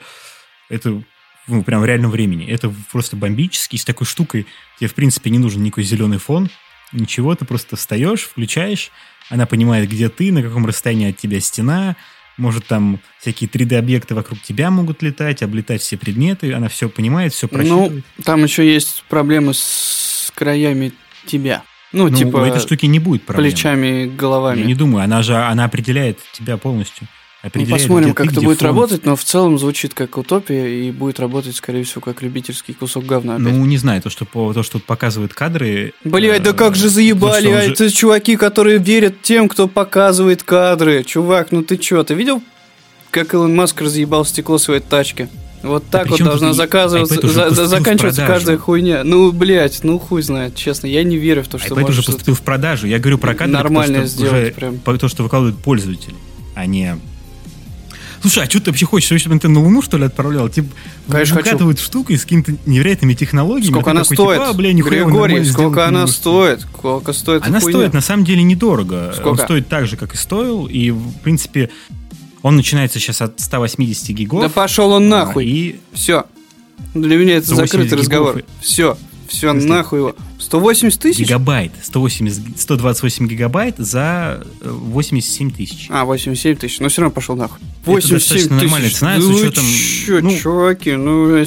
Это 0.69 1.03
ну, 1.47 1.63
прям 1.63 1.81
в 1.81 1.85
реальном 1.85 2.11
времени. 2.11 2.45
Это 2.47 2.73
просто 2.91 3.15
бомбически. 3.15 3.75
И 3.75 3.79
с 3.79 3.85
такой 3.85 4.07
штукой 4.07 4.47
тебе, 4.79 4.89
в 4.89 4.93
принципе, 4.93 5.29
не 5.29 5.39
нужен 5.39 5.63
никакой 5.63 5.83
зеленый 5.83 6.17
фон, 6.17 6.49
ничего. 6.91 7.35
Ты 7.35 7.45
просто 7.45 7.75
встаешь, 7.75 8.21
включаешь, 8.23 8.91
она 9.29 9.45
понимает, 9.45 9.89
где 9.89 10.09
ты, 10.09 10.31
на 10.31 10.41
каком 10.41 10.65
расстоянии 10.65 11.09
от 11.09 11.17
тебя 11.17 11.39
стена, 11.39 11.95
может, 12.37 12.65
там 12.65 12.99
всякие 13.19 13.49
3D-объекты 13.49 14.15
вокруг 14.15 14.41
тебя 14.41 14.71
могут 14.71 15.03
летать, 15.03 15.43
облетать 15.43 15.81
все 15.81 15.97
предметы, 15.97 16.53
она 16.53 16.67
все 16.67 16.89
понимает, 16.89 17.33
все 17.33 17.47
просчитывает. 17.47 18.03
Ну, 18.17 18.23
там 18.23 18.43
еще 18.43 18.71
есть 18.71 19.03
проблемы 19.07 19.53
с 19.53 20.31
краями 20.33 20.93
тебя. 21.25 21.63
Ну, 21.91 22.09
Ну, 22.09 22.15
типа, 22.15 22.37
у 22.37 22.43
этой 22.43 22.59
штуки 22.59 22.87
не 22.87 22.97
будет 22.97 23.23
проблем. 23.23 23.51
плечами, 23.51 24.05
головами. 24.05 24.61
Я 24.61 24.65
не 24.65 24.73
думаю, 24.73 25.03
она 25.03 25.21
же 25.21 25.35
она 25.35 25.65
определяет 25.65 26.17
тебя 26.31 26.57
полностью. 26.57 27.07
Ну, 27.53 27.65
посмотрим, 27.67 28.13
как 28.13 28.27
ты, 28.27 28.31
это 28.33 28.41
будет 28.41 28.59
фон. 28.59 28.67
работать, 28.67 29.05
но 29.05 29.15
в 29.17 29.23
целом 29.23 29.59
звучит 29.59 29.93
как 29.93 30.17
утопия 30.17 30.87
и 30.87 30.91
будет 30.91 31.19
работать, 31.19 31.55
скорее 31.55 31.83
всего, 31.83 31.99
как 31.99 32.21
любительский 32.21 32.71
кусок 32.73 33.05
говна 33.05 33.35
опять. 33.35 33.47
Ну, 33.51 33.65
не 33.65 33.77
знаю, 33.77 34.01
то, 34.01 34.09
что, 34.09 34.23
по, 34.23 34.53
то, 34.53 34.63
что 34.63 34.79
показывают 34.79 35.33
кадры... 35.33 35.93
Блять, 36.05 36.41
да 36.43 36.51
э, 36.51 36.53
как 36.53 36.75
же 36.75 36.87
заебали, 36.87 37.47
то, 37.47 37.53
а 37.53 37.57
он 37.57 37.65
же- 37.65 37.71
это 37.73 37.91
чуваки, 37.91 38.37
которые 38.37 38.77
верят 38.77 39.21
тем, 39.21 39.49
кто 39.49 39.67
показывает 39.67 40.41
кадры. 40.43 41.03
Чувак, 41.03 41.51
ну 41.51 41.63
ты 41.63 41.75
чё, 41.77 42.01
ты 42.03 42.13
видел, 42.13 42.41
как 43.11 43.33
Илон 43.33 43.53
Маск 43.55 43.81
разъебал 43.81 44.23
стекло 44.25 44.57
своей 44.57 44.79
тачки? 44.79 45.27
Вот 45.63 45.83
так 45.89 46.07
вот 46.07 46.15
причём 46.17 46.27
должна 46.27 46.49
и 46.51 46.53
заказываться, 46.53 47.19
уже 47.25 47.33
за- 47.33 47.49
за- 47.49 47.67
заканчиваться 47.67 48.25
каждая 48.25 48.57
хуйня. 48.57 49.03
Ну, 49.03 49.31
блять, 49.33 49.81
ну 49.83 49.99
хуй 49.99 50.21
знает, 50.21 50.55
честно, 50.55 50.87
я 50.87 51.03
не 51.03 51.17
верю 51.17 51.43
в 51.43 51.47
то, 51.49 51.57
что 51.57 51.69
iPad 51.69 51.73
уже 51.73 51.81
может 51.83 52.03
что-то- 52.03 52.11
поступил 52.17 52.35
в 52.35 52.41
продажу. 52.41 52.87
Я 52.87 52.99
говорю 52.99 53.17
про 53.17 53.33
кадры, 53.33 53.53
Нормально 53.53 54.01
то, 54.01 54.07
что 54.07 54.17
сделать 54.17 54.43
уже 54.43 54.51
прям. 54.53 54.77
то, 54.79 55.07
что 55.09 55.23
выкладывают 55.23 55.57
пользователи, 55.61 56.15
а 56.55 56.65
не... 56.65 56.97
Слушай, 58.23 58.45
а 58.45 58.49
что 58.49 58.61
ты 58.61 58.71
вообще 58.71 58.85
хочешь, 58.85 59.19
чтобы 59.19 59.37
ты 59.37 59.49
на 59.49 59.59
Луну, 59.59 59.81
что 59.81 59.97
ли, 59.97 60.05
отправлял? 60.05 60.47
Типа, 60.47 60.69
Конечно, 61.09 61.35
хочу. 61.35 61.45
выкатывают 61.45 61.79
штукой 61.79 62.17
с 62.17 62.21
какими-то 62.23 62.55
невероятными 62.65 63.15
технологиями. 63.15 63.71
Сколько 63.71 63.89
а 63.89 63.91
она 63.91 64.03
такой, 64.03 64.15
стоит? 64.15 64.39
Типа, 64.39 64.49
а, 64.49 64.53
бля, 64.53 64.71
Григорий, 64.71 65.43
сколько 65.43 65.85
она 65.85 66.01
можете». 66.01 66.19
стоит? 66.19 66.61
Сколько 66.61 67.11
стоит 67.11 67.45
Она 67.45 67.59
хуйня? 67.59 67.79
стоит, 67.79 67.93
на 67.93 67.99
самом 67.99 68.23
деле, 68.23 68.43
недорого. 68.43 69.11
Сколько? 69.13 69.27
Он 69.27 69.37
стоит 69.39 69.67
так 69.67 69.87
же, 69.87 69.97
как 69.97 70.13
и 70.13 70.17
стоил. 70.17 70.67
И, 70.67 70.91
в 70.91 71.19
принципе, 71.21 71.69
он 72.43 72.55
начинается 72.55 72.97
сейчас 72.97 73.21
от 73.21 73.41
180 73.41 74.11
гигов. 74.11 74.41
Да 74.41 74.47
пошел 74.47 74.93
он 74.93 75.09
нахуй. 75.09 75.45
И 75.45 75.79
Все. 75.91 76.23
Для 76.93 77.17
меня 77.17 77.35
это 77.35 77.47
180 77.47 77.71
закрытый 77.71 77.97
разговор. 77.97 78.37
и- 78.37 78.43
Все. 78.61 78.97
Все, 79.27 79.51
нахуй 79.51 79.99
его. 79.99 80.15
180 80.43 80.99
тысяч? 80.99 81.19
Гигабайт. 81.19 81.71
180, 81.81 82.59
128 82.59 83.27
гигабайт 83.27 83.75
за 83.77 84.45
87 84.61 85.49
э, 85.49 85.53
тысяч. 85.53 85.87
А, 85.89 86.05
87 86.05 86.55
тысяч. 86.55 86.79
Но 86.79 86.89
все 86.89 87.01
равно 87.01 87.13
пошел 87.13 87.35
нахуй. 87.35 87.59
87 87.85 88.37
тысяч. 88.37 88.49
нормальная 88.49 88.89
цена 88.89 89.19
с 89.19 89.25
учетом... 89.25 89.63
Чё, 89.65 90.21
ну, 90.21 90.37
чуваки, 90.37 90.93
ну... 90.93 91.43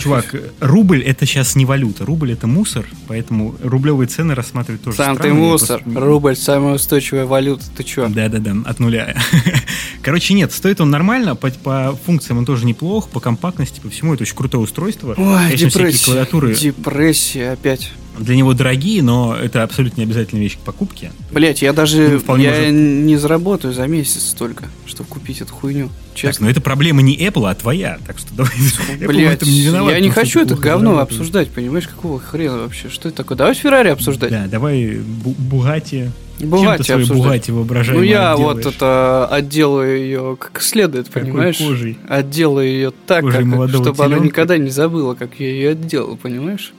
Чувак, 0.00 0.34
рубль 0.60 1.02
это 1.02 1.26
сейчас 1.26 1.54
не 1.56 1.64
валюта. 1.64 2.04
Рубль 2.04 2.32
это 2.32 2.46
мусор, 2.46 2.86
поэтому 3.06 3.54
рублевые 3.62 4.08
цены 4.08 4.34
рассматривать 4.34 4.82
тоже 4.82 4.96
Сам 4.96 5.16
странно. 5.16 5.34
ты 5.34 5.40
мусор. 5.40 5.82
Просто... 5.82 6.00
Рубль 6.00 6.36
самая 6.36 6.74
устойчивая 6.74 7.26
валюта. 7.26 7.64
Ты 7.76 7.84
чё? 7.84 8.08
Да-да-да, 8.08 8.56
от 8.64 8.80
нуля. 8.80 9.14
Короче, 10.02 10.34
нет, 10.34 10.52
стоит 10.52 10.80
он 10.80 10.90
нормально, 10.90 11.34
по, 11.34 11.50
по 11.50 11.98
функциям 12.04 12.38
он 12.38 12.44
тоже 12.44 12.66
неплох, 12.66 13.08
по 13.08 13.20
компактности, 13.20 13.80
по 13.80 13.88
всему. 13.88 14.14
Это 14.14 14.22
очень 14.22 14.36
крутое 14.36 14.62
устройство. 14.62 15.14
Ой, 15.16 15.56
депрессия. 15.56 16.04
клавиатуры... 16.04 16.54
Депрессия 16.54 17.33
опять. 17.40 17.92
Для 18.18 18.36
него 18.36 18.54
дорогие, 18.54 19.02
но 19.02 19.34
это 19.34 19.64
абсолютно 19.64 20.00
не 20.00 20.04
обязательная 20.04 20.42
вещь 20.42 20.56
к 20.56 20.60
покупке. 20.60 21.10
Блять, 21.32 21.62
я 21.62 21.72
даже 21.72 22.20
ну, 22.26 22.36
я 22.36 22.50
может... 22.50 22.72
не 22.72 23.16
заработаю 23.16 23.74
за 23.74 23.86
месяц 23.88 24.22
столько, 24.22 24.66
чтобы 24.86 25.08
купить 25.08 25.40
эту 25.40 25.52
хуйню. 25.52 25.90
Честно. 26.14 26.32
Так, 26.32 26.40
но 26.42 26.50
это 26.50 26.60
проблема 26.60 27.02
не 27.02 27.16
Apple, 27.16 27.50
а 27.50 27.54
твоя. 27.56 27.98
Так 28.06 28.18
что 28.18 28.32
давай. 28.34 28.52
Блять, 29.00 29.42
не 29.42 29.62
виноват, 29.62 29.94
я 29.94 30.00
не 30.00 30.10
хочу 30.10 30.40
это 30.40 30.54
говно 30.54 30.92
заработаю. 30.92 31.02
обсуждать, 31.02 31.50
понимаешь, 31.50 31.88
какого 31.88 32.20
хрена 32.20 32.58
вообще? 32.58 32.88
Что 32.88 33.08
это 33.08 33.18
такое? 33.18 33.36
Давай 33.36 33.54
Феррари 33.54 33.88
обсуждать. 33.88 34.30
Да, 34.30 34.46
давай 34.46 35.00
Бугати. 35.24 36.10
Бугати 36.40 36.84
Чем 36.84 37.02
ты 37.02 37.14
Бугати 37.14 37.52
Ну 37.92 38.02
я 38.02 38.32
отделаешь? 38.32 38.64
вот 38.64 38.74
это 38.74 39.26
отделаю 39.26 39.98
ее 39.98 40.36
как 40.38 40.62
следует, 40.62 41.08
Какой 41.08 41.22
понимаешь? 41.22 41.58
Кожей? 41.58 41.98
Отделаю 42.08 42.68
ее 42.68 42.92
так, 43.06 43.24
как, 43.24 43.42
чтобы 43.42 43.68
теленка. 43.68 44.04
она 44.04 44.18
никогда 44.18 44.58
не 44.58 44.70
забыла, 44.70 45.14
как 45.14 45.38
я 45.38 45.48
ее 45.48 45.70
отделал, 45.70 46.16
понимаешь? 46.16 46.72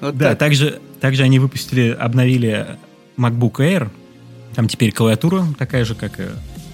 Вот 0.00 0.16
да, 0.16 0.30
так. 0.30 0.38
также, 0.38 0.80
также 1.00 1.22
они 1.22 1.38
выпустили, 1.38 1.90
обновили 1.90 2.78
MacBook 3.16 3.56
Air. 3.56 3.90
Там 4.54 4.68
теперь 4.68 4.92
клавиатура 4.92 5.46
такая 5.58 5.84
же, 5.84 5.94
как 5.94 6.18
и 6.20 6.26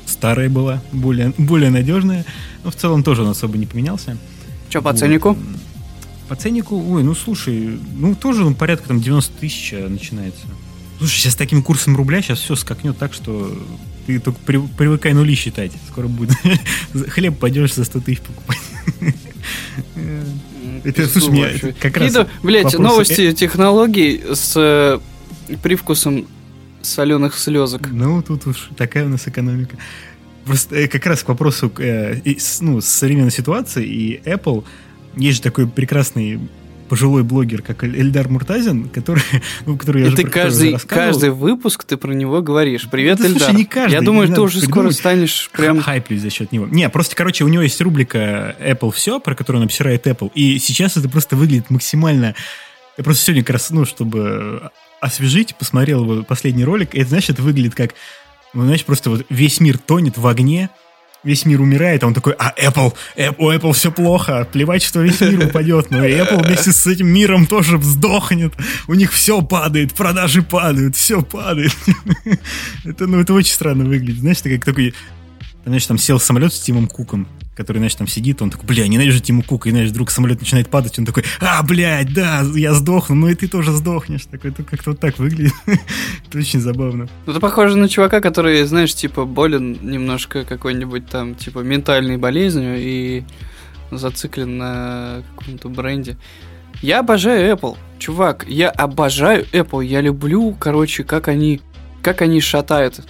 старая 0.06 0.48
была, 0.48 0.82
более, 0.92 1.32
более 1.38 1.70
надежная. 1.70 2.24
Но 2.62 2.70
в 2.70 2.76
целом 2.76 3.02
тоже 3.02 3.22
он 3.22 3.28
особо 3.28 3.58
не 3.58 3.66
поменялся. 3.66 4.16
Что 4.68 4.82
по 4.82 4.90
вот. 4.90 4.98
ценнику? 4.98 5.36
По 6.28 6.36
ценнику, 6.36 6.76
ой, 6.76 7.02
ну 7.02 7.14
слушай, 7.14 7.78
ну 7.94 8.14
тоже 8.14 8.42
ну, 8.42 8.54
порядка 8.54 8.88
там 8.88 9.00
90 9.00 9.38
тысяч 9.38 9.72
начинается. 9.72 10.46
Слушай, 10.98 11.18
сейчас 11.18 11.32
с 11.34 11.36
таким 11.36 11.62
курсом 11.62 11.96
рубля 11.96 12.22
сейчас 12.22 12.38
все 12.38 12.56
скакнет 12.56 12.96
так, 12.96 13.12
что 13.12 13.52
ты 14.06 14.18
только 14.18 14.38
при, 14.44 14.58
привыкай 14.58 15.12
нули 15.12 15.34
считать. 15.34 15.72
Скоро 15.88 16.08
будет 16.08 16.32
хлеб 17.08 17.38
пойдешь 17.38 17.74
за 17.74 17.84
100 17.84 18.00
тысяч 18.00 18.20
покупать. 18.20 18.58
Это, 20.84 21.06
слушай, 21.06 21.30
меня 21.30 21.74
как 21.80 21.96
раз... 21.96 22.16
Блять, 22.42 22.78
новости 22.78 23.32
технологий 23.32 24.22
с 24.32 24.54
э, 24.56 24.98
привкусом 25.62 26.26
соленых 26.82 27.36
слезок. 27.38 27.88
Ну, 27.90 28.22
тут 28.22 28.46
уж 28.46 28.70
такая 28.76 29.06
у 29.06 29.08
нас 29.08 29.26
экономика. 29.26 29.76
Просто 30.44 30.76
э, 30.76 30.88
как 30.88 31.06
раз 31.06 31.22
к 31.22 31.28
вопросу 31.28 31.72
э, 31.78 32.20
ну, 32.60 32.80
современной 32.80 33.30
ситуации 33.30 33.86
и 33.86 34.20
Apple 34.24 34.64
есть 35.16 35.36
же 35.36 35.42
такой 35.42 35.66
прекрасный 35.66 36.40
пожилой 36.84 37.22
блогер, 37.22 37.62
как 37.62 37.84
Эльдар 37.84 38.28
Муртазин, 38.28 38.88
который, 38.88 39.22
ну, 39.66 39.76
который 39.76 40.02
я 40.02 40.08
и 40.08 40.12
уже 40.12 40.16
ты 40.16 40.28
каждый, 40.28 40.78
каждый 40.78 41.30
выпуск 41.30 41.84
ты 41.84 41.96
про 41.96 42.12
него 42.12 42.42
говоришь. 42.42 42.88
Привет, 42.90 43.18
да, 43.18 43.26
Эльдар. 43.26 43.42
Слушай, 43.42 43.56
не 43.56 43.64
каждый. 43.64 43.94
Я 43.94 44.00
думаю, 44.00 44.28
ты 44.28 44.40
уже 44.40 44.60
скоро 44.60 44.90
станешь 44.90 45.50
прям... 45.52 45.80
Хайплюсь 45.80 46.20
за 46.20 46.30
счет 46.30 46.52
него. 46.52 46.66
Не, 46.66 46.88
просто, 46.88 47.16
короче, 47.16 47.44
у 47.44 47.48
него 47.48 47.62
есть 47.62 47.80
рубрика 47.80 48.56
Apple 48.60 48.92
все, 48.92 49.20
про 49.20 49.34
которую 49.34 49.62
он 49.62 49.66
обсирает 49.66 50.06
Apple, 50.06 50.30
и 50.34 50.58
сейчас 50.58 50.96
это 50.96 51.08
просто 51.08 51.36
выглядит 51.36 51.70
максимально... 51.70 52.34
Я 52.96 53.02
просто 53.02 53.24
сегодня 53.24 53.42
как 53.42 53.54
раз, 53.54 53.70
ну, 53.70 53.84
чтобы 53.84 54.70
освежить, 55.00 55.56
посмотрел 55.56 56.04
его 56.04 56.22
последний 56.22 56.64
ролик, 56.64 56.94
и 56.94 57.00
это, 57.00 57.10
значит, 57.10 57.38
выглядит 57.38 57.74
как... 57.74 57.94
Ну, 58.52 58.62
знаешь, 58.62 58.84
просто 58.84 59.10
вот 59.10 59.26
весь 59.28 59.58
мир 59.60 59.78
тонет 59.78 60.16
в 60.16 60.26
огне, 60.26 60.70
весь 61.24 61.44
мир 61.44 61.60
умирает, 61.60 62.02
а 62.02 62.06
он 62.06 62.14
такой, 62.14 62.34
а 62.38 62.52
Apple, 62.56 62.94
Apple, 63.16 63.34
у 63.38 63.50
Apple 63.50 63.72
все 63.72 63.90
плохо, 63.90 64.46
плевать, 64.50 64.82
что 64.82 65.00
весь 65.00 65.20
мир 65.20 65.46
упадет, 65.46 65.90
но 65.90 66.04
Apple 66.04 66.46
вместе 66.46 66.72
с 66.72 66.86
этим 66.86 67.08
миром 67.08 67.46
тоже 67.46 67.80
сдохнет, 67.80 68.54
у 68.86 68.94
них 68.94 69.12
все 69.12 69.42
падает, 69.42 69.94
продажи 69.94 70.42
падают, 70.42 70.96
все 70.96 71.22
падает. 71.22 71.74
это, 72.84 73.06
ну, 73.06 73.20
это 73.20 73.32
очень 73.32 73.54
странно 73.54 73.84
выглядит, 73.84 74.20
знаешь, 74.20 74.40
ты 74.40 74.56
как 74.56 74.64
такой, 74.64 74.94
знаешь, 75.64 75.86
там 75.86 75.98
сел 75.98 76.20
самолет 76.20 76.52
с 76.52 76.60
Тимом 76.60 76.86
Куком, 76.86 77.26
который, 77.54 77.78
знаешь, 77.78 77.94
там 77.94 78.06
сидит, 78.06 78.42
он 78.42 78.50
такой, 78.50 78.66
бля, 78.66 78.86
ненавижу 78.86 79.20
Тиму 79.20 79.42
Кука, 79.42 79.68
и, 79.68 79.72
знаешь, 79.72 79.90
вдруг 79.90 80.10
самолет 80.10 80.40
начинает 80.40 80.68
падать, 80.68 80.98
он 80.98 81.06
такой, 81.06 81.24
а, 81.40 81.62
блядь, 81.62 82.12
да, 82.12 82.42
я 82.54 82.74
сдохну, 82.74 83.14
ну 83.14 83.28
и 83.28 83.34
ты 83.34 83.48
тоже 83.48 83.72
сдохнешь. 83.72 84.26
Такой, 84.26 84.50
это 84.50 84.62
как-то 84.62 84.90
вот 84.90 85.00
так 85.00 85.18
выглядит. 85.18 85.52
это 85.66 86.38
очень 86.38 86.60
забавно. 86.60 87.08
Ну, 87.26 87.32
это 87.32 87.40
похоже 87.40 87.76
на 87.76 87.88
чувака, 87.88 88.20
который, 88.20 88.64
знаешь, 88.64 88.94
типа, 88.94 89.24
болен 89.24 89.78
немножко 89.82 90.44
какой-нибудь 90.44 91.08
там, 91.08 91.34
типа, 91.34 91.60
ментальной 91.60 92.16
болезнью 92.16 92.76
и 92.78 93.24
зациклен 93.90 94.58
на 94.58 95.22
каком-то 95.36 95.68
бренде. 95.68 96.16
Я 96.82 97.00
обожаю 97.00 97.56
Apple, 97.56 97.76
чувак, 97.98 98.44
я 98.48 98.70
обожаю 98.70 99.46
Apple, 99.52 99.84
я 99.84 100.00
люблю, 100.00 100.56
короче, 100.58 101.04
как 101.04 101.28
они, 101.28 101.60
как 102.02 102.20
они 102.20 102.40
шатают 102.40 103.00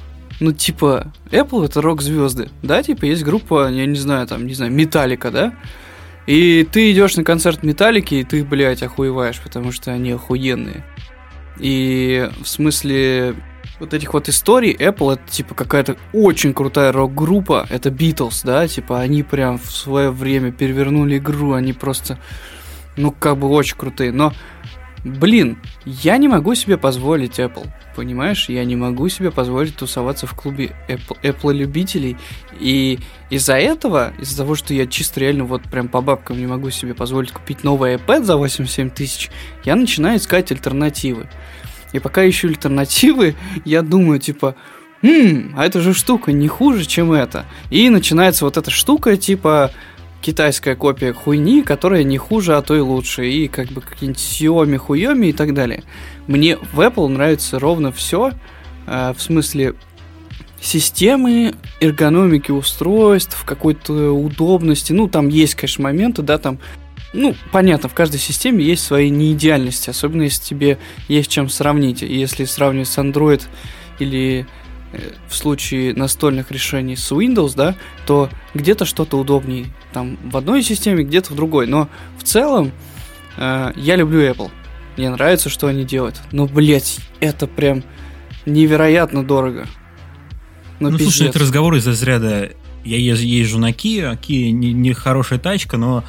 ну, 0.41 0.53
типа, 0.53 1.12
Apple 1.30 1.66
это 1.66 1.80
рок-звезды, 1.80 2.51
да, 2.62 2.82
типа, 2.82 3.05
есть 3.05 3.22
группа, 3.24 3.70
я 3.70 3.87
не 3.87 3.99
знаю, 3.99 4.26
там, 4.26 4.47
не 4.47 4.55
знаю, 4.55 4.72
Металлика, 4.72 5.30
да, 5.30 5.55
и 6.26 6.66
ты 6.70 6.91
идешь 6.93 7.16
на 7.16 7.24
концерт 7.24 7.62
Металлики, 7.62 8.14
и 8.14 8.24
ты, 8.24 8.45
блядь, 8.45 8.82
охуеваешь, 8.82 9.41
потому 9.41 9.72
что 9.72 9.93
они 9.93 10.12
охуенные. 10.12 10.85
И 11.59 12.30
в 12.43 12.49
смысле 12.49 13.37
вот 13.78 13.93
этих 13.93 14.14
вот 14.14 14.28
историй 14.28 14.74
Apple 14.74 15.14
это 15.14 15.22
типа 15.30 15.55
какая-то 15.55 15.97
очень 16.12 16.55
крутая 16.55 16.93
рок-группа, 16.93 17.66
это 17.68 17.91
Beatles, 17.91 18.41
да, 18.45 18.66
типа 18.66 19.01
они 19.01 19.22
прям 19.22 19.59
в 19.59 19.70
свое 19.70 20.11
время 20.11 20.53
перевернули 20.53 21.18
игру, 21.18 21.53
они 21.53 21.72
просто, 21.72 22.18
ну, 22.97 23.12
как 23.12 23.39
бы 23.39 23.49
очень 23.49 23.76
крутые, 23.76 24.12
но 24.12 24.32
Блин, 25.05 25.59
я 25.84 26.16
не 26.16 26.28
могу 26.28 26.55
себе 26.55 26.78
позволить 26.78 27.38
Apple. 27.38 27.68
Понимаешь, 27.94 28.48
я 28.48 28.64
не 28.64 28.74
могу 28.74 29.11
себе 29.11 29.30
позволить 29.30 29.76
тусоваться 29.76 30.26
в 30.26 30.32
клубе 30.32 30.74
Apple, 30.88 31.52
любителей. 31.52 32.16
И 32.59 32.98
из-за 33.28 33.57
этого, 33.57 34.14
из-за 34.18 34.38
того, 34.38 34.55
что 34.55 34.72
я 34.72 34.86
чисто 34.86 35.20
реально 35.20 35.44
вот 35.44 35.62
прям 35.64 35.88
по 35.88 36.00
бабкам 36.00 36.38
не 36.38 36.46
могу 36.46 36.70
себе 36.70 36.94
позволить 36.94 37.32
купить 37.32 37.64
новый 37.64 37.96
iPad 37.96 38.24
за 38.24 38.38
87 38.38 38.88
тысяч, 38.88 39.30
я 39.64 39.76
начинаю 39.76 40.16
искать 40.16 40.50
альтернативы. 40.50 41.28
И 41.92 41.98
пока 41.98 42.26
ищу 42.26 42.48
альтернативы, 42.48 43.34
я 43.66 43.82
думаю, 43.82 44.18
типа, 44.20 44.57
«Хм, 45.02 45.52
а 45.55 45.66
эта 45.66 45.82
же 45.82 45.92
штука 45.92 46.32
не 46.32 46.48
хуже, 46.48 46.86
чем 46.86 47.12
это». 47.12 47.44
И 47.68 47.90
начинается 47.90 48.46
вот 48.46 48.57
эта 48.57 48.70
штука, 48.70 49.18
типа, 49.18 49.70
китайская 50.25 50.75
копия 50.75 51.12
хуйни, 51.12 51.62
которая 51.62 52.03
не 52.03 52.16
хуже, 52.16 52.57
а 52.57 52.62
то 52.62 52.75
и 52.75 52.81
лучше. 52.81 53.29
И 53.29 53.47
как 53.47 53.68
бы 53.68 53.83
какие-нибудь 53.83 54.22
Xiaomi, 54.22 54.79
хуйоми 54.79 55.27
и 55.27 55.33
так 55.33 55.53
далее. 55.53 55.85
Мне 56.27 56.57
в 56.57 56.81
Apple 56.81 57.09
нравится 57.09 57.59
ровно 57.59 57.93
все. 57.93 58.33
Э, 58.87 59.12
в 59.14 59.20
смысле 59.20 59.75
системы, 60.62 61.55
эргономики 61.81 62.51
устройств, 62.51 63.45
какой-то 63.45 64.12
удобности. 64.12 64.95
Ну, 64.95 65.09
там 65.09 65.29
есть, 65.29 65.57
конечно, 65.57 65.85
моменты, 65.85 66.22
да, 66.22 66.39
там 66.39 66.59
ну, 67.12 67.37
понятно, 67.53 67.89
в 67.89 67.95
каждой 67.95 68.18
системе 68.18 68.64
есть 68.64 68.83
свои 68.83 69.09
неидеальности, 69.09 69.91
особенно 69.91 70.22
если 70.22 70.43
тебе 70.43 70.79
есть 71.07 71.31
чем 71.31 71.49
сравнить. 71.49 72.03
И 72.03 72.12
если 72.12 72.45
сравнивать 72.45 72.89
с 72.89 72.99
Android 72.99 73.43
или 74.01 74.47
в 75.28 75.36
случае 75.36 75.95
настольных 75.95 76.51
решений 76.51 76.97
с 76.97 77.11
Windows, 77.12 77.55
да, 77.57 77.74
то 78.07 78.30
где-то 78.55 78.84
что-то 78.84 79.18
удобнее 79.18 79.66
там 79.92 80.18
в 80.24 80.36
одной 80.36 80.62
системе, 80.62 81.05
где-то 81.05 81.32
в 81.32 81.36
другой. 81.36 81.66
Но 81.66 81.88
в 82.18 82.24
целом 82.24 82.72
э, 83.36 83.72
я 83.76 83.97
люблю 83.97 84.20
Apple. 84.20 84.51
Мне 84.97 85.11
нравится, 85.11 85.49
что 85.49 85.66
они 85.66 85.84
делают. 85.84 86.20
Но, 86.32 86.47
блядь, 86.47 86.99
это 87.20 87.47
прям 87.47 87.82
невероятно 88.47 89.24
дорого. 89.24 89.66
Ну, 90.80 90.90
ну 90.90 90.99
слушай, 90.99 91.28
это 91.28 91.38
разговор 91.38 91.74
из 91.74 91.86
разряда 91.86 92.51
я 92.84 92.99
езжу 92.99 93.59
на 93.59 93.70
Kia, 93.70 94.18
Kia 94.20 94.51
не, 94.51 94.72
не 94.72 94.92
хорошая 94.92 95.38
тачка, 95.38 95.76
но 95.76 96.05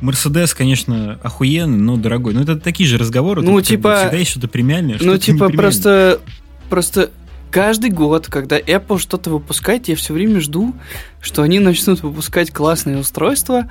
Мерседес, 0.00 0.54
конечно, 0.54 1.18
охуенный, 1.22 1.78
но 1.78 1.96
дорогой. 1.96 2.34
Ну, 2.34 2.42
это 2.42 2.56
такие 2.56 2.88
же 2.88 2.98
разговоры. 2.98 3.42
Ну, 3.42 3.60
типа... 3.60 3.96
Всегда 4.02 4.16
есть 4.16 4.30
что-то 4.30 4.48
премиальное, 4.48 4.98
Ну, 5.00 5.18
типа, 5.18 5.48
просто... 5.50 6.20
Просто 6.70 7.10
каждый 7.54 7.90
год, 7.90 8.26
когда 8.26 8.58
Apple 8.58 8.98
что-то 8.98 9.30
выпускает, 9.30 9.86
я 9.86 9.94
все 9.94 10.12
время 10.12 10.40
жду, 10.40 10.74
что 11.20 11.42
они 11.42 11.60
начнут 11.60 12.02
выпускать 12.02 12.50
классные 12.50 12.98
устройства, 12.98 13.70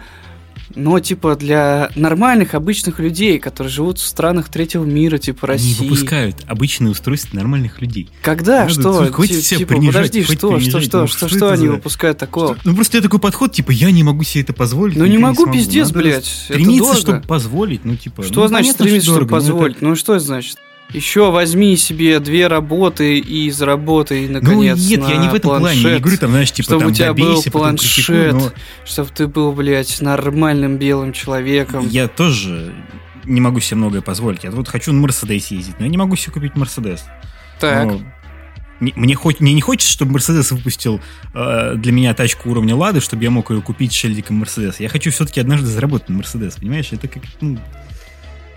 Но, 0.76 1.00
типа, 1.00 1.36
для 1.36 1.90
нормальных, 1.96 2.56
обычных 2.56 3.00
людей, 3.00 3.38
которые 3.38 3.70
живут 3.70 4.00
в 4.00 4.06
странах 4.08 4.48
третьего 4.50 4.86
мира, 4.86 5.18
типа 5.18 5.46
России. 5.48 5.82
Не 5.84 5.90
выпускают 5.90 6.38
обычные 6.48 6.92
устройства 6.92 7.36
нормальных 7.36 7.82
людей. 7.82 8.10
Когда? 8.22 8.62
Надо, 8.62 8.74
что? 8.74 8.94
хватит 9.12 9.36
Ти- 9.36 9.42
себя 9.42 9.58
типа, 9.60 9.70
принижать, 9.74 9.94
подожди, 9.96 10.24
хватит 10.24 10.40
что, 10.40 10.48
что, 10.48 10.58
принижать. 10.58 10.84
что, 10.86 11.02
Ну, 11.02 11.08
что, 11.08 11.18
что 11.18 11.28
что 11.28 11.38
это 11.38 11.54
они 11.54 11.68
за- 11.68 11.72
выпускают 11.74 12.18
такого? 12.18 12.58
Ну 12.64 12.74
просто 12.76 12.98
я 12.98 13.04
такой 13.04 13.20
подход, 13.20 13.52
типа, 13.52 13.72
я 13.72 13.92
не 13.92 14.04
могу 14.04 14.24
себе 14.24 14.44
это 14.44 14.54
позволить. 14.54 14.96
Ну, 14.96 15.06
не 15.06 15.18
могу, 15.18 15.44
смогу. 15.44 15.52
пиздец, 15.54 15.88
Надо 15.90 16.00
блядь, 16.00 16.16
это 16.48 16.54
Стремиться, 16.60 16.96
чтобы 16.96 17.22
позволить, 17.22 17.84
ну, 17.86 17.96
типа... 17.98 18.24
Что 18.24 18.42
ну, 18.42 18.48
значит 18.48 18.74
стремиться, 18.74 19.06
что 19.08 19.16
чтобы 19.16 19.30
дорого, 19.30 19.36
но 19.36 19.38
это- 19.38 19.52
позволить? 19.54 19.82
Ну, 19.82 19.96
что 19.96 20.16
это 20.16 20.26
значит? 20.26 20.58
Еще 20.92 21.32
возьми 21.32 21.76
себе 21.76 22.20
две 22.20 22.48
работы 22.48 23.18
и 23.18 23.50
заработай, 23.50 24.28
Ну, 24.28 24.34
наконец, 24.34 24.78
нет, 24.78 25.02
я 25.10 25.18
не 25.18 25.28
в 25.30 25.34
этом 25.34 25.58
плане. 25.58 25.66
Я 25.70 25.74
не 25.76 25.82
планшет. 25.82 26.02
говорю, 26.02 26.18
там, 26.20 26.30
знаешь, 26.32 26.52
типа, 26.52 26.66
чтобы 26.66 26.80
там, 26.82 26.92
у 26.92 26.94
тебя 26.94 27.14
был 27.14 27.28
добейся, 27.28 27.52
потом 27.52 27.78
критикуй, 27.78 28.16
планшет, 28.16 28.34
но 28.34 28.52
Чтобы 28.86 29.10
ты 29.10 29.28
был, 29.28 29.52
блядь, 29.54 30.02
нормальным 30.02 30.78
белым 30.78 31.12
человеком. 31.14 31.88
Я 31.90 32.08
тоже 32.08 32.74
не 33.24 33.42
могу 33.42 33.60
себе 33.60 33.78
многое 33.78 34.02
позволить. 34.02 34.44
Я 34.44 34.52
вот 34.52 34.68
хочу 34.68 34.94
на 34.94 35.00
Мерседесе 35.02 35.56
ездить, 35.56 35.76
но 35.80 35.86
я 35.86 35.92
не 35.92 35.98
могу 35.98 36.16
себе 36.16 36.34
купить 36.34 36.56
Мерседес. 36.56 37.04
Так, 37.60 37.86
Но 37.88 38.02
не- 38.80 38.94
мне, 38.96 39.16
хоть, 39.16 39.40
мне 39.40 39.54
не 39.54 39.62
хочется, 39.62 39.92
чтобы 39.92 40.12
Мерседес 40.14 40.52
выпустил 40.52 41.00
э, 41.34 41.74
для 41.76 41.92
меня 41.92 42.14
тачку 42.14 42.50
уровня 42.52 42.76
Лады, 42.76 43.00
чтобы 43.00 43.24
я 43.24 43.32
мог 43.32 43.50
ее 43.50 43.62
купить 43.62 43.94
с 43.94 43.96
шильдиком 43.96 44.36
Мерседес. 44.38 44.80
Я 44.80 44.90
хочу 44.90 45.10
все-таки 45.12 45.40
однажды 45.40 45.68
заработать 45.68 46.10
на 46.10 46.18
Мерседес, 46.18 46.56
понимаешь? 46.56 46.90
Это 46.92 47.08
как, 47.08 47.24
ну, 47.40 47.58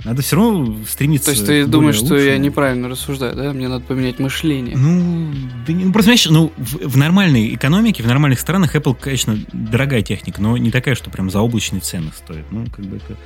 надо 0.07 0.23
все 0.23 0.37
равно 0.37 0.77
стремиться 0.89 1.27
то 1.27 1.31
есть 1.33 1.47
ты 1.47 1.67
думаешь, 1.67 1.97
что 1.97 2.17
я 2.17 2.33
лучшему. 2.33 2.45
неправильно 2.45 2.89
рассуждаю, 2.89 3.35
да? 3.35 3.53
Мне 3.53 3.69
надо 3.69 3.85
поменять 3.85 4.21
мышление. 4.21 4.77
Ну, 4.77 5.33
да 5.67 5.73
ну, 5.73 5.93
просто, 5.93 6.05
знаешь, 6.05 6.27
ну, 6.27 6.53
в, 6.57 6.89
в 6.89 6.97
нормальной 6.97 7.55
экономике, 7.55 8.05
в 8.05 8.07
нормальных 8.07 8.39
странах 8.39 8.77
Apple, 8.77 8.97
конечно, 8.99 9.37
дорогая 9.53 10.03
техника, 10.03 10.41
но 10.41 10.57
не 10.57 10.71
такая, 10.71 10.95
что 10.95 11.11
прям 11.11 11.29
заоблачные 11.29 11.81
цены 11.81 12.13
стоит. 12.17 12.45
Ну, 12.53 12.67
как 12.67 12.85
бы 12.85 12.97
это... 12.99 13.17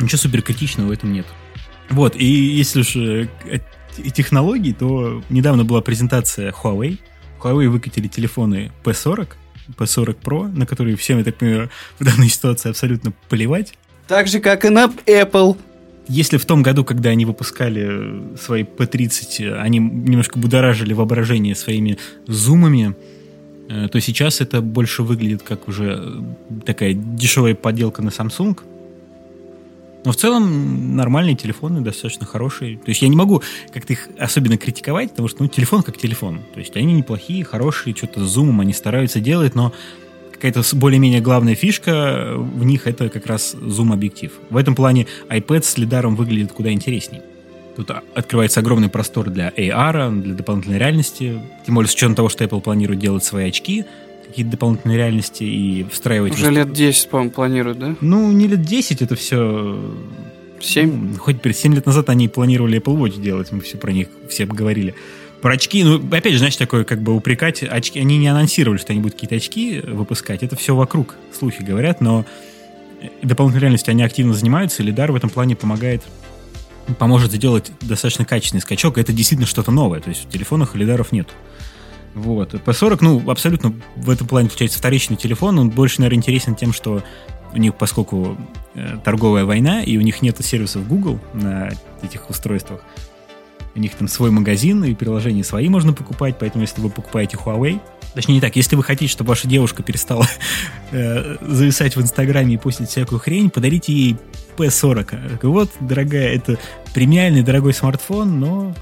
Ничего 0.00 0.18
супер 0.18 0.42
критичного 0.42 0.88
в 0.88 0.90
этом 0.90 1.12
нет. 1.12 1.26
Вот, 1.90 2.16
и 2.16 2.24
если 2.24 2.80
уж 2.80 2.96
э, 2.96 3.28
технологий, 4.12 4.72
то 4.72 5.22
недавно 5.30 5.64
была 5.64 5.80
презентация 5.80 6.50
Huawei. 6.50 6.98
Huawei 7.40 7.68
выкатили 7.68 8.08
телефоны 8.08 8.72
P40, 8.82 9.28
P40 9.76 10.18
Pro, 10.20 10.48
на 10.48 10.66
которые 10.66 10.96
всем, 10.96 11.18
я 11.18 11.24
так 11.24 11.36
понимаю, 11.36 11.70
в 12.00 12.04
данной 12.04 12.28
ситуации 12.28 12.70
абсолютно 12.70 13.12
поливать. 13.28 13.74
Так 14.12 14.28
же, 14.28 14.40
как 14.40 14.66
и 14.66 14.68
на 14.68 14.92
Apple. 15.06 15.56
Если 16.06 16.36
в 16.36 16.44
том 16.44 16.62
году, 16.62 16.84
когда 16.84 17.08
они 17.08 17.24
выпускали 17.24 18.36
свои 18.36 18.62
P30, 18.62 19.42
э, 19.42 19.58
они 19.58 19.78
немножко 19.78 20.38
будоражили 20.38 20.92
воображение 20.92 21.54
своими 21.54 21.96
зумами, 22.26 22.94
э, 23.70 23.88
то 23.88 24.00
сейчас 24.02 24.42
это 24.42 24.60
больше 24.60 25.02
выглядит 25.02 25.42
как 25.42 25.66
уже 25.66 25.98
э, 25.98 26.60
такая 26.66 26.92
дешевая 26.92 27.54
подделка 27.54 28.02
на 28.02 28.10
Samsung. 28.10 28.60
Но 30.04 30.12
в 30.12 30.16
целом 30.16 30.94
нормальные 30.94 31.36
телефоны, 31.36 31.80
достаточно 31.80 32.26
хорошие. 32.26 32.76
То 32.76 32.90
есть 32.90 33.00
я 33.00 33.08
не 33.08 33.16
могу 33.16 33.42
как-то 33.72 33.94
их 33.94 34.10
особенно 34.18 34.58
критиковать, 34.58 35.12
потому 35.12 35.28
что 35.28 35.42
ну, 35.42 35.48
телефон 35.48 35.82
как 35.82 35.96
телефон. 35.96 36.42
То 36.52 36.60
есть 36.60 36.76
они 36.76 36.92
неплохие, 36.92 37.44
хорошие, 37.44 37.96
что-то 37.96 38.22
с 38.26 38.28
зумом 38.28 38.60
они 38.60 38.74
стараются 38.74 39.20
делать, 39.20 39.54
но 39.54 39.72
какая-то 40.42 40.76
более-менее 40.76 41.20
главная 41.20 41.54
фишка 41.54 42.34
в 42.36 42.64
них 42.64 42.88
это 42.88 43.08
как 43.08 43.26
раз 43.26 43.52
зум-объектив. 43.52 44.32
В 44.50 44.56
этом 44.56 44.74
плане 44.74 45.06
iPad 45.28 45.62
с 45.62 45.78
лидаром 45.78 46.16
выглядит 46.16 46.50
куда 46.50 46.72
интересней. 46.72 47.20
Тут 47.76 47.92
а- 47.92 48.02
открывается 48.14 48.58
огромный 48.58 48.88
простор 48.88 49.30
для 49.30 49.50
AR, 49.50 50.20
для 50.20 50.34
дополнительной 50.34 50.78
реальности. 50.78 51.40
Тем 51.64 51.76
более 51.76 51.88
с 51.88 51.94
учетом 51.94 52.16
того, 52.16 52.28
что 52.28 52.42
Apple 52.42 52.60
планирует 52.60 52.98
делать 52.98 53.22
свои 53.22 53.48
очки, 53.48 53.84
какие-то 54.26 54.50
дополнительные 54.50 54.98
реальности 54.98 55.44
и 55.44 55.86
встраивать... 55.88 56.32
Уже 56.32 56.50
лет 56.50 56.72
10, 56.72 57.08
по-моему, 57.08 57.30
планируют, 57.30 57.78
да? 57.78 57.94
Ну, 58.00 58.32
не 58.32 58.48
лет 58.48 58.62
10, 58.62 59.00
это 59.00 59.14
все... 59.14 59.78
7? 60.60 61.12
Ну, 61.12 61.18
хоть 61.18 61.40
перед 61.40 61.56
7 61.56 61.72
лет 61.72 61.86
назад 61.86 62.08
они 62.10 62.26
планировали 62.26 62.80
Apple 62.80 62.96
Watch 62.96 63.20
делать, 63.20 63.52
мы 63.52 63.60
все 63.60 63.78
про 63.78 63.92
них 63.92 64.08
все 64.28 64.44
говорили. 64.44 64.96
Про 65.42 65.54
очки, 65.54 65.82
ну, 65.82 65.96
опять 65.96 66.32
же, 66.32 66.38
знаешь, 66.38 66.56
такое, 66.56 66.84
как 66.84 67.02
бы 67.02 67.14
упрекать, 67.16 67.64
очки, 67.64 67.98
они 67.98 68.16
не 68.16 68.28
анонсировали, 68.28 68.78
что 68.78 68.92
они 68.92 69.00
будут 69.00 69.14
какие-то 69.14 69.34
очки 69.34 69.80
выпускать, 69.80 70.44
это 70.44 70.54
все 70.54 70.76
вокруг, 70.76 71.16
слухи 71.36 71.62
говорят, 71.62 72.00
но 72.00 72.24
дополнительной 73.22 73.62
реальностью 73.62 73.90
они 73.90 74.04
активно 74.04 74.34
занимаются, 74.34 74.82
и 74.82 74.86
Лидар 74.86 75.10
в 75.10 75.16
этом 75.16 75.30
плане 75.30 75.56
помогает, 75.56 76.04
поможет 76.96 77.32
сделать 77.32 77.72
достаточно 77.80 78.24
качественный 78.24 78.60
скачок, 78.60 78.98
это 78.98 79.12
действительно 79.12 79.48
что-то 79.48 79.72
новое, 79.72 79.98
то 79.98 80.10
есть 80.10 80.26
в 80.26 80.30
телефонах 80.30 80.76
лидаров 80.76 81.10
нет. 81.10 81.28
Вот. 82.14 82.54
P40, 82.54 82.98
ну, 83.00 83.30
абсолютно 83.30 83.74
в 83.96 84.10
этом 84.10 84.28
плане 84.28 84.48
получается 84.48 84.78
вторичный 84.78 85.16
телефон, 85.16 85.58
он 85.58 85.70
больше, 85.70 86.02
наверное, 86.02 86.18
интересен 86.18 86.54
тем, 86.54 86.72
что 86.72 87.02
у 87.52 87.56
них, 87.56 87.74
поскольку 87.74 88.36
э, 88.74 88.98
торговая 89.02 89.44
война, 89.44 89.82
и 89.82 89.96
у 89.96 90.02
них 90.02 90.22
нет 90.22 90.36
сервисов 90.44 90.86
Google 90.86 91.18
на 91.34 91.72
этих 92.02 92.30
устройствах, 92.30 92.82
у 93.74 93.78
них 93.78 93.94
там 93.94 94.08
свой 94.08 94.30
магазин, 94.30 94.84
и 94.84 94.94
приложения 94.94 95.44
свои 95.44 95.68
можно 95.68 95.92
покупать, 95.92 96.36
поэтому 96.38 96.62
если 96.62 96.80
вы 96.80 96.90
покупаете 96.90 97.36
Huawei, 97.36 97.80
точнее 98.14 98.34
не 98.36 98.40
так, 98.40 98.54
если 98.56 98.76
вы 98.76 98.82
хотите, 98.82 99.10
чтобы 99.10 99.30
ваша 99.30 99.48
девушка 99.48 99.82
перестала 99.82 100.26
э, 100.90 101.36
зависать 101.40 101.96
в 101.96 102.02
Инстаграме 102.02 102.54
и 102.54 102.56
постить 102.58 102.90
всякую 102.90 103.18
хрень, 103.18 103.50
подарите 103.50 103.92
ей 103.92 104.16
P40. 104.56 105.38
Вот, 105.42 105.70
дорогая, 105.80 106.34
это 106.34 106.58
премиальный 106.94 107.42
дорогой 107.42 107.72
смартфон, 107.74 108.40
но... 108.40 108.74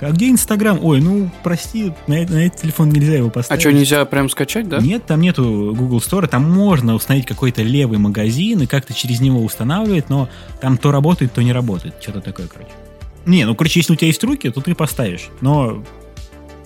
А 0.00 0.12
где 0.12 0.30
Инстаграм? 0.30 0.78
Ой, 0.80 1.00
ну, 1.00 1.28
прости, 1.42 1.92
на, 2.06 2.20
на 2.20 2.46
этот 2.46 2.60
телефон 2.60 2.88
нельзя 2.90 3.16
его 3.16 3.28
А 3.28 3.30
поставить. 3.30 3.60
что, 3.60 3.72
нельзя 3.72 4.04
прям 4.04 4.30
скачать, 4.30 4.68
да? 4.68 4.78
Нет, 4.78 5.06
там 5.06 5.20
нету 5.20 5.74
Google 5.76 5.98
Store, 5.98 6.28
там 6.28 6.48
можно 6.48 6.94
установить 6.94 7.26
какой-то 7.26 7.62
левый 7.62 7.98
магазин 7.98 8.62
и 8.62 8.66
как-то 8.66 8.94
через 8.94 9.20
него 9.20 9.42
устанавливать, 9.42 10.08
но 10.08 10.28
там 10.60 10.78
то 10.78 10.92
работает, 10.92 11.32
то 11.32 11.42
не 11.42 11.52
работает. 11.52 11.94
Что-то 12.00 12.20
такое, 12.20 12.46
короче. 12.46 12.70
Не, 13.28 13.44
ну, 13.44 13.54
короче, 13.54 13.80
если 13.80 13.92
у 13.92 13.96
тебя 13.96 14.08
есть 14.08 14.24
руки, 14.24 14.50
то 14.50 14.60
ты 14.60 14.74
поставишь. 14.74 15.28
Но 15.40 15.84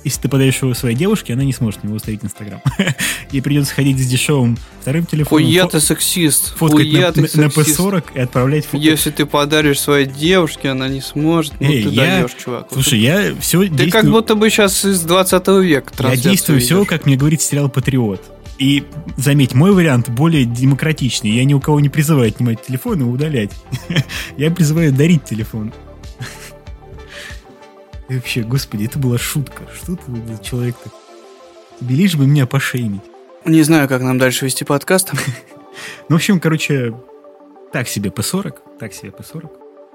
если 0.05 0.23
ты 0.23 0.29
подаешь 0.29 0.57
его 0.63 0.75
своей 0.75 0.97
девушке, 0.97 1.33
она 1.35 1.45
не 1.45 1.53
сможет 1.53 1.85
него 1.85 1.95
установить 1.95 2.25
Инстаграм. 2.25 2.61
Ей 3.31 3.41
придется 3.41 3.73
ходить 3.75 3.99
с 3.99 4.07
дешевым 4.07 4.57
вторым 4.81 5.07
телефоном, 5.07 5.45
Хуя 5.45 5.65
фо- 5.65 5.71
ты 5.71 5.81
сексист. 5.81 6.57
фоткать 6.57 6.87
на, 6.93 6.99
Хуя 6.99 7.13
ты 7.13 7.21
на- 7.21 7.45
на 7.45 7.51
сексист. 7.51 7.79
P40 7.81 8.05
и 8.15 8.19
отправлять 8.21 8.65
фото. 8.67 8.83
Если 8.83 9.11
ты 9.11 9.27
подаришь 9.27 9.81
своей 9.81 10.07
девушке, 10.07 10.71
она 10.71 10.89
не 10.89 11.01
сможет. 11.01 11.53
Ну, 11.61 11.67
Эй, 11.69 11.83
ты 11.85 11.89
я- 11.91 12.03
даешь, 12.19 12.31
чувак. 12.43 12.69
Слушай, 12.73 12.99
я 13.01 13.35
все 13.41 13.61
ты 13.63 13.69
действую... 13.69 13.91
как 13.93 14.07
будто 14.11 14.35
бы 14.35 14.51
сейчас 14.51 14.85
из 14.85 15.01
20 15.03 15.47
века 15.63 15.93
Я 16.01 16.17
действую 16.17 16.61
все, 16.61 16.77
ведешь. 16.79 16.89
как 16.89 17.07
мне 17.07 17.17
говорит 17.17 17.41
сериал 17.43 17.69
«Патриот». 17.69 18.21
И, 18.59 18.85
заметь, 19.17 19.55
мой 19.55 19.73
вариант 19.73 20.09
более 20.11 20.45
демократичный. 20.45 21.31
Я 21.31 21.45
ни 21.45 21.55
у 21.55 21.59
кого 21.61 21.81
не 21.81 21.89
призываю 21.89 22.29
отнимать 22.29 22.65
телефон 22.65 23.01
и 23.01 23.05
удалять. 23.05 23.51
Я 24.37 24.51
призываю 24.53 24.93
дарить 24.93 25.25
телефон. 25.25 25.73
И 28.09 28.15
вообще, 28.15 28.43
господи, 28.43 28.85
это 28.85 28.99
была 28.99 29.19
шутка. 29.19 29.63
Что 29.75 29.97
ты 29.97 30.03
за 30.27 30.43
человек-то? 30.43 30.91
Тебе 31.81 31.95
лишь 31.97 32.17
бы 32.17 32.27
меня 32.27 32.47
пошеймить. 32.47 33.03
Не 33.45 33.63
знаю, 33.63 33.89
как 33.89 34.03
нам 34.03 34.19
дальше 34.19 34.45
вести 34.45 34.65
подкаст. 34.65 35.13
Ну, 36.11 36.17
в 36.17 36.19
общем, 36.19 36.39
короче, 36.39 36.93
так 37.73 37.89
себе 37.89 38.11
P40. 38.11 38.59
Так 38.79 38.93
себе 38.93 39.09
P40. 39.09 39.51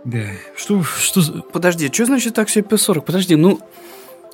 Да. 0.06 0.24
Что, 0.56 0.82
что... 0.82 1.22
Подожди, 1.54 1.92
что 1.94 2.06
значит 2.06 2.34
так 2.34 2.50
себе 2.50 2.66
P40? 2.68 3.02
Подожди, 3.02 3.36
ну... 3.36 3.60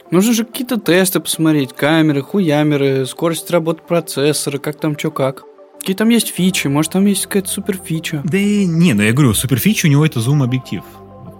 Нужно 0.09 0.33
же 0.33 0.45
какие-то 0.45 0.79
тесты 0.79 1.19
посмотреть, 1.19 1.73
камеры, 1.73 2.21
хуямеры, 2.21 3.05
скорость 3.05 3.49
работы 3.51 3.81
процессора, 3.85 4.57
как 4.57 4.79
там, 4.79 4.97
что 4.97 5.11
как. 5.11 5.43
Какие 5.79 5.95
там 5.95 6.07
есть 6.09 6.29
фичи, 6.29 6.67
может 6.67 6.93
там 6.93 7.05
есть 7.05 7.25
какая-то 7.25 7.49
супер 7.49 7.77
фича. 7.77 8.21
Да 8.23 8.37
и 8.37 8.65
не, 8.65 8.93
ну 8.93 9.01
я 9.03 9.11
говорю, 9.11 9.33
суперфича 9.33 9.87
у 9.87 9.89
него 9.89 10.05
это 10.05 10.21
зум-объектив. 10.21 10.83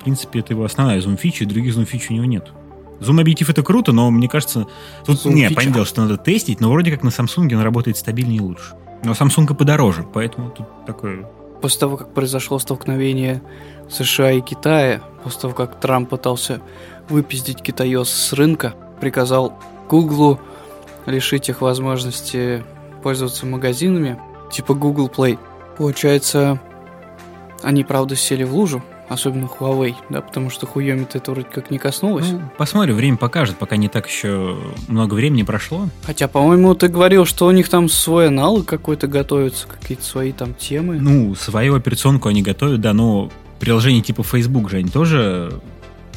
В 0.03 0.05
принципе, 0.05 0.39
это 0.39 0.51
его 0.51 0.65
основная 0.65 0.99
зум-фича, 0.99 1.45
и 1.45 1.47
других 1.47 1.73
зум-фич 1.73 2.09
у 2.09 2.13
него 2.13 2.25
нет. 2.25 2.51
Зум-объектив 2.99 3.49
это 3.49 3.63
круто, 3.63 3.93
но 3.93 4.11
мне 4.11 4.27
кажется... 4.27 4.67
Тут, 5.05 5.23
не, 5.23 5.43
понятное 5.43 5.75
дело, 5.75 5.85
что 5.85 6.01
надо 6.01 6.17
тестить, 6.17 6.59
но 6.59 6.69
вроде 6.69 6.91
как 6.91 7.03
на 7.03 7.07
Samsung 7.07 7.55
он 7.55 7.61
работает 7.61 7.95
стабильнее 7.95 8.39
и 8.39 8.41
лучше. 8.41 8.73
Но 9.05 9.13
Samsung 9.13 9.55
подороже, 9.55 10.05
поэтому 10.13 10.49
тут 10.49 10.67
такое... 10.85 11.25
После 11.61 11.79
того, 11.79 11.95
как 11.95 12.13
произошло 12.13 12.59
столкновение 12.59 13.41
США 13.89 14.33
и 14.33 14.41
Китая, 14.41 15.01
после 15.23 15.39
того, 15.39 15.53
как 15.53 15.79
Трамп 15.79 16.09
пытался 16.09 16.59
выпиздить 17.07 17.61
китаёс 17.61 18.09
с 18.09 18.33
рынка, 18.33 18.73
приказал 18.99 19.57
Гуглу 19.87 20.37
лишить 21.05 21.47
их 21.47 21.61
возможности 21.61 22.61
пользоваться 23.03 23.45
магазинами, 23.45 24.19
типа 24.51 24.73
Google 24.73 25.07
Play. 25.07 25.39
Получается, 25.77 26.59
они, 27.61 27.85
правда, 27.85 28.17
сели 28.17 28.43
в 28.43 28.53
лужу, 28.53 28.83
особенно 29.13 29.45
Huawei, 29.45 29.95
да, 30.09 30.21
потому 30.21 30.49
что 30.49 30.65
хуёми-то 30.65 31.17
это 31.17 31.31
вроде 31.31 31.47
как 31.47 31.71
не 31.71 31.77
коснулось. 31.77 32.31
Ну, 32.31 32.41
посмотрим, 32.57 32.95
время 32.95 33.17
покажет, 33.17 33.57
пока 33.57 33.75
не 33.75 33.87
так 33.87 34.07
еще 34.07 34.57
много 34.87 35.13
времени 35.13 35.43
прошло. 35.43 35.89
Хотя, 36.03 36.27
по-моему, 36.27 36.75
ты 36.75 36.87
говорил, 36.87 37.25
что 37.25 37.45
у 37.45 37.51
них 37.51 37.69
там 37.69 37.89
свой 37.89 38.27
аналог 38.27 38.65
какой-то 38.65 39.07
готовится, 39.07 39.67
какие-то 39.67 40.03
свои 40.03 40.31
там 40.31 40.53
темы. 40.53 40.99
Ну, 40.99 41.35
свою 41.35 41.75
операционку 41.75 42.29
они 42.29 42.41
готовят, 42.41 42.81
да, 42.81 42.93
но 42.93 43.31
приложения 43.59 44.01
типа 44.01 44.23
Facebook 44.23 44.69
же, 44.69 44.77
они 44.77 44.89
тоже 44.89 45.53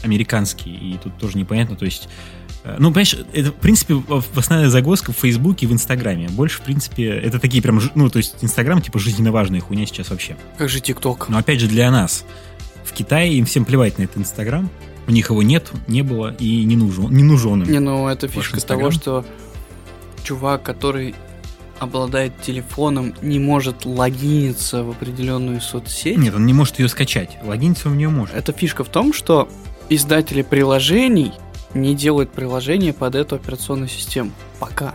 американские, 0.02 0.74
и 0.74 0.98
тут 1.02 1.16
тоже 1.18 1.38
непонятно, 1.38 1.76
то 1.76 1.84
есть 1.84 2.08
Э, 2.66 2.76
ну, 2.78 2.88
понимаешь, 2.88 3.16
это, 3.32 3.50
в 3.50 3.54
принципе, 3.54 3.94
в 3.94 4.38
основная 4.38 4.68
загвоздка 4.68 5.12
в 5.12 5.16
Фейсбуке 5.16 5.66
и 5.66 5.68
в 5.68 5.72
Инстаграме. 5.72 6.28
Больше, 6.28 6.58
в 6.58 6.62
принципе, 6.62 7.08
это 7.08 7.38
такие 7.38 7.62
прям, 7.62 7.80
ну, 7.94 8.10
то 8.10 8.18
есть 8.18 8.36
Инстаграм, 8.42 8.82
типа, 8.82 8.98
жизненно 8.98 9.30
важная 9.30 9.60
хуйня 9.60 9.86
сейчас 9.86 10.10
вообще. 10.10 10.36
Как 10.58 10.68
же 10.68 10.80
ТикТок? 10.80 11.28
Но, 11.28 11.38
опять 11.38 11.60
же, 11.60 11.68
для 11.68 11.90
нас. 11.90 12.24
В 12.86 12.92
Китае 12.92 13.34
им 13.34 13.44
всем 13.44 13.64
плевать 13.64 13.98
на 13.98 14.04
этот 14.04 14.18
Инстаграм. 14.18 14.70
У 15.06 15.10
них 15.10 15.30
его 15.30 15.42
нет, 15.42 15.70
не 15.86 16.02
было 16.02 16.34
и 16.38 16.64
не 16.64 16.76
нужен, 16.76 17.10
не 17.10 17.22
нужен 17.22 17.62
им. 17.62 17.70
Не, 17.70 17.80
ну, 17.80 18.08
это 18.08 18.28
фишка 18.28 18.60
того, 18.60 18.90
что 18.90 19.24
чувак, 20.24 20.62
который 20.62 21.14
обладает 21.78 22.40
телефоном, 22.40 23.14
не 23.22 23.38
может 23.38 23.84
логиниться 23.84 24.82
в 24.82 24.90
определенную 24.90 25.60
соцсеть. 25.60 26.16
Нет, 26.16 26.34
он 26.34 26.46
не 26.46 26.54
может 26.54 26.78
ее 26.78 26.88
скачать. 26.88 27.36
Логиниться 27.42 27.88
он 27.88 27.94
в 27.94 27.96
нее 27.96 28.08
может. 28.08 28.34
Это 28.34 28.52
фишка 28.52 28.82
в 28.82 28.88
том, 28.88 29.12
что 29.12 29.48
издатели 29.88 30.42
приложений 30.42 31.32
не 31.74 31.94
делают 31.94 32.32
приложение 32.32 32.92
под 32.92 33.14
эту 33.14 33.36
операционную 33.36 33.88
систему. 33.88 34.32
Пока. 34.58 34.94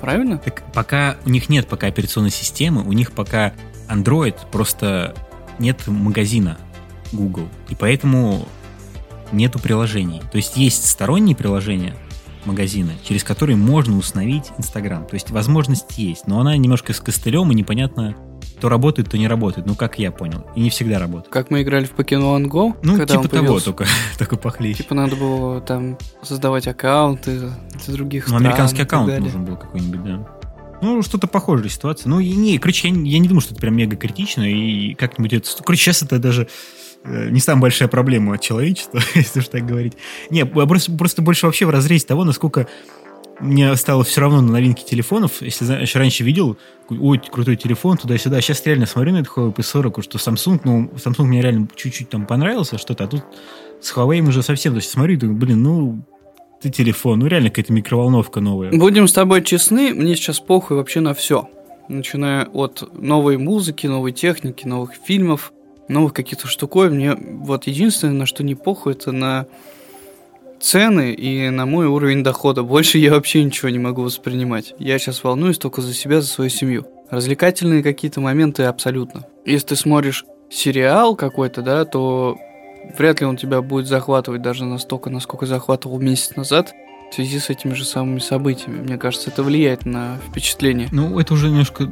Правильно? 0.00 0.38
Так 0.38 0.62
пока 0.72 1.16
у 1.26 1.30
них 1.30 1.48
нет 1.48 1.66
пока 1.66 1.88
операционной 1.88 2.30
системы, 2.30 2.82
у 2.82 2.92
них 2.92 3.12
пока 3.12 3.52
Android, 3.88 4.36
просто 4.50 5.14
нет 5.58 5.86
магазина 5.88 6.56
Google. 7.12 7.48
И 7.68 7.74
поэтому 7.74 8.46
нету 9.32 9.58
приложений. 9.58 10.22
То 10.30 10.36
есть 10.36 10.56
есть 10.56 10.88
сторонние 10.88 11.36
приложения, 11.36 11.94
магазины, 12.44 12.92
через 13.04 13.24
которые 13.24 13.56
можно 13.56 13.96
установить 13.96 14.44
Инстаграм. 14.58 15.06
То 15.06 15.14
есть 15.14 15.30
возможность 15.30 15.98
есть, 15.98 16.26
но 16.26 16.40
она 16.40 16.56
немножко 16.56 16.92
с 16.92 17.00
костылем 17.00 17.50
и 17.50 17.54
непонятно, 17.54 18.16
то 18.60 18.68
работает, 18.68 19.10
то 19.10 19.18
не 19.18 19.28
работает. 19.28 19.66
Ну, 19.66 19.74
как 19.74 19.98
я 19.98 20.10
понял. 20.10 20.44
И 20.54 20.60
не 20.60 20.70
всегда 20.70 20.98
работает. 20.98 21.32
Как 21.32 21.50
мы 21.50 21.62
играли 21.62 21.84
в 21.84 21.94
Pokemon 21.94 22.46
Go? 22.46 22.74
Ну, 22.82 22.96
когда 22.96 23.16
типа 23.16 23.28
того, 23.28 23.60
только, 23.60 23.86
только 24.18 24.36
похлеще. 24.36 24.82
Типа 24.82 24.94
надо 24.94 25.16
было 25.16 25.60
там 25.60 25.98
создавать 26.22 26.66
аккаунты 26.66 27.50
для 27.84 27.94
других 27.94 28.26
ну, 28.26 28.36
стран. 28.36 28.46
американский 28.46 28.82
аккаунт 28.82 29.18
нужен 29.18 29.44
был 29.44 29.56
какой-нибудь, 29.56 30.04
да. 30.04 30.26
Ну, 30.82 31.02
что-то 31.02 31.26
похожая 31.26 31.68
ситуация. 31.68 32.08
Ну, 32.08 32.20
и 32.20 32.32
не, 32.32 32.58
короче, 32.58 32.88
я, 32.88 32.94
я 32.94 33.18
не 33.18 33.28
думаю, 33.28 33.42
что 33.42 33.52
это 33.52 33.60
прям 33.60 33.76
мега 33.76 33.96
критично, 33.96 34.42
и 34.42 34.94
как-нибудь 34.94 35.34
это... 35.34 35.48
Короче, 35.62 35.82
сейчас 35.82 36.02
это 36.02 36.18
даже 36.18 36.48
не 37.04 37.40
самая 37.40 37.62
большая 37.62 37.88
проблема 37.88 38.38
человечества, 38.38 39.00
если 39.14 39.40
уж 39.40 39.48
так 39.48 39.66
говорить. 39.66 39.94
Не, 40.30 40.44
просто, 40.44 40.92
просто 40.92 41.22
больше 41.22 41.46
вообще 41.46 41.66
в 41.66 41.70
разрезе 41.70 42.06
того, 42.06 42.24
насколько 42.24 42.66
мне 43.40 43.74
стало 43.76 44.04
все 44.04 44.20
равно 44.20 44.42
на 44.42 44.52
новинки 44.52 44.84
телефонов. 44.84 45.40
Если 45.40 45.64
знаешь, 45.64 45.94
раньше 45.96 46.24
видел, 46.24 46.58
ой, 46.88 47.18
крутой 47.18 47.56
телефон, 47.56 47.96
туда-сюда. 47.96 48.40
Сейчас 48.40 48.64
реально 48.66 48.86
смотрю 48.86 49.12
на 49.12 49.18
этот 49.18 49.32
Huawei 49.34 49.54
P40, 49.54 50.02
что 50.02 50.18
Samsung, 50.18 50.60
ну, 50.64 50.90
Samsung 50.96 51.24
мне 51.24 51.40
реально 51.40 51.68
чуть-чуть 51.74 52.10
там 52.10 52.26
понравился 52.26 52.78
что-то, 52.78 53.04
а 53.04 53.06
тут 53.06 53.24
с 53.80 53.94
Huawei 53.94 54.20
уже 54.26 54.42
совсем, 54.42 54.74
то 54.74 54.78
есть 54.78 54.90
смотрю 54.90 55.14
и 55.14 55.16
думаю, 55.16 55.38
блин, 55.38 55.62
ну, 55.62 56.02
ты 56.60 56.68
телефон, 56.68 57.20
ну 57.20 57.26
реально 57.26 57.48
какая-то 57.48 57.72
микроволновка 57.72 58.40
новая. 58.40 58.70
Будем 58.70 59.08
с 59.08 59.12
тобой 59.12 59.42
честны, 59.42 59.94
мне 59.94 60.14
сейчас 60.14 60.40
похуй 60.40 60.76
вообще 60.76 61.00
на 61.00 61.14
все. 61.14 61.48
Начиная 61.88 62.44
от 62.44 62.88
новой 62.92 63.38
музыки, 63.38 63.86
новой 63.86 64.12
техники, 64.12 64.66
новых 64.66 64.92
фильмов, 65.02 65.52
новых 65.90 66.14
каких-то 66.14 66.46
штукой. 66.46 66.90
Мне 66.90 67.14
вот 67.14 67.66
единственное, 67.66 68.14
на 68.14 68.26
что 68.26 68.42
не 68.42 68.54
похуй, 68.54 68.92
это 68.92 69.12
на 69.12 69.46
цены 70.60 71.12
и 71.12 71.48
на 71.50 71.66
мой 71.66 71.86
уровень 71.86 72.22
дохода. 72.22 72.62
Больше 72.62 72.98
я 72.98 73.12
вообще 73.12 73.42
ничего 73.42 73.70
не 73.70 73.78
могу 73.78 74.02
воспринимать. 74.02 74.74
Я 74.78 74.98
сейчас 74.98 75.24
волнуюсь 75.24 75.58
только 75.58 75.80
за 75.82 75.94
себя, 75.94 76.20
за 76.20 76.28
свою 76.28 76.50
семью. 76.50 76.86
Развлекательные 77.10 77.82
какие-то 77.82 78.20
моменты 78.20 78.64
абсолютно. 78.64 79.26
Если 79.44 79.68
ты 79.68 79.76
смотришь 79.76 80.24
сериал 80.50 81.16
какой-то, 81.16 81.62
да, 81.62 81.84
то 81.84 82.38
вряд 82.96 83.20
ли 83.20 83.26
он 83.26 83.36
тебя 83.36 83.62
будет 83.62 83.86
захватывать 83.86 84.42
даже 84.42 84.64
настолько, 84.64 85.10
насколько 85.10 85.46
захватывал 85.46 85.98
месяц 85.98 86.36
назад 86.36 86.72
в 87.10 87.14
связи 87.14 87.38
с 87.38 87.50
этими 87.50 87.74
же 87.74 87.84
самыми 87.84 88.20
событиями. 88.20 88.82
Мне 88.82 88.96
кажется, 88.96 89.30
это 89.30 89.42
влияет 89.42 89.84
на 89.84 90.18
впечатление. 90.28 90.88
Ну, 90.92 91.18
это 91.18 91.34
уже 91.34 91.48
немножко 91.48 91.90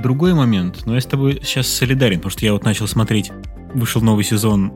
другой 0.00 0.34
момент, 0.34 0.86
но 0.86 0.94
я 0.94 1.00
с 1.00 1.06
тобой 1.06 1.40
сейчас 1.42 1.68
солидарен, 1.68 2.18
потому 2.18 2.30
что 2.30 2.44
я 2.44 2.52
вот 2.52 2.64
начал 2.64 2.86
смотреть, 2.86 3.32
вышел 3.74 4.00
новый 4.00 4.24
сезон 4.24 4.72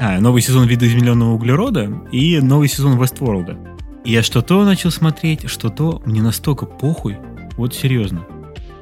а, 0.00 0.18
новый 0.18 0.40
сезон 0.40 0.66
видоизмененного 0.66 1.34
углерода 1.34 2.02
и 2.10 2.38
новый 2.40 2.68
сезон 2.68 3.00
Вестворлда. 3.00 3.58
И 4.04 4.12
я 4.12 4.22
что 4.22 4.42
то 4.42 4.64
начал 4.64 4.90
смотреть, 4.90 5.48
что 5.48 5.68
то 5.70 6.02
мне 6.06 6.22
настолько 6.22 6.66
похуй. 6.66 7.16
Вот 7.56 7.74
серьезно. 7.74 8.20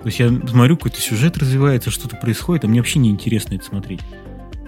То 0.03 0.09
есть 0.09 0.19
я 0.19 0.29
смотрю, 0.29 0.77
какой-то 0.77 1.01
сюжет 1.01 1.39
развивается, 1.39 1.91
что-то 1.91 2.17
происходит, 2.17 2.65
а 2.65 2.69
мне 2.69 2.81
вообще 2.81 2.99
не 2.99 3.11
интересно 3.11 3.55
это 3.55 3.65
смотреть. 3.65 4.01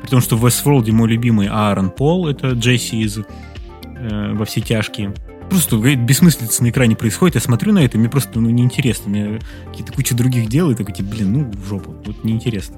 При 0.00 0.08
том, 0.08 0.20
что 0.20 0.36
в 0.36 0.44
Westworld 0.44 0.90
мой 0.92 1.08
любимый 1.08 1.48
Аарон 1.48 1.90
Пол, 1.90 2.28
это 2.28 2.50
Джесси 2.50 3.00
из 3.00 3.18
э, 3.18 4.32
«Во 4.34 4.44
все 4.44 4.60
тяжкие». 4.60 5.14
Просто 5.50 5.76
говорит, 5.76 6.00
бессмыслица 6.00 6.62
на 6.62 6.70
экране 6.70 6.96
происходит, 6.96 7.36
я 7.36 7.40
смотрю 7.40 7.72
на 7.72 7.84
это, 7.84 7.98
мне 7.98 8.08
просто 8.08 8.40
ну, 8.40 8.50
неинтересно. 8.50 9.10
Мне 9.10 9.40
какие-то 9.66 9.92
куча 9.92 10.14
других 10.14 10.48
дел, 10.48 10.70
и 10.70 10.74
такой, 10.74 10.94
типа, 10.94 11.10
блин, 11.10 11.32
ну, 11.32 11.50
в 11.50 11.68
жопу, 11.68 11.94
вот 12.04 12.24
неинтересно. 12.24 12.76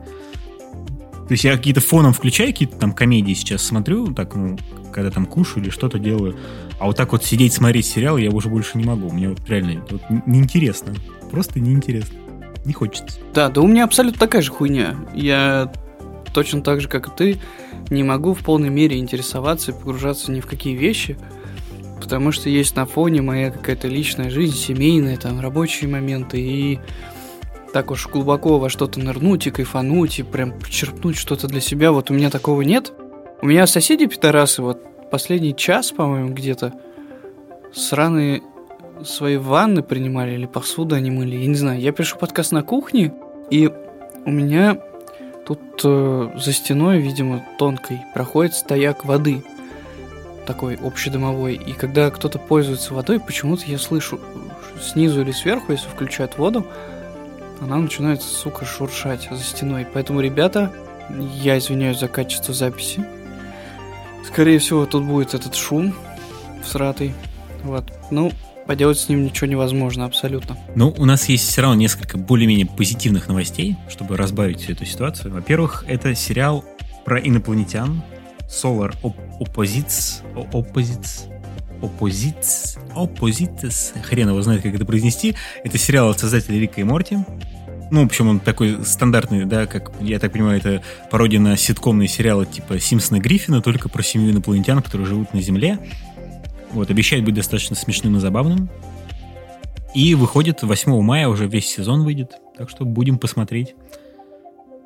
То 1.26 1.32
есть 1.32 1.44
я 1.44 1.56
какие-то 1.56 1.80
фоном 1.80 2.12
включаю, 2.12 2.50
какие-то 2.50 2.76
там 2.76 2.92
комедии 2.92 3.32
сейчас 3.34 3.62
смотрю, 3.62 4.12
так, 4.14 4.34
ну, 4.34 4.56
когда 4.92 5.10
там 5.10 5.26
кушаю 5.26 5.62
или 5.64 5.70
что-то 5.70 5.98
делаю. 5.98 6.36
А 6.78 6.86
вот 6.86 6.96
так 6.96 7.12
вот 7.12 7.24
сидеть, 7.24 7.52
смотреть 7.52 7.86
сериал 7.86 8.16
я 8.16 8.30
уже 8.30 8.48
больше 8.48 8.78
не 8.78 8.84
могу. 8.84 9.10
Мне 9.10 9.30
вот 9.30 9.40
реально 9.48 9.84
вот, 9.90 10.02
неинтересно. 10.26 10.94
Просто 11.30 11.58
неинтересно. 11.58 12.14
Не 12.64 12.72
хочется. 12.72 13.18
Да, 13.34 13.48
да 13.48 13.60
у 13.60 13.66
меня 13.66 13.84
абсолютно 13.84 14.18
такая 14.18 14.42
же 14.42 14.50
хуйня. 14.50 14.96
Я 15.14 15.72
точно 16.32 16.62
так 16.62 16.80
же, 16.80 16.88
как 16.88 17.08
и 17.08 17.10
ты, 17.16 17.40
не 17.90 18.02
могу 18.04 18.34
в 18.34 18.40
полной 18.40 18.70
мере 18.70 18.98
интересоваться 18.98 19.72
и 19.72 19.74
погружаться 19.74 20.30
ни 20.30 20.40
в 20.40 20.46
какие 20.46 20.76
вещи, 20.76 21.18
потому 22.01 22.32
что 22.32 22.49
есть 22.49 22.76
на 22.76 22.86
фоне 22.86 23.22
моя 23.22 23.51
какая-то 23.51 23.88
личная 23.88 24.30
жизнь, 24.30 24.57
семейная, 24.57 25.16
там, 25.16 25.40
рабочие 25.40 25.90
моменты, 25.90 26.40
и 26.40 26.78
так 27.72 27.90
уж 27.90 28.07
глубоко 28.09 28.59
во 28.59 28.70
что-то 28.70 29.01
нырнуть 29.01 29.47
и 29.47 29.51
кайфануть, 29.51 30.18
и 30.18 30.22
прям 30.22 30.59
почерпнуть 30.59 31.16
что-то 31.16 31.47
для 31.47 31.61
себя, 31.61 31.92
вот 31.92 32.11
у 32.11 32.14
меня 32.14 32.30
такого 32.30 32.62
нет. 32.62 32.92
У 33.42 33.47
меня 33.47 33.66
соседи 33.66 34.07
пидорасы, 34.07 34.62
вот 34.62 35.11
последний 35.11 35.55
час, 35.55 35.92
по-моему, 35.92 36.30
где-то 36.30 36.72
сраные 37.74 38.42
свои 39.05 39.36
ванны 39.36 39.82
принимали 39.82 40.34
или 40.34 40.47
посуду 40.47 40.94
они 40.94 41.11
мыли, 41.11 41.36
я 41.36 41.47
не 41.47 41.55
знаю. 41.55 41.80
Я 41.80 41.92
пишу 41.92 42.16
подкаст 42.18 42.53
на 42.53 42.62
кухне, 42.62 43.12
и 43.51 43.70
у 44.24 44.30
меня 44.30 44.78
тут 45.47 45.61
э, 45.84 46.30
за 46.36 46.53
стеной, 46.53 47.01
видимо, 47.01 47.44
тонкой 47.59 48.01
проходит 48.14 48.55
стояк 48.55 49.05
воды 49.05 49.42
такой 50.47 50.76
общедомовой. 50.76 51.55
И 51.55 51.72
когда 51.72 52.11
кто-то 52.11 52.38
пользуется 52.38 52.94
водой, 52.94 53.20
почему-то 53.20 53.64
я 53.66 53.78
слышу 53.78 54.20
снизу 54.80 55.22
или 55.22 55.32
сверху, 55.32 55.72
если 55.72 55.88
включают 55.88 56.38
воду, 56.38 56.66
она 57.61 57.76
начинает, 57.76 58.22
сука, 58.22 58.64
шуршать 58.64 59.28
за 59.30 59.42
стеной. 59.42 59.86
Поэтому, 59.92 60.20
ребята, 60.20 60.72
я 61.42 61.59
извиняюсь 61.59 61.99
за 61.99 62.09
качество 62.09 62.53
записи. 62.53 63.05
Скорее 64.26 64.59
всего, 64.59 64.86
тут 64.86 65.05
будет 65.05 65.34
этот 65.34 65.55
шум 65.55 65.94
всратый. 66.62 67.14
Вот. 67.62 67.84
Ну, 68.11 68.32
поделать 68.66 68.99
с 68.99 69.09
ним 69.09 69.24
ничего 69.24 69.47
невозможно, 69.47 70.05
абсолютно. 70.05 70.57
Ну, 70.74 70.94
у 70.97 71.05
нас 71.05 71.28
есть 71.28 71.49
все 71.49 71.62
равно 71.62 71.76
несколько 71.76 72.18
более-менее 72.18 72.66
позитивных 72.66 73.28
новостей, 73.28 73.76
чтобы 73.88 74.16
разбавить 74.16 74.61
всю 74.61 74.72
эту 74.72 74.84
ситуацию. 74.84 75.32
Во-первых, 75.32 75.84
это 75.88 76.14
сериал 76.14 76.64
про 77.05 77.18
инопланетян 77.20 78.03
Solar 78.49 78.94
Opposites, 79.03 80.22
Opposites, 80.34 81.28
Opposites, 81.80 82.78
Opposites, 82.94 84.03
хрен 84.03 84.28
его 84.28 84.42
знает, 84.42 84.62
как 84.62 84.74
это 84.74 84.84
произнести. 84.84 85.34
Это 85.64 85.78
сериал 85.78 86.11
от 86.11 86.20
создателя 86.20 86.59
Рика 86.59 86.80
и 86.80 86.84
Морти. 86.84 87.18
Ну, 87.90 88.03
в 88.03 88.07
общем, 88.07 88.28
он 88.28 88.40
такой 88.40 88.84
стандартный, 88.84 89.44
да, 89.44 89.66
как, 89.66 89.92
я 90.01 90.18
так 90.18 90.32
понимаю, 90.32 90.59
это 90.59 90.82
пародия 91.11 91.38
на 91.38 91.57
ситкомные 91.57 92.09
сериалы 92.09 92.44
типа 92.44 92.80
Симпсона 92.80 93.20
Гриффина, 93.20 93.62
только 93.62 93.88
про 93.88 94.03
семью 94.03 94.32
инопланетян, 94.32 94.82
которые 94.82 95.07
живут 95.07 95.32
на 95.32 95.40
Земле. 95.40 95.78
Вот, 96.72 96.90
обещает 96.90 97.24
быть 97.24 97.34
достаточно 97.34 97.76
смешным 97.76 98.16
и 98.16 98.20
забавным. 98.20 98.68
И 99.94 100.14
выходит 100.14 100.62
8 100.62 101.01
мая, 101.01 101.28
уже 101.28 101.47
весь 101.47 101.68
сезон 101.68 102.03
выйдет, 102.05 102.32
так 102.59 102.68
что 102.68 102.84
будем 102.84 103.18
посмотреть. 103.18 103.74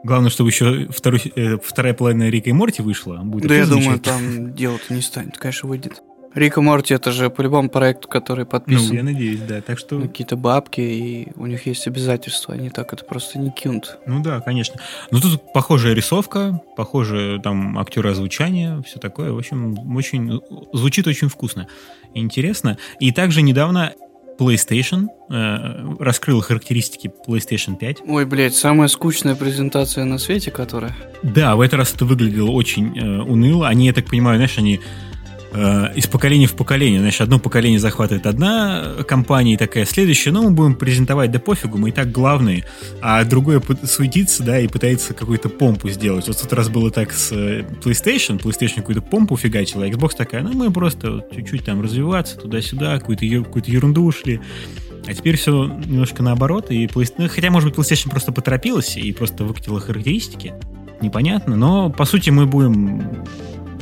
Главное, 0.02 0.30
чтобы 0.30 0.50
еще 0.50 0.88
второй, 0.90 1.20
э, 1.36 1.58
вторая 1.62 1.94
половина 1.94 2.28
Рика 2.28 2.50
и 2.50 2.52
Морти 2.52 2.82
вышла. 2.82 3.18
Будет 3.18 3.48
да 3.48 3.54
я 3.54 3.66
думаю, 3.66 3.98
там 4.00 4.54
дело-то 4.54 4.94
не 4.94 5.02
станет, 5.02 5.36
конечно, 5.36 5.68
выйдет. 5.68 6.02
Рика 6.34 6.60
Морти 6.60 6.94
это 6.94 7.10
же 7.10 7.28
по 7.28 7.42
любому 7.42 7.68
проекту, 7.68 8.08
который 8.08 8.46
подписан. 8.46 8.88
Ну, 8.88 8.94
я 8.94 9.02
надеюсь, 9.02 9.40
да. 9.40 9.60
Так 9.60 9.78
что... 9.78 10.00
Какие-то 10.00 10.36
бабки, 10.36 10.80
и 10.80 11.28
у 11.34 11.46
них 11.46 11.66
есть 11.66 11.86
обязательства, 11.88 12.54
они 12.54 12.70
так 12.70 12.92
это 12.92 13.04
просто 13.04 13.38
не 13.38 13.50
кинут. 13.50 13.98
Ну 14.06 14.22
да, 14.22 14.40
конечно. 14.40 14.80
Но 15.10 15.20
тут 15.20 15.52
похожая 15.52 15.92
рисовка, 15.92 16.62
похожие 16.76 17.40
там 17.40 17.78
актеры 17.78 18.10
озвучания, 18.10 18.80
все 18.82 19.00
такое. 19.00 19.32
В 19.32 19.38
общем, 19.38 19.96
очень 19.96 20.40
звучит 20.72 21.06
очень 21.08 21.28
вкусно. 21.28 21.66
Интересно. 22.14 22.78
И 23.00 23.10
также 23.10 23.42
недавно 23.42 23.94
PlayStation 24.40 25.08
э, 25.28 26.02
раскрыл 26.02 26.40
характеристики 26.40 27.12
PlayStation 27.28 27.76
5. 27.76 27.98
Ой, 28.06 28.24
блядь, 28.24 28.54
самая 28.54 28.88
скучная 28.88 29.34
презентация 29.34 30.04
на 30.06 30.16
свете, 30.16 30.50
которая... 30.50 30.96
Да, 31.22 31.54
в 31.56 31.60
этот 31.60 31.74
раз 31.80 31.94
это 31.94 32.06
выглядело 32.06 32.50
очень 32.50 32.98
э, 32.98 33.20
уныло. 33.20 33.68
Они, 33.68 33.86
я 33.86 33.92
так 33.92 34.06
понимаю, 34.06 34.38
знаешь, 34.38 34.56
они 34.56 34.80
из 35.52 36.06
поколения 36.06 36.46
в 36.46 36.54
поколение. 36.54 37.00
Значит, 37.00 37.22
одно 37.22 37.40
поколение 37.40 37.80
захватывает 37.80 38.26
одна 38.26 38.94
компания, 39.06 39.54
и 39.54 39.56
такая 39.56 39.84
следующая, 39.84 40.30
ну, 40.30 40.44
мы 40.44 40.50
будем 40.50 40.74
презентовать, 40.76 41.32
да 41.32 41.40
пофигу, 41.40 41.76
мы 41.76 41.88
и 41.88 41.92
так 41.92 42.12
главные, 42.12 42.64
а 43.02 43.24
другое 43.24 43.60
суетится, 43.82 44.44
да, 44.44 44.60
и 44.60 44.68
пытается 44.68 45.12
какую-то 45.12 45.48
помпу 45.48 45.88
сделать. 45.88 46.28
Вот 46.28 46.36
в 46.36 46.42
тот 46.42 46.52
раз 46.52 46.68
было 46.68 46.90
так 46.92 47.12
с 47.12 47.32
э, 47.32 47.64
PlayStation, 47.82 48.40
PlayStation 48.40 48.76
какую-то 48.76 49.02
помпу 49.02 49.36
фигачила, 49.36 49.84
а 49.84 49.88
Xbox 49.88 50.10
такая, 50.16 50.42
ну, 50.42 50.52
мы 50.52 50.70
просто 50.70 51.26
чуть-чуть 51.34 51.64
там 51.64 51.80
развиваться 51.82 52.36
туда-сюда, 52.36 52.98
какую-то, 52.98 53.26
какую-то 53.42 53.70
ерунду 53.70 54.04
ушли. 54.04 54.40
А 55.06 55.14
теперь 55.14 55.36
все 55.36 55.64
немножко 55.64 56.22
наоборот, 56.22 56.70
и 56.70 56.86
PlayStation, 56.86 57.14
ну, 57.18 57.28
хотя, 57.28 57.50
может 57.50 57.70
быть, 57.70 57.78
PlayStation 57.78 58.10
просто 58.10 58.30
поторопилась 58.30 58.96
и 58.96 59.12
просто 59.12 59.42
выкатила 59.42 59.80
характеристики, 59.80 60.54
непонятно, 61.00 61.56
но, 61.56 61.90
по 61.90 62.04
сути, 62.04 62.30
мы 62.30 62.46
будем 62.46 63.24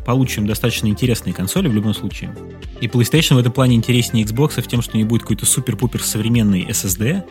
получим 0.08 0.46
достаточно 0.46 0.86
интересные 0.86 1.34
консоли 1.34 1.68
в 1.68 1.74
любом 1.74 1.92
случае. 1.92 2.34
И 2.80 2.86
PlayStation 2.86 3.34
в 3.34 3.38
этом 3.40 3.52
плане 3.52 3.76
интереснее 3.76 4.24
Xbox 4.24 4.58
в 4.58 4.66
тем, 4.66 4.80
что 4.80 4.96
не 4.96 5.04
будет 5.04 5.20
какой-то 5.20 5.44
супер-пупер 5.44 6.02
современный 6.02 6.64
SSD, 6.64 7.24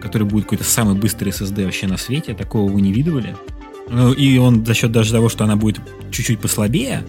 который 0.00 0.22
будет 0.22 0.44
какой-то 0.44 0.62
самый 0.62 0.94
быстрый 0.94 1.30
SSD 1.30 1.64
вообще 1.64 1.88
на 1.88 1.96
свете, 1.96 2.34
такого 2.34 2.70
вы 2.70 2.80
не 2.80 2.92
видывали. 2.92 3.34
Ну, 3.88 4.12
и 4.12 4.38
он 4.38 4.64
за 4.64 4.72
счет 4.72 4.92
даже 4.92 5.10
того, 5.10 5.28
что 5.28 5.42
она 5.42 5.56
будет 5.56 5.80
чуть-чуть 6.12 6.38
послабее, 6.38 7.02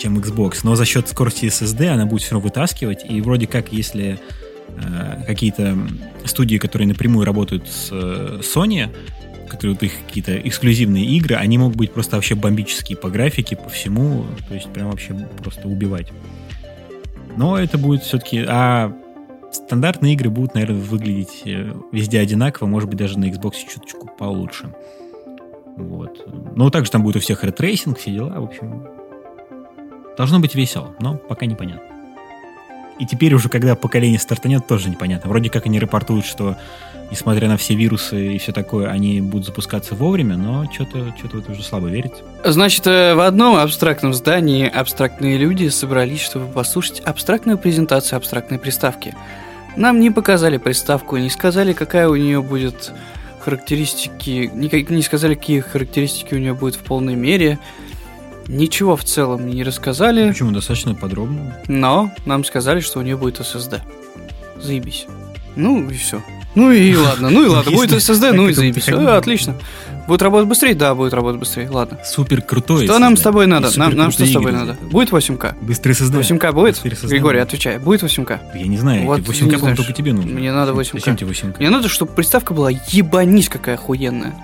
чем 0.00 0.16
Xbox, 0.16 0.60
но 0.62 0.76
за 0.76 0.84
счет 0.84 1.08
скорости 1.08 1.46
SSD 1.46 1.88
она 1.88 2.06
будет 2.06 2.22
все 2.22 2.34
равно 2.34 2.46
вытаскивать, 2.46 3.00
и 3.10 3.20
вроде 3.20 3.48
как, 3.48 3.72
если 3.72 4.20
э, 4.68 5.24
какие-то 5.26 5.76
студии, 6.26 6.58
которые 6.58 6.86
напрямую 6.86 7.26
работают 7.26 7.66
с 7.66 7.88
э, 7.90 8.40
Sony, 8.40 8.88
которые 9.52 9.74
вот 9.74 9.82
их 9.82 9.92
какие-то 10.06 10.36
эксклюзивные 10.36 11.04
игры, 11.04 11.36
они 11.36 11.58
могут 11.58 11.76
быть 11.76 11.92
просто 11.92 12.16
вообще 12.16 12.34
бомбические 12.34 12.96
по 12.96 13.10
графике, 13.10 13.56
по 13.56 13.68
всему, 13.68 14.24
то 14.48 14.54
есть 14.54 14.68
прям 14.72 14.90
вообще 14.90 15.14
просто 15.38 15.68
убивать. 15.68 16.08
Но 17.36 17.58
это 17.58 17.78
будет 17.78 18.02
все-таки... 18.02 18.44
А 18.48 18.92
стандартные 19.52 20.14
игры 20.14 20.30
будут, 20.30 20.54
наверное, 20.54 20.80
выглядеть 20.80 21.42
э, 21.44 21.72
везде 21.92 22.20
одинаково, 22.20 22.66
может 22.66 22.88
быть, 22.88 22.98
даже 22.98 23.18
на 23.18 23.26
Xbox 23.26 23.52
чуточку 23.70 24.10
получше. 24.18 24.74
Вот. 25.76 26.26
Но 26.56 26.70
также 26.70 26.90
там 26.90 27.02
будет 27.02 27.16
у 27.16 27.20
всех 27.20 27.44
ray 27.44 27.59
tracing, 27.59 27.98
все 27.98 28.12
дела, 28.12 28.40
в 28.40 28.44
общем. 28.44 28.86
Должно 30.16 30.40
быть 30.40 30.54
весело, 30.54 30.94
но 31.00 31.16
пока 31.16 31.46
непонятно. 31.46 31.91
И 32.98 33.06
теперь 33.06 33.34
уже, 33.34 33.48
когда 33.48 33.74
поколение 33.74 34.18
стартанет, 34.18 34.66
тоже 34.66 34.90
непонятно. 34.90 35.28
Вроде 35.28 35.50
как 35.50 35.66
они 35.66 35.78
репортуют, 35.78 36.26
что 36.26 36.56
несмотря 37.10 37.46
на 37.48 37.58
все 37.58 37.74
вирусы 37.74 38.34
и 38.34 38.38
все 38.38 38.52
такое, 38.52 38.88
они 38.88 39.20
будут 39.20 39.46
запускаться 39.46 39.94
вовремя, 39.94 40.36
но 40.36 40.64
что-то 40.72 41.14
что 41.18 41.28
в 41.28 41.40
это 41.40 41.52
уже 41.52 41.62
слабо 41.62 41.88
верится. 41.88 42.22
Значит, 42.42 42.86
э, 42.86 43.14
в 43.14 43.20
одном 43.20 43.56
абстрактном 43.56 44.14
здании 44.14 44.66
абстрактные 44.66 45.36
люди 45.36 45.68
собрались, 45.68 46.22
чтобы 46.22 46.46
послушать 46.46 47.00
абстрактную 47.00 47.58
презентацию 47.58 48.16
абстрактной 48.16 48.58
приставки. 48.58 49.14
Нам 49.76 50.00
не 50.00 50.10
показали 50.10 50.56
приставку, 50.56 51.16
не 51.18 51.28
сказали, 51.28 51.74
какая 51.74 52.08
у 52.08 52.16
нее 52.16 52.42
будет 52.42 52.92
характеристики, 53.40 54.50
не, 54.54 54.86
не 54.88 55.02
сказали, 55.02 55.34
какие 55.34 55.60
характеристики 55.60 56.34
у 56.34 56.38
нее 56.38 56.54
будет 56.54 56.76
в 56.76 56.80
полной 56.80 57.14
мере. 57.14 57.58
Ничего 58.48 58.96
в 58.96 59.04
целом 59.04 59.46
не 59.48 59.62
рассказали. 59.62 60.28
Почему? 60.28 60.52
Достаточно 60.52 60.94
подробно. 60.94 61.56
Но 61.68 62.12
нам 62.26 62.44
сказали, 62.44 62.80
что 62.80 62.98
у 62.98 63.02
нее 63.02 63.16
будет 63.16 63.40
SSD. 63.40 63.80
Заебись. 64.60 65.06
Ну 65.56 65.88
и 65.90 65.94
все. 65.94 66.22
Ну 66.54 66.70
и 66.70 66.94
ладно, 66.96 67.30
ну 67.30 67.44
и 67.44 67.48
ладно, 67.48 67.72
будет 67.72 67.92
SSD, 67.92 68.32
ну 68.32 68.48
и 68.48 68.52
заебись. 68.52 68.88
Отлично. 68.88 69.54
Будет 70.06 70.22
работать 70.22 70.48
быстрее? 70.48 70.74
Да, 70.74 70.94
будет 70.94 71.14
работать 71.14 71.38
быстрее. 71.38 71.70
Ладно. 71.70 71.98
Супер 72.04 72.42
крутой. 72.42 72.84
Что 72.84 72.98
нам 72.98 73.16
с 73.16 73.20
тобой 73.20 73.46
надо? 73.46 73.70
Нам, 73.78 73.94
нам 73.94 74.10
что 74.10 74.26
с 74.26 74.32
тобой 74.32 74.52
надо? 74.52 74.76
Будет 74.82 75.10
8К? 75.10 75.54
Быстрый 75.60 75.92
SSD. 75.92 76.20
8К 76.20 76.52
будет? 76.52 76.82
Григорий, 76.82 77.38
отвечай. 77.38 77.78
Будет 77.78 78.02
8К? 78.02 78.40
Я 78.54 78.66
не 78.66 78.78
знаю. 78.78 79.06
Вот, 79.06 79.20
8К, 79.20 79.58
по 79.58 79.76
только 79.76 79.92
тебе 79.92 80.12
нужно. 80.12 80.32
Мне 80.32 80.52
надо 80.52 80.72
8К. 80.72 80.94
Зачем 80.94 81.16
тебе 81.16 81.30
8К? 81.30 81.56
Мне 81.58 81.70
надо, 81.70 81.88
чтобы 81.88 82.12
приставка 82.12 82.52
была 82.52 82.70
ебанись 82.70 83.48
какая 83.48 83.76
охуенная. 83.76 84.34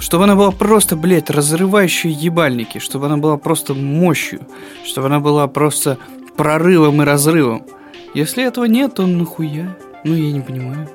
Чтобы 0.00 0.24
она 0.24 0.34
была 0.34 0.50
просто, 0.50 0.96
блядь, 0.96 1.30
разрывающей 1.30 2.10
ебальники. 2.10 2.78
Чтобы 2.78 3.06
она 3.06 3.18
была 3.18 3.36
просто 3.36 3.74
мощью. 3.74 4.40
Чтобы 4.84 5.06
она 5.06 5.20
была 5.20 5.46
просто 5.46 5.98
прорывом 6.36 7.02
и 7.02 7.04
разрывом. 7.04 7.62
Если 8.14 8.44
этого 8.44 8.64
нет, 8.64 8.94
то 8.94 9.06
нахуя? 9.06 9.76
Ну, 10.04 10.14
я 10.14 10.32
не 10.32 10.40
понимаю. 10.40 10.88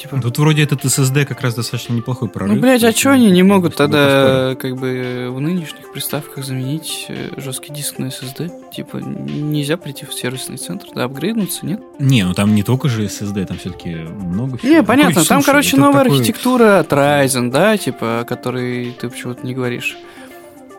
Типа. 0.00 0.18
Тут 0.18 0.38
вроде 0.38 0.62
этот 0.62 0.82
SSD 0.82 1.26
как 1.26 1.42
раз 1.42 1.54
достаточно 1.54 1.92
неплохой 1.92 2.30
прорыв. 2.30 2.54
Ну, 2.54 2.60
блядь, 2.60 2.82
а 2.84 2.90
что 2.90 3.10
они 3.10 3.30
не 3.30 3.42
могут 3.42 3.76
тогда 3.76 4.56
как 4.58 4.76
бы 4.76 5.28
в 5.30 5.38
нынешних 5.40 5.92
приставках 5.92 6.42
заменить 6.42 7.04
э, 7.08 7.28
жесткий 7.36 7.70
диск 7.70 7.98
на 7.98 8.06
SSD? 8.06 8.72
Типа, 8.72 8.96
нельзя 8.96 9.76
прийти 9.76 10.06
в 10.06 10.14
сервисный 10.14 10.56
центр, 10.56 10.86
да, 10.94 11.04
апгрейднуться, 11.04 11.66
нет? 11.66 11.82
Не, 11.98 12.24
ну 12.24 12.32
там 12.32 12.54
не 12.54 12.62
только 12.62 12.88
же 12.88 13.04
SSD, 13.04 13.44
там 13.44 13.58
все-таки 13.58 13.90
много 13.90 14.56
всего. 14.56 14.72
Не, 14.72 14.82
понятно, 14.82 15.16
там, 15.16 15.24
слушай, 15.24 15.44
короче, 15.44 15.76
новая 15.76 16.04
такой... 16.04 16.16
архитектура 16.16 16.78
от 16.78 16.90
Ryzen, 16.90 17.50
да, 17.50 17.76
типа, 17.76 18.20
о 18.20 18.24
которой 18.24 18.92
ты 18.92 19.10
почему-то 19.10 19.46
не 19.46 19.52
говоришь. 19.52 19.98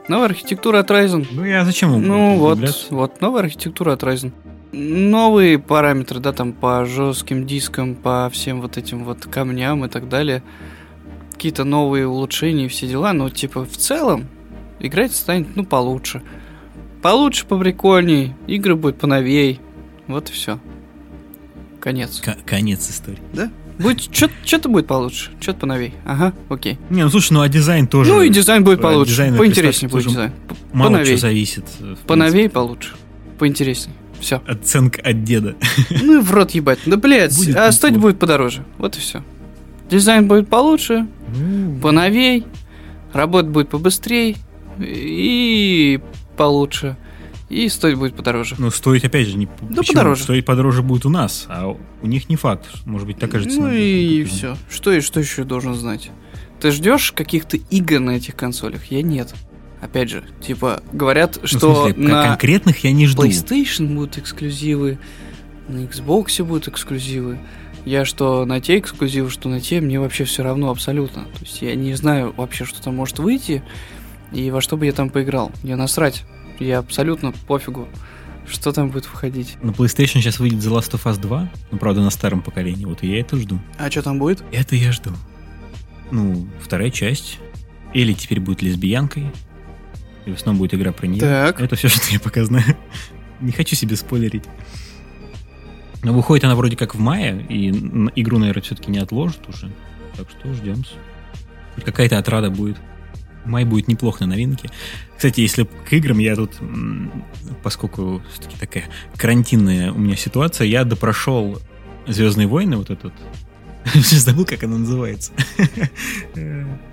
Новая 0.07 0.25
архитектура 0.25 0.79
от 0.79 0.89
Ryzen. 0.89 1.27
Ну, 1.31 1.45
я 1.45 1.63
зачем 1.63 2.01
Ну, 2.01 2.37
вот, 2.37 2.57
вот, 2.89 3.21
новая 3.21 3.43
архитектура 3.43 3.93
от 3.93 4.01
Ryzen 4.01 4.31
новые 4.71 5.59
параметры, 5.59 6.19
да, 6.19 6.31
там 6.33 6.53
по 6.53 6.85
жестким 6.85 7.45
дискам, 7.45 7.95
по 7.95 8.29
всем 8.31 8.61
вот 8.61 8.77
этим 8.77 9.03
вот 9.03 9.25
камням 9.25 9.85
и 9.85 9.89
так 9.89 10.09
далее. 10.09 10.43
Какие-то 11.33 11.63
новые 11.63 12.07
улучшения 12.07 12.65
и 12.65 12.67
все 12.67 12.87
дела, 12.87 13.13
но 13.13 13.29
типа 13.29 13.65
в 13.65 13.75
целом 13.75 14.27
играть 14.79 15.15
станет, 15.15 15.55
ну, 15.55 15.65
получше. 15.65 16.21
Получше, 17.01 17.45
поприкольней, 17.45 18.35
игры 18.47 18.75
будут 18.75 18.99
поновей. 18.99 19.59
Вот 20.07 20.29
и 20.29 20.33
все. 20.33 20.59
Конец. 21.79 22.21
К- 22.21 22.37
конец 22.45 22.89
истории. 22.89 23.19
Да? 23.33 23.51
Будет 23.79 24.15
что-то 24.15 24.69
будет 24.69 24.85
получше, 24.85 25.31
что-то 25.39 25.61
поновей. 25.61 25.95
Ага, 26.05 26.33
окей. 26.49 26.77
Не, 26.91 27.03
ну 27.03 27.09
слушай, 27.09 27.33
ну 27.33 27.41
а 27.41 27.49
дизайн 27.49 27.87
тоже. 27.87 28.13
Ну 28.13 28.21
и 28.21 28.29
дизайн 28.29 28.63
будет 28.63 28.81
получше. 28.81 29.11
Дизайн 29.13 29.35
поинтереснее 29.35 29.89
будет 29.89 30.07
дизайн. 30.07 30.31
Мало 30.71 30.89
поновей. 30.91 31.17
что 31.17 31.17
зависит. 31.17 31.65
Поновей 32.05 32.49
получше. 32.49 32.95
Поинтереснее. 33.39 33.95
Все. 34.21 34.41
Оценка 34.47 35.01
от 35.01 35.23
деда. 35.23 35.55
Ну 36.01 36.19
и 36.19 36.21
в 36.21 36.31
рот 36.31 36.51
ебать. 36.51 36.79
Да, 36.85 36.95
блядь, 36.95 37.35
будет 37.35 37.55
а 37.55 37.71
стоить 37.71 37.97
будет 37.97 38.19
подороже. 38.19 38.63
Вот 38.77 38.95
и 38.95 38.99
все. 38.99 39.23
Дизайн 39.89 40.27
будет 40.27 40.47
получше, 40.47 41.07
mm. 41.35 41.81
поновей, 41.81 42.45
работа 43.11 43.49
будет 43.49 43.69
побыстрее 43.69 44.37
и 44.79 45.99
получше. 46.37 46.95
И 47.49 47.67
стоить 47.67 47.97
будет 47.97 48.15
подороже. 48.15 48.55
Ну, 48.57 48.71
стоить, 48.71 49.03
опять 49.03 49.27
же, 49.27 49.37
не 49.37 49.49
да 49.61 49.81
подороже. 49.85 50.23
Стоить 50.23 50.45
подороже 50.45 50.83
будет 50.83 51.05
у 51.05 51.09
нас, 51.09 51.47
а 51.49 51.75
у 52.01 52.07
них 52.07 52.29
не 52.29 52.37
факт. 52.37 52.65
Может 52.85 53.07
быть, 53.07 53.17
такая 53.19 53.41
же 53.41 53.49
цена. 53.49 53.67
Ну 53.67 53.73
и, 53.73 54.21
и 54.21 54.23
все. 54.23 54.55
Что 54.69 54.93
и 54.93 55.01
что 55.01 55.19
еще 55.19 55.43
должен 55.43 55.75
знать? 55.75 56.11
Ты 56.61 56.71
ждешь 56.71 57.11
каких-то 57.11 57.57
игр 57.57 57.99
на 57.99 58.11
этих 58.11 58.37
консолях? 58.37 58.85
Я 58.85 59.01
нет. 59.01 59.33
Опять 59.81 60.09
же, 60.09 60.23
типа, 60.41 60.83
говорят, 60.93 61.39
ну, 61.41 61.47
что 61.47 61.85
смысле, 61.87 62.07
на 62.07 62.27
конкретных 62.27 62.83
я 62.83 62.91
не 62.91 63.07
жду. 63.07 63.23
PlayStation 63.23 63.95
будут 63.95 64.19
эксклюзивы, 64.19 64.99
на 65.67 65.79
Xbox 65.79 66.43
будут 66.43 66.67
эксклюзивы. 66.67 67.39
Я 67.83 68.05
что 68.05 68.45
на 68.45 68.61
те 68.61 68.77
эксклюзивы, 68.77 69.31
что 69.31 69.49
на 69.49 69.59
те, 69.59 69.81
мне 69.81 69.99
вообще 69.99 70.23
все 70.23 70.43
равно 70.43 70.69
абсолютно. 70.69 71.23
То 71.23 71.39
есть 71.41 71.63
я 71.63 71.73
не 71.75 71.95
знаю 71.95 72.31
вообще, 72.37 72.63
что 72.63 72.81
там 72.81 72.95
может 72.95 73.17
выйти 73.17 73.63
и 74.31 74.51
во 74.51 74.61
что 74.61 74.77
бы 74.77 74.85
я 74.85 74.91
там 74.91 75.09
поиграл. 75.09 75.51
Мне 75.63 75.75
насрать. 75.75 76.23
Я 76.59 76.77
абсолютно 76.77 77.33
пофигу, 77.47 77.87
что 78.47 78.71
там 78.71 78.89
будет 78.89 79.09
выходить. 79.09 79.57
На 79.63 79.71
PlayStation 79.71 80.21
сейчас 80.21 80.39
выйдет 80.39 80.59
The 80.59 80.71
Last 80.71 80.91
of 80.91 81.11
Us 81.11 81.19
2, 81.19 81.49
ну, 81.71 81.77
правда, 81.79 82.01
на 82.01 82.11
старом 82.11 82.41
поколении. 82.41 82.85
Вот 82.85 83.01
и 83.01 83.07
я 83.07 83.19
это 83.19 83.35
жду. 83.37 83.59
А 83.79 83.89
что 83.89 84.03
там 84.03 84.19
будет? 84.19 84.43
Это 84.51 84.75
я 84.75 84.91
жду. 84.91 85.09
Ну, 86.11 86.47
вторая 86.61 86.91
часть. 86.91 87.39
Или 87.93 88.13
теперь 88.13 88.39
будет 88.39 88.61
лесбиянкой. 88.61 89.31
И 90.25 90.31
в 90.31 90.35
основном 90.35 90.59
будет 90.59 90.73
игра 90.73 90.91
про 90.91 91.07
нее. 91.07 91.19
Так. 91.19 91.59
Это 91.59 91.75
все, 91.75 91.87
что 91.89 92.11
я 92.11 92.19
пока 92.19 92.43
знаю. 92.43 92.77
Не 93.39 93.51
хочу 93.51 93.75
себе 93.75 93.95
спойлерить. 93.95 94.43
Но 96.03 96.13
выходит 96.13 96.45
она 96.45 96.55
вроде 96.55 96.75
как 96.75 96.95
в 96.95 96.99
мае, 96.99 97.45
и 97.47 97.69
игру, 98.15 98.39
наверное, 98.39 98.63
все-таки 98.63 98.91
не 98.91 98.97
отложат 98.97 99.47
уже. 99.47 99.71
Так 100.17 100.29
что 100.29 100.53
ждем. 100.53 100.83
Хоть 101.75 101.83
какая-то 101.83 102.17
отрада 102.17 102.49
будет. 102.49 102.77
Май 103.45 103.65
будет 103.65 103.87
неплохо 103.87 104.25
на 104.25 104.31
новинке. 104.31 104.69
Кстати, 105.15 105.41
если 105.41 105.63
к 105.63 105.93
играм 105.93 106.19
я 106.19 106.35
тут, 106.35 106.59
поскольку 107.63 108.21
все-таки 108.31 108.57
такая 108.59 108.83
карантинная 109.15 109.91
у 109.91 109.97
меня 109.97 110.15
ситуация, 110.15 110.67
я 110.67 110.83
допрошел 110.83 111.59
Звездные 112.07 112.47
войны, 112.47 112.77
вот 112.77 112.89
этот 112.89 113.13
Забыл, 113.93 114.45
как 114.45 114.63
она 114.63 114.77
называется. 114.77 115.31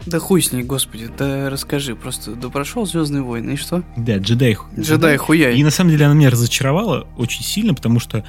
Да 0.07 0.18
хуй 0.18 0.43
с 0.43 0.53
ней, 0.53 0.62
господи, 0.62 1.11
да 1.16 1.51
расскажи, 1.51 1.95
просто 1.95 2.34
да 2.34 2.49
прошел 2.49 2.86
Звездные 2.86 3.22
войны, 3.22 3.53
и 3.53 3.57
что? 3.57 3.82
Да, 3.97 4.16
джедай. 4.18 4.57
Джедай 4.78 5.16
хуяй. 5.16 5.57
И 5.57 5.64
на 5.64 5.70
самом 5.70 5.91
деле 5.91 6.07
она 6.07 6.14
меня 6.14 6.30
разочаровала 6.30 7.07
очень 7.16 7.43
сильно, 7.43 7.74
потому 7.74 8.01
что 8.01 8.24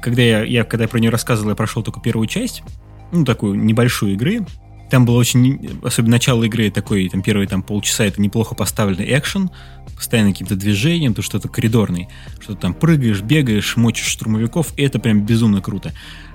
когда 0.00 0.22
я, 0.22 0.44
я 0.44 0.64
когда 0.64 0.84
я 0.84 0.88
про 0.88 0.98
нее 0.98 1.10
рассказывал, 1.10 1.50
я 1.50 1.56
прошел 1.56 1.82
только 1.82 2.00
первую 2.00 2.26
часть, 2.28 2.62
ну, 3.10 3.24
такую 3.24 3.54
небольшую 3.54 4.12
игры, 4.12 4.46
там 4.90 5.06
было 5.06 5.16
очень, 5.16 5.80
особенно 5.82 6.12
начало 6.12 6.44
игры 6.44 6.70
такой, 6.70 7.08
там 7.08 7.22
первые 7.22 7.48
там 7.48 7.62
полчаса, 7.62 8.04
это 8.04 8.20
неплохо 8.20 8.54
поставленный 8.54 9.06
экшен, 9.18 9.50
постоянно 9.96 10.30
каким-то 10.30 10.56
движением, 10.56 11.14
то 11.14 11.22
что-то 11.22 11.48
коридорный, 11.48 12.08
что-то 12.40 12.60
там 12.60 12.74
прыгаешь, 12.74 13.22
бегаешь, 13.22 13.76
мочишь 13.76 14.06
штурмовиков, 14.06 14.72
и 14.76 14.82
это 14.82 14.98
прям 14.98 15.22
безумно 15.24 15.60
круто. 15.60 15.92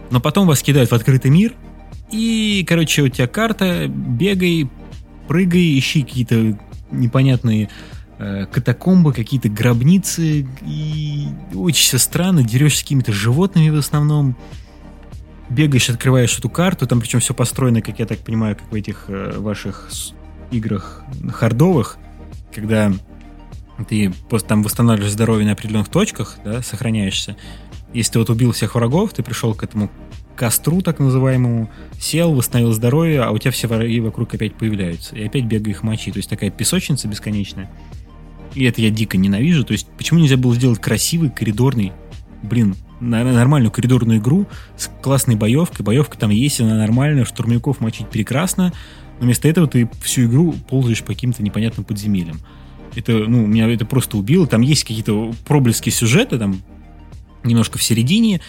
Но 0.09 0.19
потом 0.19 0.47
вас 0.47 0.61
кидают 0.61 0.89
в 0.89 0.93
открытый 0.93 1.31
мир, 1.31 1.53
и, 2.11 2.65
короче, 2.67 3.03
у 3.03 3.07
тебя 3.09 3.27
карта, 3.27 3.87
бегай, 3.87 4.69
прыгай, 5.27 5.77
ищи 5.77 6.03
какие-то 6.03 6.59
непонятные 6.91 7.69
э, 8.17 8.45
катакомбы, 8.47 9.13
какие-то 9.13 9.49
гробницы, 9.49 10.47
и 10.65 11.27
очень 11.53 11.85
все 11.85 11.97
странно, 11.97 12.43
дерешься 12.43 12.79
с 12.79 12.83
какими-то 12.83 13.11
животными 13.11 13.69
в 13.69 13.77
основном, 13.77 14.35
бегаешь, 15.49 15.89
открываешь 15.89 16.37
эту 16.37 16.49
карту, 16.49 16.87
там 16.87 16.99
причем 16.99 17.19
все 17.19 17.33
построено, 17.33 17.81
как 17.81 17.99
я 17.99 18.05
так 18.05 18.19
понимаю, 18.19 18.55
как 18.55 18.71
в 18.71 18.75
этих 18.75 19.05
э, 19.07 19.37
ваших 19.37 19.89
играх 20.51 21.03
хардовых, 21.31 21.97
когда 22.53 22.91
ты 23.87 24.11
просто 24.29 24.49
там 24.49 24.63
восстанавливаешь 24.63 25.13
здоровье 25.13 25.45
на 25.45 25.53
определенных 25.53 25.89
точках, 25.89 26.37
да, 26.43 26.61
сохраняешься. 26.61 27.37
Если 27.93 28.13
ты 28.13 28.19
вот 28.19 28.29
убил 28.29 28.51
всех 28.51 28.75
врагов, 28.75 29.13
ты 29.13 29.23
пришел 29.23 29.53
к 29.53 29.63
этому 29.63 29.89
костру, 30.39 30.81
так 30.81 30.99
называемому, 30.99 31.69
сел, 31.99 32.33
восстановил 32.33 32.71
здоровье, 32.71 33.23
а 33.23 33.31
у 33.31 33.37
тебя 33.37 33.51
все 33.51 33.67
враги 33.67 33.99
вокруг 33.99 34.33
опять 34.33 34.55
появляются. 34.55 35.13
И 35.13 35.25
опять 35.25 35.43
бегай 35.43 35.71
их 35.71 35.83
мочи. 35.83 36.13
То 36.13 36.17
есть 36.17 36.29
такая 36.29 36.49
песочница 36.49 37.09
бесконечная. 37.09 37.69
И 38.55 38.63
это 38.63 38.81
я 38.81 38.89
дико 38.89 39.17
ненавижу. 39.17 39.65
То 39.65 39.73
есть 39.73 39.87
почему 39.97 40.21
нельзя 40.21 40.37
было 40.37 40.55
сделать 40.55 40.79
красивый, 40.79 41.29
коридорный, 41.29 41.91
блин, 42.41 42.75
нормальную 43.01 43.69
коридорную 43.69 44.19
игру 44.19 44.47
с 44.77 44.89
классной 45.01 45.35
боевкой. 45.35 45.85
Боевка 45.85 46.17
там 46.17 46.29
есть, 46.29 46.61
она 46.61 46.75
нормальная, 46.75 47.25
штурмовиков 47.25 47.81
мочить 47.81 48.07
прекрасно. 48.07 48.71
Но 49.19 49.25
вместо 49.25 49.49
этого 49.49 49.67
ты 49.67 49.89
всю 50.01 50.23
игру 50.23 50.55
ползаешь 50.69 51.01
по 51.01 51.07
каким-то 51.07 51.43
непонятным 51.43 51.83
подземельям. 51.83 52.39
Это, 52.95 53.11
ну, 53.11 53.45
меня 53.45 53.67
это 53.67 53.85
просто 53.85 54.17
убило. 54.17 54.47
Там 54.47 54.61
есть 54.61 54.85
какие-то 54.85 55.33
проблески 55.45 55.89
сюжета, 55.89 56.39
там 56.39 56.61
немножко 57.43 57.77
в 57.77 57.83
середине, 57.83 58.39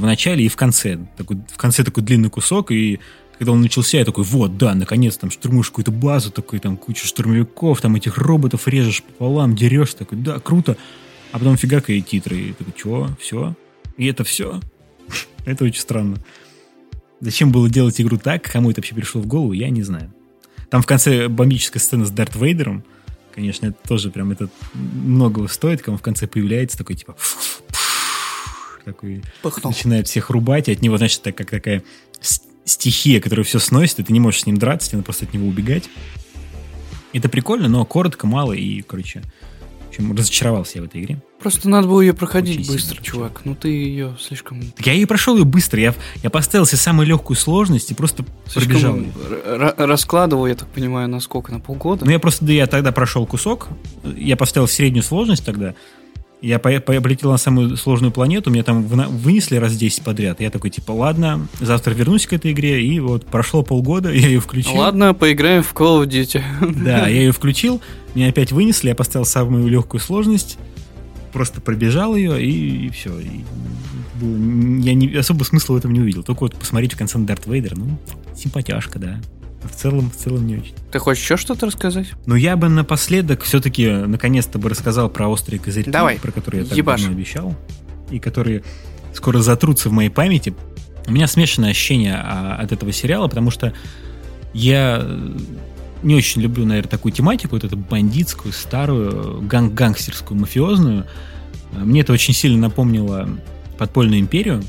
в 0.00 0.04
начале 0.04 0.44
и 0.44 0.48
в 0.48 0.56
конце. 0.56 0.98
Такой, 1.16 1.38
в 1.48 1.56
конце 1.56 1.84
такой 1.84 2.02
длинный 2.02 2.30
кусок, 2.30 2.70
и 2.72 3.00
когда 3.38 3.52
он 3.52 3.60
начался, 3.60 3.98
я 3.98 4.04
такой, 4.04 4.24
вот, 4.24 4.56
да, 4.56 4.74
наконец, 4.74 5.16
там 5.16 5.30
штурмуешь 5.30 5.68
какую-то 5.68 5.90
базу, 5.90 6.30
такой, 6.30 6.58
там 6.58 6.76
кучу 6.76 7.06
штурмовиков, 7.06 7.80
там 7.80 7.94
этих 7.96 8.18
роботов 8.18 8.66
режешь 8.66 9.02
пополам, 9.02 9.54
дерешь, 9.54 9.94
такой, 9.94 10.18
да, 10.18 10.38
круто. 10.38 10.76
А 11.32 11.38
потом 11.38 11.56
фигака 11.56 11.92
и 11.92 12.00
титры, 12.00 12.36
и 12.36 12.52
такой, 12.52 12.72
чего, 12.76 13.10
все? 13.20 13.54
И 13.96 14.06
это 14.06 14.24
все? 14.24 14.60
это 15.44 15.64
очень 15.64 15.80
странно. 15.80 16.16
Зачем 17.20 17.52
было 17.52 17.68
делать 17.68 18.00
игру 18.00 18.16
так, 18.16 18.42
кому 18.42 18.70
это 18.70 18.80
вообще 18.80 18.94
пришло 18.94 19.20
в 19.20 19.26
голову, 19.26 19.52
я 19.52 19.70
не 19.70 19.82
знаю. 19.82 20.12
Там 20.70 20.82
в 20.82 20.86
конце 20.86 21.28
бомбическая 21.28 21.80
сцена 21.80 22.04
с 22.04 22.10
Дарт 22.10 22.36
Вейдером, 22.36 22.84
конечно, 23.34 23.66
это 23.66 23.76
тоже 23.86 24.10
прям 24.10 24.32
это 24.32 24.48
многого 24.74 25.48
стоит, 25.48 25.86
он 25.88 25.98
в 25.98 26.02
конце 26.02 26.26
появляется, 26.26 26.78
такой 26.78 26.96
типа 26.96 27.16
такой 28.86 29.22
Пыхнул. 29.42 29.72
начинает 29.72 30.06
всех 30.06 30.30
рубать, 30.30 30.68
и 30.68 30.72
от 30.72 30.80
него, 30.80 30.96
значит, 30.96 31.20
так, 31.22 31.36
как 31.36 31.50
такая 31.50 31.82
стихия, 32.64 33.20
которая 33.20 33.44
все 33.44 33.58
сносит, 33.58 33.98
и 33.98 34.02
ты 34.04 34.12
не 34.12 34.20
можешь 34.20 34.42
с 34.42 34.46
ним 34.46 34.56
драться, 34.56 34.88
тебе 34.88 34.98
надо 34.98 35.06
просто 35.06 35.26
от 35.26 35.34
него 35.34 35.46
убегать. 35.46 35.84
Это 37.12 37.28
прикольно, 37.28 37.68
но 37.68 37.84
коротко, 37.84 38.26
мало, 38.26 38.52
и, 38.52 38.82
короче, 38.82 39.22
в 39.84 39.88
общем, 39.88 40.12
разочаровался 40.16 40.72
я 40.76 40.82
в 40.82 40.86
этой 40.86 41.02
игре. 41.02 41.22
Просто 41.40 41.68
надо 41.68 41.88
было 41.88 42.00
ее 42.00 42.12
проходить 42.12 42.60
Очень 42.60 42.72
быстро, 42.72 43.02
чувак. 43.02 43.42
Ну 43.44 43.54
ты 43.54 43.68
ее 43.68 44.16
слишком... 44.20 44.60
Так 44.72 44.86
я 44.86 44.92
ее 44.92 45.06
прошел 45.06 45.36
ее 45.36 45.44
быстро. 45.44 45.80
Я, 45.80 45.94
я 46.22 46.28
поставил 46.28 46.66
себе 46.66 46.78
самую 46.78 47.06
легкую 47.06 47.36
сложность 47.36 47.90
и 47.90 47.94
просто 47.94 48.24
слишком 48.46 49.12
пробежал. 49.14 49.76
раскладывал, 49.78 50.46
я 50.46 50.54
так 50.54 50.68
понимаю, 50.68 51.08
на 51.08 51.20
сколько? 51.20 51.52
На 51.52 51.60
полгода? 51.60 52.04
Ну 52.04 52.10
я 52.10 52.18
просто, 52.18 52.44
да, 52.44 52.52
я 52.52 52.66
тогда 52.66 52.92
прошел 52.92 53.26
кусок. 53.26 53.68
Я 54.16 54.36
поставил 54.36 54.68
среднюю 54.68 55.02
сложность 55.02 55.44
тогда. 55.44 55.74
Я 56.42 56.58
по 56.58 56.70
по 56.80 57.00
полетел 57.00 57.30
на 57.30 57.38
самую 57.38 57.76
сложную 57.76 58.12
планету, 58.12 58.50
меня 58.50 58.62
там 58.62 58.82
вынесли 58.82 59.56
раз 59.56 59.74
10 59.74 60.02
подряд. 60.02 60.40
Я 60.40 60.50
такой, 60.50 60.70
типа, 60.70 60.92
ладно, 60.92 61.48
завтра 61.60 61.92
вернусь 61.94 62.26
к 62.26 62.32
этой 62.34 62.52
игре, 62.52 62.84
и 62.84 63.00
вот 63.00 63.26
прошло 63.26 63.62
полгода, 63.62 64.10
я 64.12 64.26
ее 64.26 64.40
включил. 64.40 64.76
Ладно, 64.76 65.14
поиграем 65.14 65.62
в 65.62 65.72
Call 65.72 66.04
of 66.04 66.08
Duty. 66.08 66.42
Да, 66.84 66.98
я 67.08 67.20
ее 67.20 67.32
включил, 67.32 67.80
меня 68.14 68.28
опять 68.28 68.52
вынесли, 68.52 68.88
я 68.88 68.94
поставил 68.94 69.24
самую 69.24 69.68
легкую 69.68 70.00
сложность, 70.00 70.58
просто 71.32 71.60
пробежал 71.60 72.14
ее, 72.14 72.40
и, 72.42 72.86
и 72.86 72.90
все. 72.90 73.18
И, 73.18 73.42
я 74.20 74.94
не, 74.94 75.14
особо 75.16 75.44
смысла 75.44 75.74
в 75.74 75.76
этом 75.78 75.92
не 75.92 76.00
увидел. 76.00 76.22
Только 76.22 76.40
вот 76.40 76.54
посмотреть 76.54 76.94
в 76.94 76.98
конце 76.98 77.18
Дарт 77.18 77.46
Вейдер, 77.46 77.76
ну, 77.76 77.98
симпатяшка, 78.34 78.98
да 78.98 79.20
в 79.66 79.74
целом, 79.74 80.10
в 80.10 80.16
целом 80.16 80.46
не 80.46 80.56
очень. 80.56 80.74
Ты 80.90 80.98
хочешь 80.98 81.22
еще 81.22 81.36
что-то 81.36 81.66
рассказать? 81.66 82.08
Ну, 82.26 82.34
я 82.34 82.56
бы 82.56 82.68
напоследок 82.68 83.42
все-таки 83.42 83.88
наконец-то 83.88 84.58
бы 84.58 84.68
рассказал 84.68 85.08
про 85.08 85.28
острые 85.28 85.60
козырьки, 85.60 85.90
Давай. 85.90 86.18
про 86.18 86.32
которые 86.32 86.62
я 86.62 86.68
так 86.68 86.76
Ебаш. 86.76 87.00
давно 87.00 87.16
обещал, 87.16 87.54
и 88.10 88.18
которые 88.18 88.62
скоро 89.12 89.40
затрутся 89.40 89.88
в 89.88 89.92
моей 89.92 90.10
памяти. 90.10 90.54
У 91.06 91.12
меня 91.12 91.26
смешанное 91.26 91.70
ощущение 91.70 92.16
а, 92.16 92.56
от 92.56 92.72
этого 92.72 92.92
сериала, 92.92 93.28
потому 93.28 93.50
что 93.50 93.72
я 94.52 95.06
не 96.02 96.14
очень 96.14 96.42
люблю, 96.42 96.64
наверное, 96.64 96.90
такую 96.90 97.12
тематику, 97.12 97.56
вот 97.56 97.64
эту 97.64 97.76
бандитскую, 97.76 98.52
старую, 98.52 99.42
ган 99.42 99.74
гангстерскую, 99.74 100.38
мафиозную. 100.38 101.06
Мне 101.72 102.02
это 102.02 102.12
очень 102.12 102.34
сильно 102.34 102.58
напомнило 102.58 103.28
«Подпольную 103.78 104.20
империю». 104.20 104.62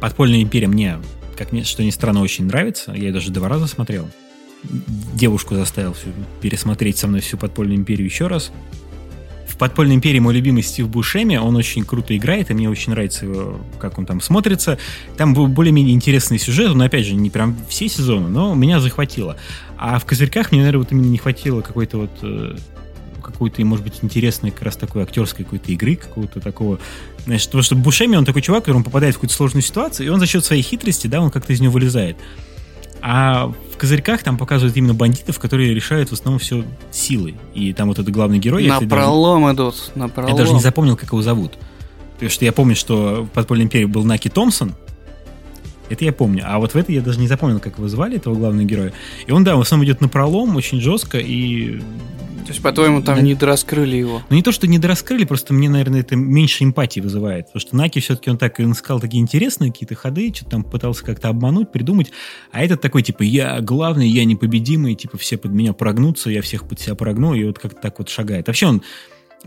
«Подпольная 0.00 0.42
империя» 0.42 0.68
мне, 0.68 0.98
как 1.36 1.52
ни, 1.52 1.62
что 1.62 1.82
ни 1.82 1.90
странно, 1.90 2.20
очень 2.20 2.46
нравится. 2.46 2.92
Я 2.92 3.04
ее 3.04 3.12
даже 3.12 3.30
два 3.30 3.48
раза 3.48 3.66
смотрел 3.66 4.08
девушку 5.14 5.54
заставил 5.54 5.94
всю, 5.94 6.08
пересмотреть 6.40 6.98
со 6.98 7.06
мной 7.06 7.20
всю 7.20 7.36
подпольную 7.36 7.78
империю 7.78 8.06
еще 8.06 8.26
раз. 8.26 8.52
В 9.48 9.56
подпольной 9.56 9.94
империи 9.94 10.18
мой 10.18 10.34
любимый 10.34 10.62
Стив 10.62 10.88
Бушеми, 10.88 11.36
он 11.36 11.54
очень 11.54 11.84
круто 11.84 12.16
играет, 12.16 12.50
и 12.50 12.54
мне 12.54 12.68
очень 12.68 12.90
нравится 12.90 13.26
его, 13.26 13.60
как 13.78 13.98
он 13.98 14.06
там 14.06 14.20
смотрится. 14.20 14.78
Там 15.16 15.32
был 15.32 15.46
более-менее 15.46 15.94
интересный 15.94 16.38
сюжет, 16.38 16.74
но 16.74 16.84
опять 16.84 17.06
же, 17.06 17.14
не 17.14 17.30
прям 17.30 17.56
все 17.68 17.88
сезоны, 17.88 18.28
но 18.28 18.54
меня 18.54 18.80
захватило. 18.80 19.36
А 19.78 20.00
в 20.00 20.06
Козырьках 20.06 20.50
мне, 20.50 20.60
наверное, 20.60 20.80
вот 20.80 20.90
именно 20.90 21.06
не 21.06 21.18
хватило 21.18 21.60
какой-то 21.60 21.98
вот 21.98 22.10
э, 22.22 22.56
какой-то, 23.22 23.64
может 23.64 23.84
быть, 23.84 24.00
интересной 24.02 24.50
как 24.50 24.62
раз 24.62 24.76
такой 24.76 25.02
актерской 25.02 25.44
какой-то 25.44 25.70
игры, 25.72 25.96
какого-то 25.96 26.40
такого. 26.40 26.78
Значит, 27.24 27.46
потому 27.46 27.62
что 27.62 27.76
Бушеми, 27.76 28.16
он 28.16 28.24
такой 28.24 28.42
чувак, 28.42 28.64
который 28.64 28.82
попадает 28.82 29.14
в 29.14 29.18
какую-то 29.18 29.34
сложную 29.34 29.62
ситуацию, 29.62 30.06
и 30.06 30.10
он 30.10 30.20
за 30.20 30.26
счет 30.26 30.44
своей 30.44 30.62
хитрости, 30.62 31.06
да, 31.06 31.20
он 31.20 31.30
как-то 31.30 31.52
из 31.52 31.60
нее 31.60 31.70
вылезает. 31.70 32.16
А 33.06 33.52
в 33.70 33.76
«Козырьках» 33.76 34.22
там 34.22 34.38
показывают 34.38 34.74
именно 34.78 34.94
бандитов, 34.94 35.38
которые 35.38 35.74
решают 35.74 36.08
в 36.08 36.14
основном 36.14 36.38
все 36.38 36.64
силой. 36.90 37.34
И 37.52 37.74
там 37.74 37.88
вот 37.88 37.98
этот 37.98 38.10
главный 38.14 38.38
герой... 38.38 38.66
На 38.66 38.80
пролом 38.80 39.42
даже, 39.42 39.54
идут, 39.54 39.92
на 39.94 40.08
пролом. 40.08 40.30
Я 40.30 40.36
даже 40.38 40.54
не 40.54 40.60
запомнил, 40.60 40.96
как 40.96 41.12
его 41.12 41.20
зовут. 41.20 41.58
Потому 42.14 42.30
что 42.30 42.46
я 42.46 42.52
помню, 42.52 42.74
что 42.74 43.24
в 43.24 43.28
«Подпольной 43.28 43.66
империи» 43.66 43.84
был 43.84 44.04
Наки 44.04 44.30
Томпсон, 44.30 44.74
это 45.90 46.04
я 46.04 46.12
помню. 46.12 46.44
А 46.46 46.58
вот 46.58 46.72
в 46.72 46.76
этой 46.76 46.94
я 46.94 47.02
даже 47.02 47.18
не 47.18 47.28
запомнил, 47.28 47.60
как 47.60 47.78
его 47.78 47.88
звали, 47.88 48.16
этого 48.16 48.34
главного 48.34 48.64
героя. 48.64 48.92
И 49.26 49.32
он, 49.32 49.44
да, 49.44 49.56
в 49.56 49.60
основном 49.60 49.86
идет 49.86 50.00
на 50.00 50.08
пролом 50.08 50.56
очень 50.56 50.80
жестко, 50.80 51.18
и 51.18 51.80
то 52.44 52.50
есть, 52.50 52.62
по-твоему, 52.62 53.00
там 53.00 53.16
да. 53.16 53.22
не 53.22 53.34
дораскрыли 53.34 53.96
его? 53.96 54.22
Ну, 54.28 54.36
не 54.36 54.42
то, 54.42 54.52
что 54.52 54.66
не 54.66 54.78
дораскрыли, 54.78 55.24
просто 55.24 55.54
мне, 55.54 55.70
наверное, 55.70 56.00
это 56.00 56.14
меньше 56.14 56.62
эмпатии 56.62 57.00
вызывает. 57.00 57.46
Потому 57.46 57.60
что 57.60 57.76
Наки 57.76 58.00
все-таки 58.00 58.28
он 58.28 58.36
так, 58.36 58.58
он 58.58 58.72
искал 58.72 59.00
такие 59.00 59.22
интересные 59.22 59.72
какие-то 59.72 59.94
ходы, 59.94 60.30
что-то 60.34 60.50
там 60.50 60.62
пытался 60.62 61.04
как-то 61.04 61.30
обмануть, 61.30 61.72
придумать. 61.72 62.12
А 62.52 62.62
этот 62.62 62.82
такой, 62.82 63.02
типа, 63.02 63.22
я 63.22 63.62
главный, 63.62 64.08
я 64.08 64.26
непобедимый, 64.26 64.94
типа, 64.94 65.16
все 65.16 65.38
под 65.38 65.52
меня 65.52 65.72
прогнутся, 65.72 66.28
я 66.28 66.42
всех 66.42 66.68
под 66.68 66.78
себя 66.78 66.94
прогну, 66.94 67.32
и 67.32 67.44
вот 67.44 67.58
как-то 67.58 67.80
так 67.80 67.98
вот 67.98 68.10
шагает. 68.10 68.46
Вообще 68.46 68.66
он 68.66 68.82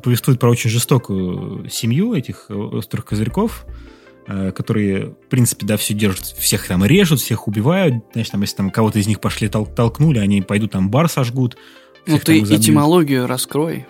повествует 0.01 0.39
про 0.39 0.49
очень 0.49 0.71
жестокую 0.71 1.69
семью 1.69 2.15
этих 2.15 2.49
острых 2.49 3.05
козырьков, 3.05 3.67
э, 3.67 3.86
которые, 4.27 5.07
в 5.07 5.29
принципе, 5.29 5.65
да, 5.65 5.77
все 5.77 5.93
держат, 5.93 6.25
всех 6.25 6.67
там 6.67 6.83
режут, 6.83 7.21
всех 7.21 7.47
убивают. 7.47 7.95
Знаешь, 8.11 8.29
там, 8.29 8.41
если 8.41 8.57
там 8.57 8.71
кого-то 8.71 8.99
из 8.99 9.07
них 9.07 9.21
пошли 9.21 9.47
тол- 9.47 9.73
толкнули, 9.73 10.19
они 10.19 10.41
пойдут 10.41 10.71
там 10.71 10.89
бар 10.89 11.09
сожгут, 11.09 11.57
ну 12.05 12.19
ты 12.19 12.39
этимологию 12.39 13.27
раскрой. 13.27 13.85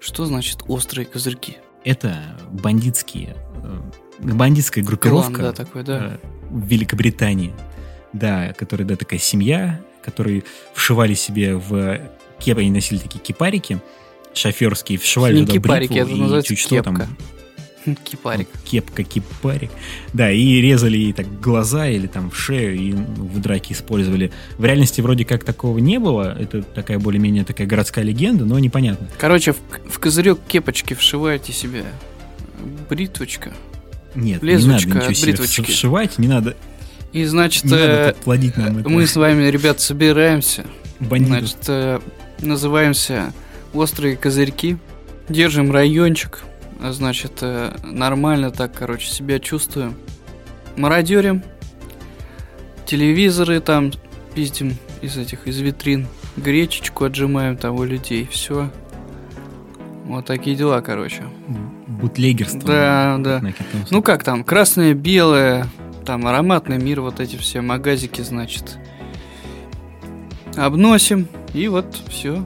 Что 0.00 0.26
значит 0.26 0.62
острые 0.68 1.06
козырьки? 1.06 1.56
Это 1.82 2.36
бандитские, 2.50 3.36
э, 3.62 3.80
бандитская 4.32 4.84
группировка 4.84 5.32
Клан, 5.32 5.42
да, 5.42 5.52
такой, 5.52 5.82
да. 5.82 6.18
Э, 6.22 6.26
в 6.50 6.66
Великобритании, 6.66 7.52
да, 8.12 8.52
которая, 8.52 8.86
да, 8.86 8.96
такая 8.96 9.18
семья, 9.18 9.80
которые 10.02 10.44
вшивали 10.74 11.14
себе 11.14 11.56
в 11.56 12.00
кепы, 12.38 12.60
они 12.60 12.70
носили 12.70 12.98
такие 12.98 13.20
кипарики 13.20 13.80
шоферские, 14.34 14.98
вшивали 14.98 15.34
Не 15.34 15.40
туда 15.46 15.52
кипарики, 15.54 15.92
бритву 15.92 16.08
это 16.08 16.16
называется 16.16 16.48
чуть 16.54 16.68
кепка. 16.68 16.90
что 16.90 17.06
там 17.06 17.16
Кипарик. 18.04 18.48
Кепка, 18.64 19.02
кипарик. 19.02 19.70
Да, 20.12 20.30
и 20.30 20.60
резали 20.60 20.96
ей 20.96 21.12
так 21.12 21.40
глаза 21.40 21.88
или 21.88 22.06
там 22.06 22.30
в 22.30 22.36
шею, 22.36 22.74
и 22.74 22.92
в 22.92 23.40
драке 23.40 23.74
использовали. 23.74 24.32
В 24.58 24.64
реальности 24.64 25.00
вроде 25.00 25.24
как 25.24 25.44
такого 25.44 25.78
не 25.78 25.98
было. 25.98 26.36
Это 26.38 26.62
такая 26.62 26.98
более-менее 26.98 27.44
такая 27.44 27.66
городская 27.66 28.04
легенда, 28.04 28.44
но 28.44 28.58
непонятно. 28.58 29.08
Короче, 29.18 29.52
в, 29.52 29.58
в 29.88 29.98
козырек 29.98 30.38
кепочки 30.48 30.94
вшиваете 30.94 31.52
себе 31.52 31.84
бритвочка. 32.88 33.52
Нет, 34.14 34.42
Лезвочка 34.42 34.88
не 34.88 34.94
надо 34.94 35.08
ничего 35.10 35.44
себе 35.44 35.64
вшивать, 35.66 36.18
не 36.18 36.28
надо 36.28 36.56
И 37.12 37.24
значит, 37.24 37.64
Не 37.64 37.72
надо 37.72 37.84
э, 37.84 38.14
плодить 38.22 38.56
нам 38.56 38.78
это. 38.78 38.88
мы 38.88 39.06
с 39.06 39.16
вами, 39.16 39.48
ребят, 39.48 39.80
собираемся. 39.80 40.64
Бандитов. 41.00 41.40
Значит, 41.40 41.58
э, 41.68 42.00
называемся 42.40 43.32
«Острые 43.72 44.16
козырьки». 44.16 44.78
Держим 45.28 45.72
райончик. 45.72 46.44
Значит, 46.80 47.38
э, 47.40 47.74
нормально 47.82 48.50
так, 48.50 48.74
короче, 48.74 49.10
себя 49.10 49.38
чувствуем. 49.38 49.94
Мародерим. 50.76 51.42
Телевизоры 52.86 53.60
там 53.60 53.92
пиздим 54.34 54.76
из 55.00 55.16
этих, 55.16 55.46
из 55.46 55.58
витрин. 55.58 56.06
Гречечку 56.36 57.04
отжимаем 57.04 57.56
там 57.56 57.76
у 57.76 57.84
людей. 57.84 58.28
Все. 58.30 58.70
Вот 60.04 60.26
такие 60.26 60.54
дела, 60.54 60.80
короче. 60.82 61.22
Бутлегерство. 61.86 62.68
Да, 62.68 63.16
да. 63.18 63.42
Ну 63.90 64.02
как 64.02 64.22
там, 64.22 64.44
красное, 64.44 64.92
белое, 64.92 65.66
там 66.04 66.26
ароматный 66.26 66.78
мир, 66.78 67.00
вот 67.00 67.20
эти 67.20 67.36
все 67.36 67.62
магазики, 67.62 68.20
значит. 68.20 68.78
Обносим, 70.56 71.28
и 71.54 71.68
вот 71.68 71.98
все. 72.08 72.44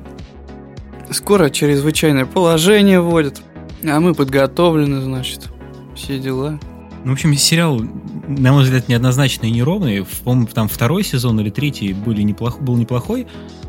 Скоро 1.11 1.51
чрезвычайное 1.51 2.27
положение 2.27 3.01
вводят, 3.01 3.41
а 3.85 4.01
мы 4.01 4.15
подготовлены, 4.15 5.01
значит. 5.01 5.49
Все 5.95 6.19
дела. 6.19 6.59
Ну, 7.05 7.11
в 7.11 7.15
общем, 7.15 7.35
сериал, 7.35 7.81
на 8.29 8.53
мой 8.53 8.65
взгляд, 8.65 8.89
неоднозначный 8.89 9.49
и 9.49 9.53
неровный. 9.53 10.05
По-моему, 10.25 10.49
там 10.53 10.69
второй 10.69 11.05
сезон 11.05 11.41
или 11.41 11.51
третий 11.51 11.93
были 11.93 12.23
неплох, 12.23 12.61
был 12.61 12.77
неплохой, 12.77 13.27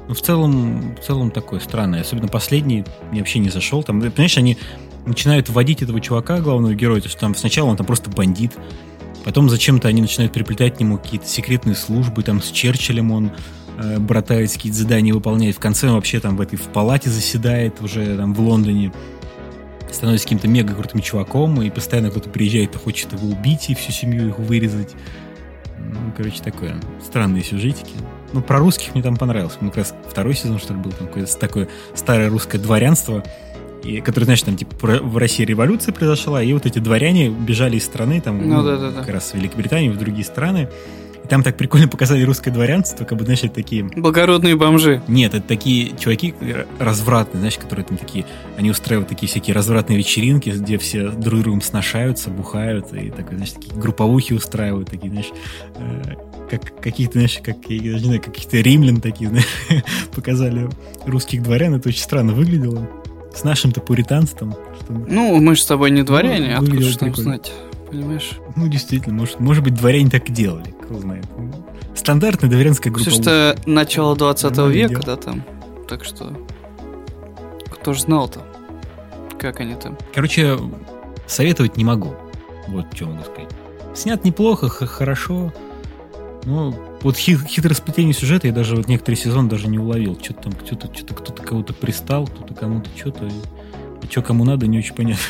но 0.08 0.14
в 0.14 0.22
целом, 0.22 0.96
в 0.96 1.06
целом 1.06 1.32
такой 1.32 1.62
странный. 1.62 2.02
Особенно 2.02 2.28
последний 2.28 2.86
мне 3.12 3.22
вообще 3.22 3.40
не 3.40 3.50
зашел. 3.50 3.84
Там, 3.84 4.02
понимаешь, 4.02 4.38
они 4.38 4.58
начинают 5.06 5.50
вводить 5.50 5.82
этого 5.82 6.00
чувака, 6.02 6.40
главного 6.40 6.74
героя, 6.74 7.02
то 7.02 7.10
что 7.10 7.20
там 7.20 7.36
сначала 7.36 7.70
он 7.70 7.78
там 7.78 7.86
просто 7.86 8.10
бандит, 8.10 8.54
потом 9.24 9.50
зачем-то 9.50 9.88
они 9.88 10.02
начинают 10.02 10.34
приплетать 10.34 10.78
к 10.78 10.80
нему 10.80 10.98
какие-то 10.98 11.28
секретные 11.28 11.76
службы, 11.76 12.24
там 12.24 12.42
с 12.42 12.52
Черчиллем 12.52 13.12
он 13.12 13.32
э, 13.78 14.00
братается, 14.00 14.58
какие-то 14.58 14.78
задания 14.78 15.14
выполняет. 15.14 15.56
В 15.56 15.60
конце 15.60 15.88
он 15.88 15.96
вообще 15.96 16.20
там 16.20 16.38
в 16.38 16.42
этой 16.42 16.58
в 16.58 16.68
палате 16.68 17.10
заседает 17.10 17.82
уже 17.82 18.18
там 18.18 18.34
в 18.34 18.40
Лондоне 18.40 18.92
становится 19.92 20.26
каким-то 20.26 20.48
мега 20.48 20.74
крутым 20.74 21.02
чуваком, 21.02 21.62
и 21.62 21.70
постоянно 21.70 22.10
кто-то 22.12 22.30
приезжает 22.30 22.76
и 22.76 22.78
хочет 22.78 23.12
его 23.14 23.28
убить, 23.28 23.70
и 23.70 23.76
всю 23.76 23.92
семью 23.92 24.30
их 24.30 24.40
вырезать. 24.40 24.96
Ну, 25.80 26.14
короче, 26.16 26.42
такое. 26.44 26.76
Странные 27.04 27.44
сюжетики. 27.44 27.94
Ну, 28.34 28.42
про 28.42 28.60
русских 28.60 28.94
мне 28.94 29.02
там 29.04 29.18
понравилось. 29.18 29.58
Ну, 29.62 29.70
как 29.70 29.78
раз 29.78 29.96
второй 30.08 30.36
сезон, 30.36 30.60
что 30.60 30.74
ли, 30.74 30.80
был. 30.80 30.92
Там 30.92 31.08
какое-то 31.08 31.38
такое 31.38 31.68
старое 31.96 32.30
русское 32.30 32.60
дворянство, 32.60 33.24
и, 33.84 34.02
которое, 34.02 34.26
знаешь, 34.26 34.42
там, 34.42 34.58
типа, 34.58 34.76
в 35.02 35.18
России 35.18 35.46
революция 35.46 35.94
произошла, 35.94 36.44
и 36.44 36.52
вот 36.54 36.66
эти 36.66 36.80
дворяне 36.80 37.30
бежали 37.30 37.78
из 37.78 37.86
страны, 37.86 38.22
там, 38.22 38.48
Ну, 38.48 38.62
да-да-да. 38.62 39.00
как 39.00 39.10
раз 39.10 39.32
в 39.32 39.36
Великобританию, 39.36 39.94
в 39.94 39.98
другие 39.98 40.26
страны. 40.26 40.70
Там 41.30 41.44
так 41.44 41.58
прикольно 41.58 41.88
показали 41.88 42.24
русское 42.24 42.50
дворянство, 42.52 43.06
как 43.06 43.18
бы, 43.18 43.24
знаешь, 43.24 43.44
это 43.44 43.54
такие 43.54 43.84
Благородные 43.84 44.56
бомжи. 44.56 45.02
нет, 45.08 45.34
это 45.36 45.48
такие 45.48 45.96
чуваки 45.98 46.34
развратные, 46.80 47.40
знаешь, 47.40 47.58
которые 47.58 47.86
там 47.86 47.98
такие, 47.98 48.26
они 48.58 48.72
устраивают 48.72 49.10
такие 49.10 49.28
всякие 49.30 49.56
развратные 49.56 49.98
вечеринки, 49.98 50.50
где 50.50 50.78
все 50.80 51.10
друг 51.10 51.42
другом 51.42 51.62
сношаются, 51.62 52.30
бухают, 52.32 52.92
и 52.94 53.12
такой, 53.12 53.36
знаешь, 53.36 53.52
такие 53.52 53.74
групповухи 53.76 54.34
устраивают, 54.34 54.90
такие, 54.90 55.12
знаешь, 55.12 55.30
э, 55.76 56.16
как 56.50 56.82
какие-то, 56.82 57.14
знаешь, 57.14 57.40
как, 57.44 57.58
я 57.70 57.94
не 57.94 58.00
знаю, 58.00 58.22
каких-то 58.22 58.58
римлян 58.58 59.00
такие, 59.00 59.30
знаешь, 59.30 59.46
показали 60.16 60.68
русских 61.06 61.44
дворян, 61.44 61.76
это 61.76 61.90
очень 61.90 62.02
странно 62.02 62.34
выглядело. 62.34 62.90
С 63.36 63.44
нашим-то 63.44 63.80
пуританством. 63.80 64.56
Что, 64.82 64.92
Ну, 64.94 65.38
мы 65.40 65.56
же 65.56 65.62
с 65.62 65.66
тобой 65.68 65.92
не 65.92 66.02
дворяне, 66.02 66.54
откуда 66.56 66.72
выглядело 66.72 66.92
же 66.92 66.98
там 66.98 67.16
знать? 67.16 67.52
Понимаешь? 67.92 68.34
ну, 68.56 68.68
действительно, 68.68 69.16
может, 69.16 69.40
может 69.40 69.64
быть, 69.64 69.74
дворяне 69.76 70.10
так 70.10 70.30
и 70.30 70.34
делали, 70.34 70.72
кто 70.84 71.00
знает. 71.00 71.26
Стандартная 71.96 72.50
дворянская 72.50 72.94
группа. 72.94 73.10
Все 73.10 73.22
что 73.22 73.56
начало 73.66 74.16
20 74.16 74.44
Нормальное 74.56 74.88
века, 74.88 75.02
да, 75.06 75.16
там. 75.16 75.44
Так 75.88 76.04
что, 76.06 76.32
кто 77.72 77.94
ж 77.94 78.02
знал-то, 78.02 78.42
как 79.40 79.60
они 79.60 79.76
там. 79.76 79.98
Короче, 80.14 80.58
советовать 81.28 81.78
не 81.78 81.84
могу. 81.84 82.14
Вот 82.68 82.86
что 82.94 83.08
могу 83.08 83.24
сказать. 83.24 83.50
Снят 83.96 84.24
неплохо, 84.24 84.70
хорошо. 84.70 85.52
Ну, 86.46 86.74
вот 87.02 87.18
хи- 87.18 87.38
хитросплетение 87.48 88.14
сюжета 88.14 88.48
я 88.48 88.54
даже 88.54 88.76
вот 88.76 88.88
некоторые 88.88 89.18
сезоны 89.18 89.50
даже 89.50 89.68
не 89.68 89.80
уловил. 89.80 90.18
Что-то 90.22 90.44
там, 90.44 90.54
что-то, 90.66 90.94
что-то 90.94 91.14
кто-то 91.16 91.44
кого-то 91.44 91.74
пристал, 91.74 92.28
кто-то 92.28 92.54
кому-то 92.54 92.90
что-то. 92.96 93.26
И 93.26 94.08
что 94.10 94.22
кому 94.22 94.46
надо, 94.46 94.68
не 94.68 94.78
очень 94.78 94.94
понятно. 94.96 95.24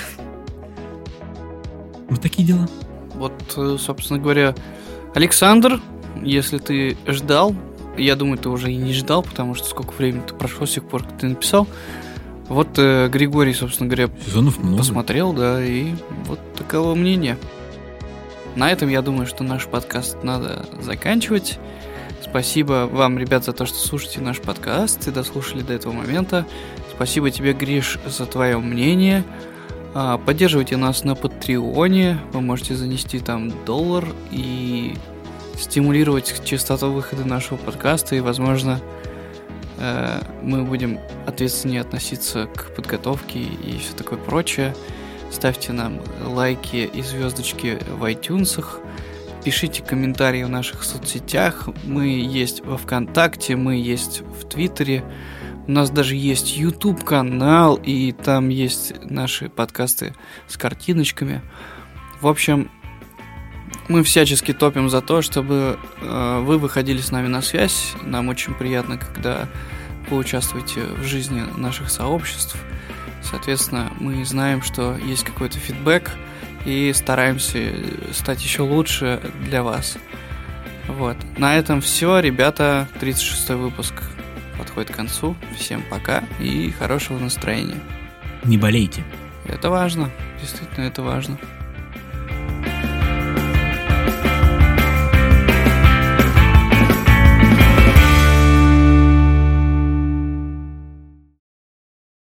Вот 2.10 2.22
такие 2.22 2.48
дела. 2.48 2.68
Вот, 3.16 3.34
э, 3.58 3.78
собственно 3.80 4.20
говоря, 4.20 4.56
Александр, 5.14 5.82
если 6.22 6.58
ты 6.58 6.98
ждал, 7.08 7.56
я 7.98 8.16
думаю, 8.16 8.38
ты 8.38 8.50
уже 8.50 8.72
и 8.72 8.76
не 8.76 8.94
ждал, 8.94 9.24
потому 9.24 9.56
что 9.56 9.68
сколько 9.68 9.92
времени 9.92 10.24
ты 10.26 10.34
прошло 10.34 10.66
с 10.66 10.72
тех 10.72 10.88
пор, 10.88 11.04
как 11.04 11.18
ты 11.18 11.28
написал. 11.28 11.68
Вот 12.48 12.70
э, 12.78 13.10
Григорий, 13.10 13.54
собственно 13.54 13.88
говоря, 13.88 14.10
Сезонов 14.26 14.58
много. 14.58 14.78
посмотрел, 14.80 15.34
да, 15.34 15.64
и 15.64 15.94
вот 16.26 16.40
таково 16.56 16.96
мнение. 16.96 17.38
На 18.56 18.72
этом, 18.72 18.90
я 18.90 19.02
думаю, 19.02 19.28
что 19.28 19.44
наш 19.44 19.68
подкаст 19.68 20.24
надо 20.24 20.66
заканчивать. 20.82 21.60
Спасибо 22.22 22.90
вам, 22.92 23.18
ребят, 23.18 23.46
за 23.46 23.54
то, 23.54 23.66
что 23.66 23.78
слушаете 23.78 24.22
наш 24.22 24.40
подкаст 24.40 25.08
и 25.08 25.12
дослушали 25.12 25.62
до 25.62 25.74
этого 25.74 25.94
момента. 25.94 26.46
Спасибо 26.94 27.32
тебе, 27.32 27.54
Гриш, 27.54 28.00
за 28.06 28.26
твое 28.26 28.58
мнение. 28.58 29.24
А, 29.94 30.18
Поддерживайте 30.18 30.78
нас 30.78 31.04
на 31.04 31.16
Патреоне. 31.16 32.20
Вы 32.32 32.42
можете 32.42 32.76
занести 32.76 33.20
там 33.20 33.52
доллар 33.66 34.06
и 34.32 34.94
стимулировать 35.58 36.42
частоту 36.46 36.92
выхода 36.92 37.26
нашего 37.26 37.58
подкаста. 37.58 38.16
И, 38.16 38.20
возможно, 38.20 38.80
э, 39.78 40.22
мы 40.44 40.64
будем 40.64 41.00
ответственнее 41.26 41.82
относиться 41.82 42.46
к 42.46 42.76
подготовке 42.76 43.40
и 43.40 43.80
все 43.80 43.94
такое 43.94 44.20
прочее. 44.20 44.76
Ставьте 45.32 45.74
нам 45.74 46.00
лайки 46.24 46.90
и 46.92 47.02
звездочки 47.02 47.80
в 47.98 48.04
iTunes. 48.04 48.64
Пишите 49.44 49.82
комментарии 49.82 50.44
в 50.44 50.50
наших 50.50 50.84
соцсетях. 50.84 51.68
Мы 51.84 52.10
есть 52.10 52.64
во 52.64 52.78
ВКонтакте, 52.78 53.56
мы 53.56 53.76
есть 53.76 54.22
в 54.22 54.48
Твиттере. 54.48 55.04
У 55.70 55.72
нас 55.72 55.92
даже 55.92 56.16
есть 56.16 56.58
YouTube 56.58 57.04
канал, 57.04 57.76
и 57.76 58.12
там 58.12 58.50
есть 58.50 58.92
наши 59.08 59.50
подкасты 59.50 60.16
с 60.48 60.58
картиночками. 60.58 61.44
В 62.22 62.28
общем, 62.28 62.72
мы 63.88 64.02
всячески 64.02 64.52
топим 64.52 64.90
за 64.90 65.02
то, 65.02 65.22
чтобы 65.22 65.78
э, 66.02 66.40
вы 66.44 66.58
выходили 66.58 67.00
с 67.00 67.12
нами 67.12 67.28
на 67.28 67.44
связь. 67.44 67.94
Нам 68.02 68.30
очень 68.30 68.56
приятно, 68.56 68.98
когда 68.98 69.48
вы 70.10 70.18
участвуете 70.18 70.82
в 70.82 71.04
жизни 71.04 71.44
наших 71.56 71.92
сообществ. 71.92 72.58
Соответственно, 73.22 73.94
мы 74.00 74.26
знаем, 74.26 74.64
что 74.64 74.98
есть 74.98 75.24
какой-то 75.24 75.60
фидбэк 75.60 76.10
и 76.66 76.92
стараемся 76.96 77.76
стать 78.12 78.44
еще 78.44 78.64
лучше 78.64 79.22
для 79.46 79.62
вас. 79.62 80.00
Вот. 80.88 81.18
На 81.38 81.58
этом 81.58 81.80
все, 81.82 82.18
ребята. 82.18 82.88
36 83.00 83.50
выпуск 83.50 83.94
подходит 84.60 84.92
к 84.92 84.96
концу. 84.96 85.36
Всем 85.58 85.84
пока 85.90 86.24
и 86.40 86.70
хорошего 86.72 87.18
настроения. 87.18 87.80
Не 88.44 88.58
болейте. 88.58 89.04
Это 89.46 89.70
важно. 89.70 90.12
Действительно, 90.40 90.86
это 90.86 91.02
важно. 91.02 91.40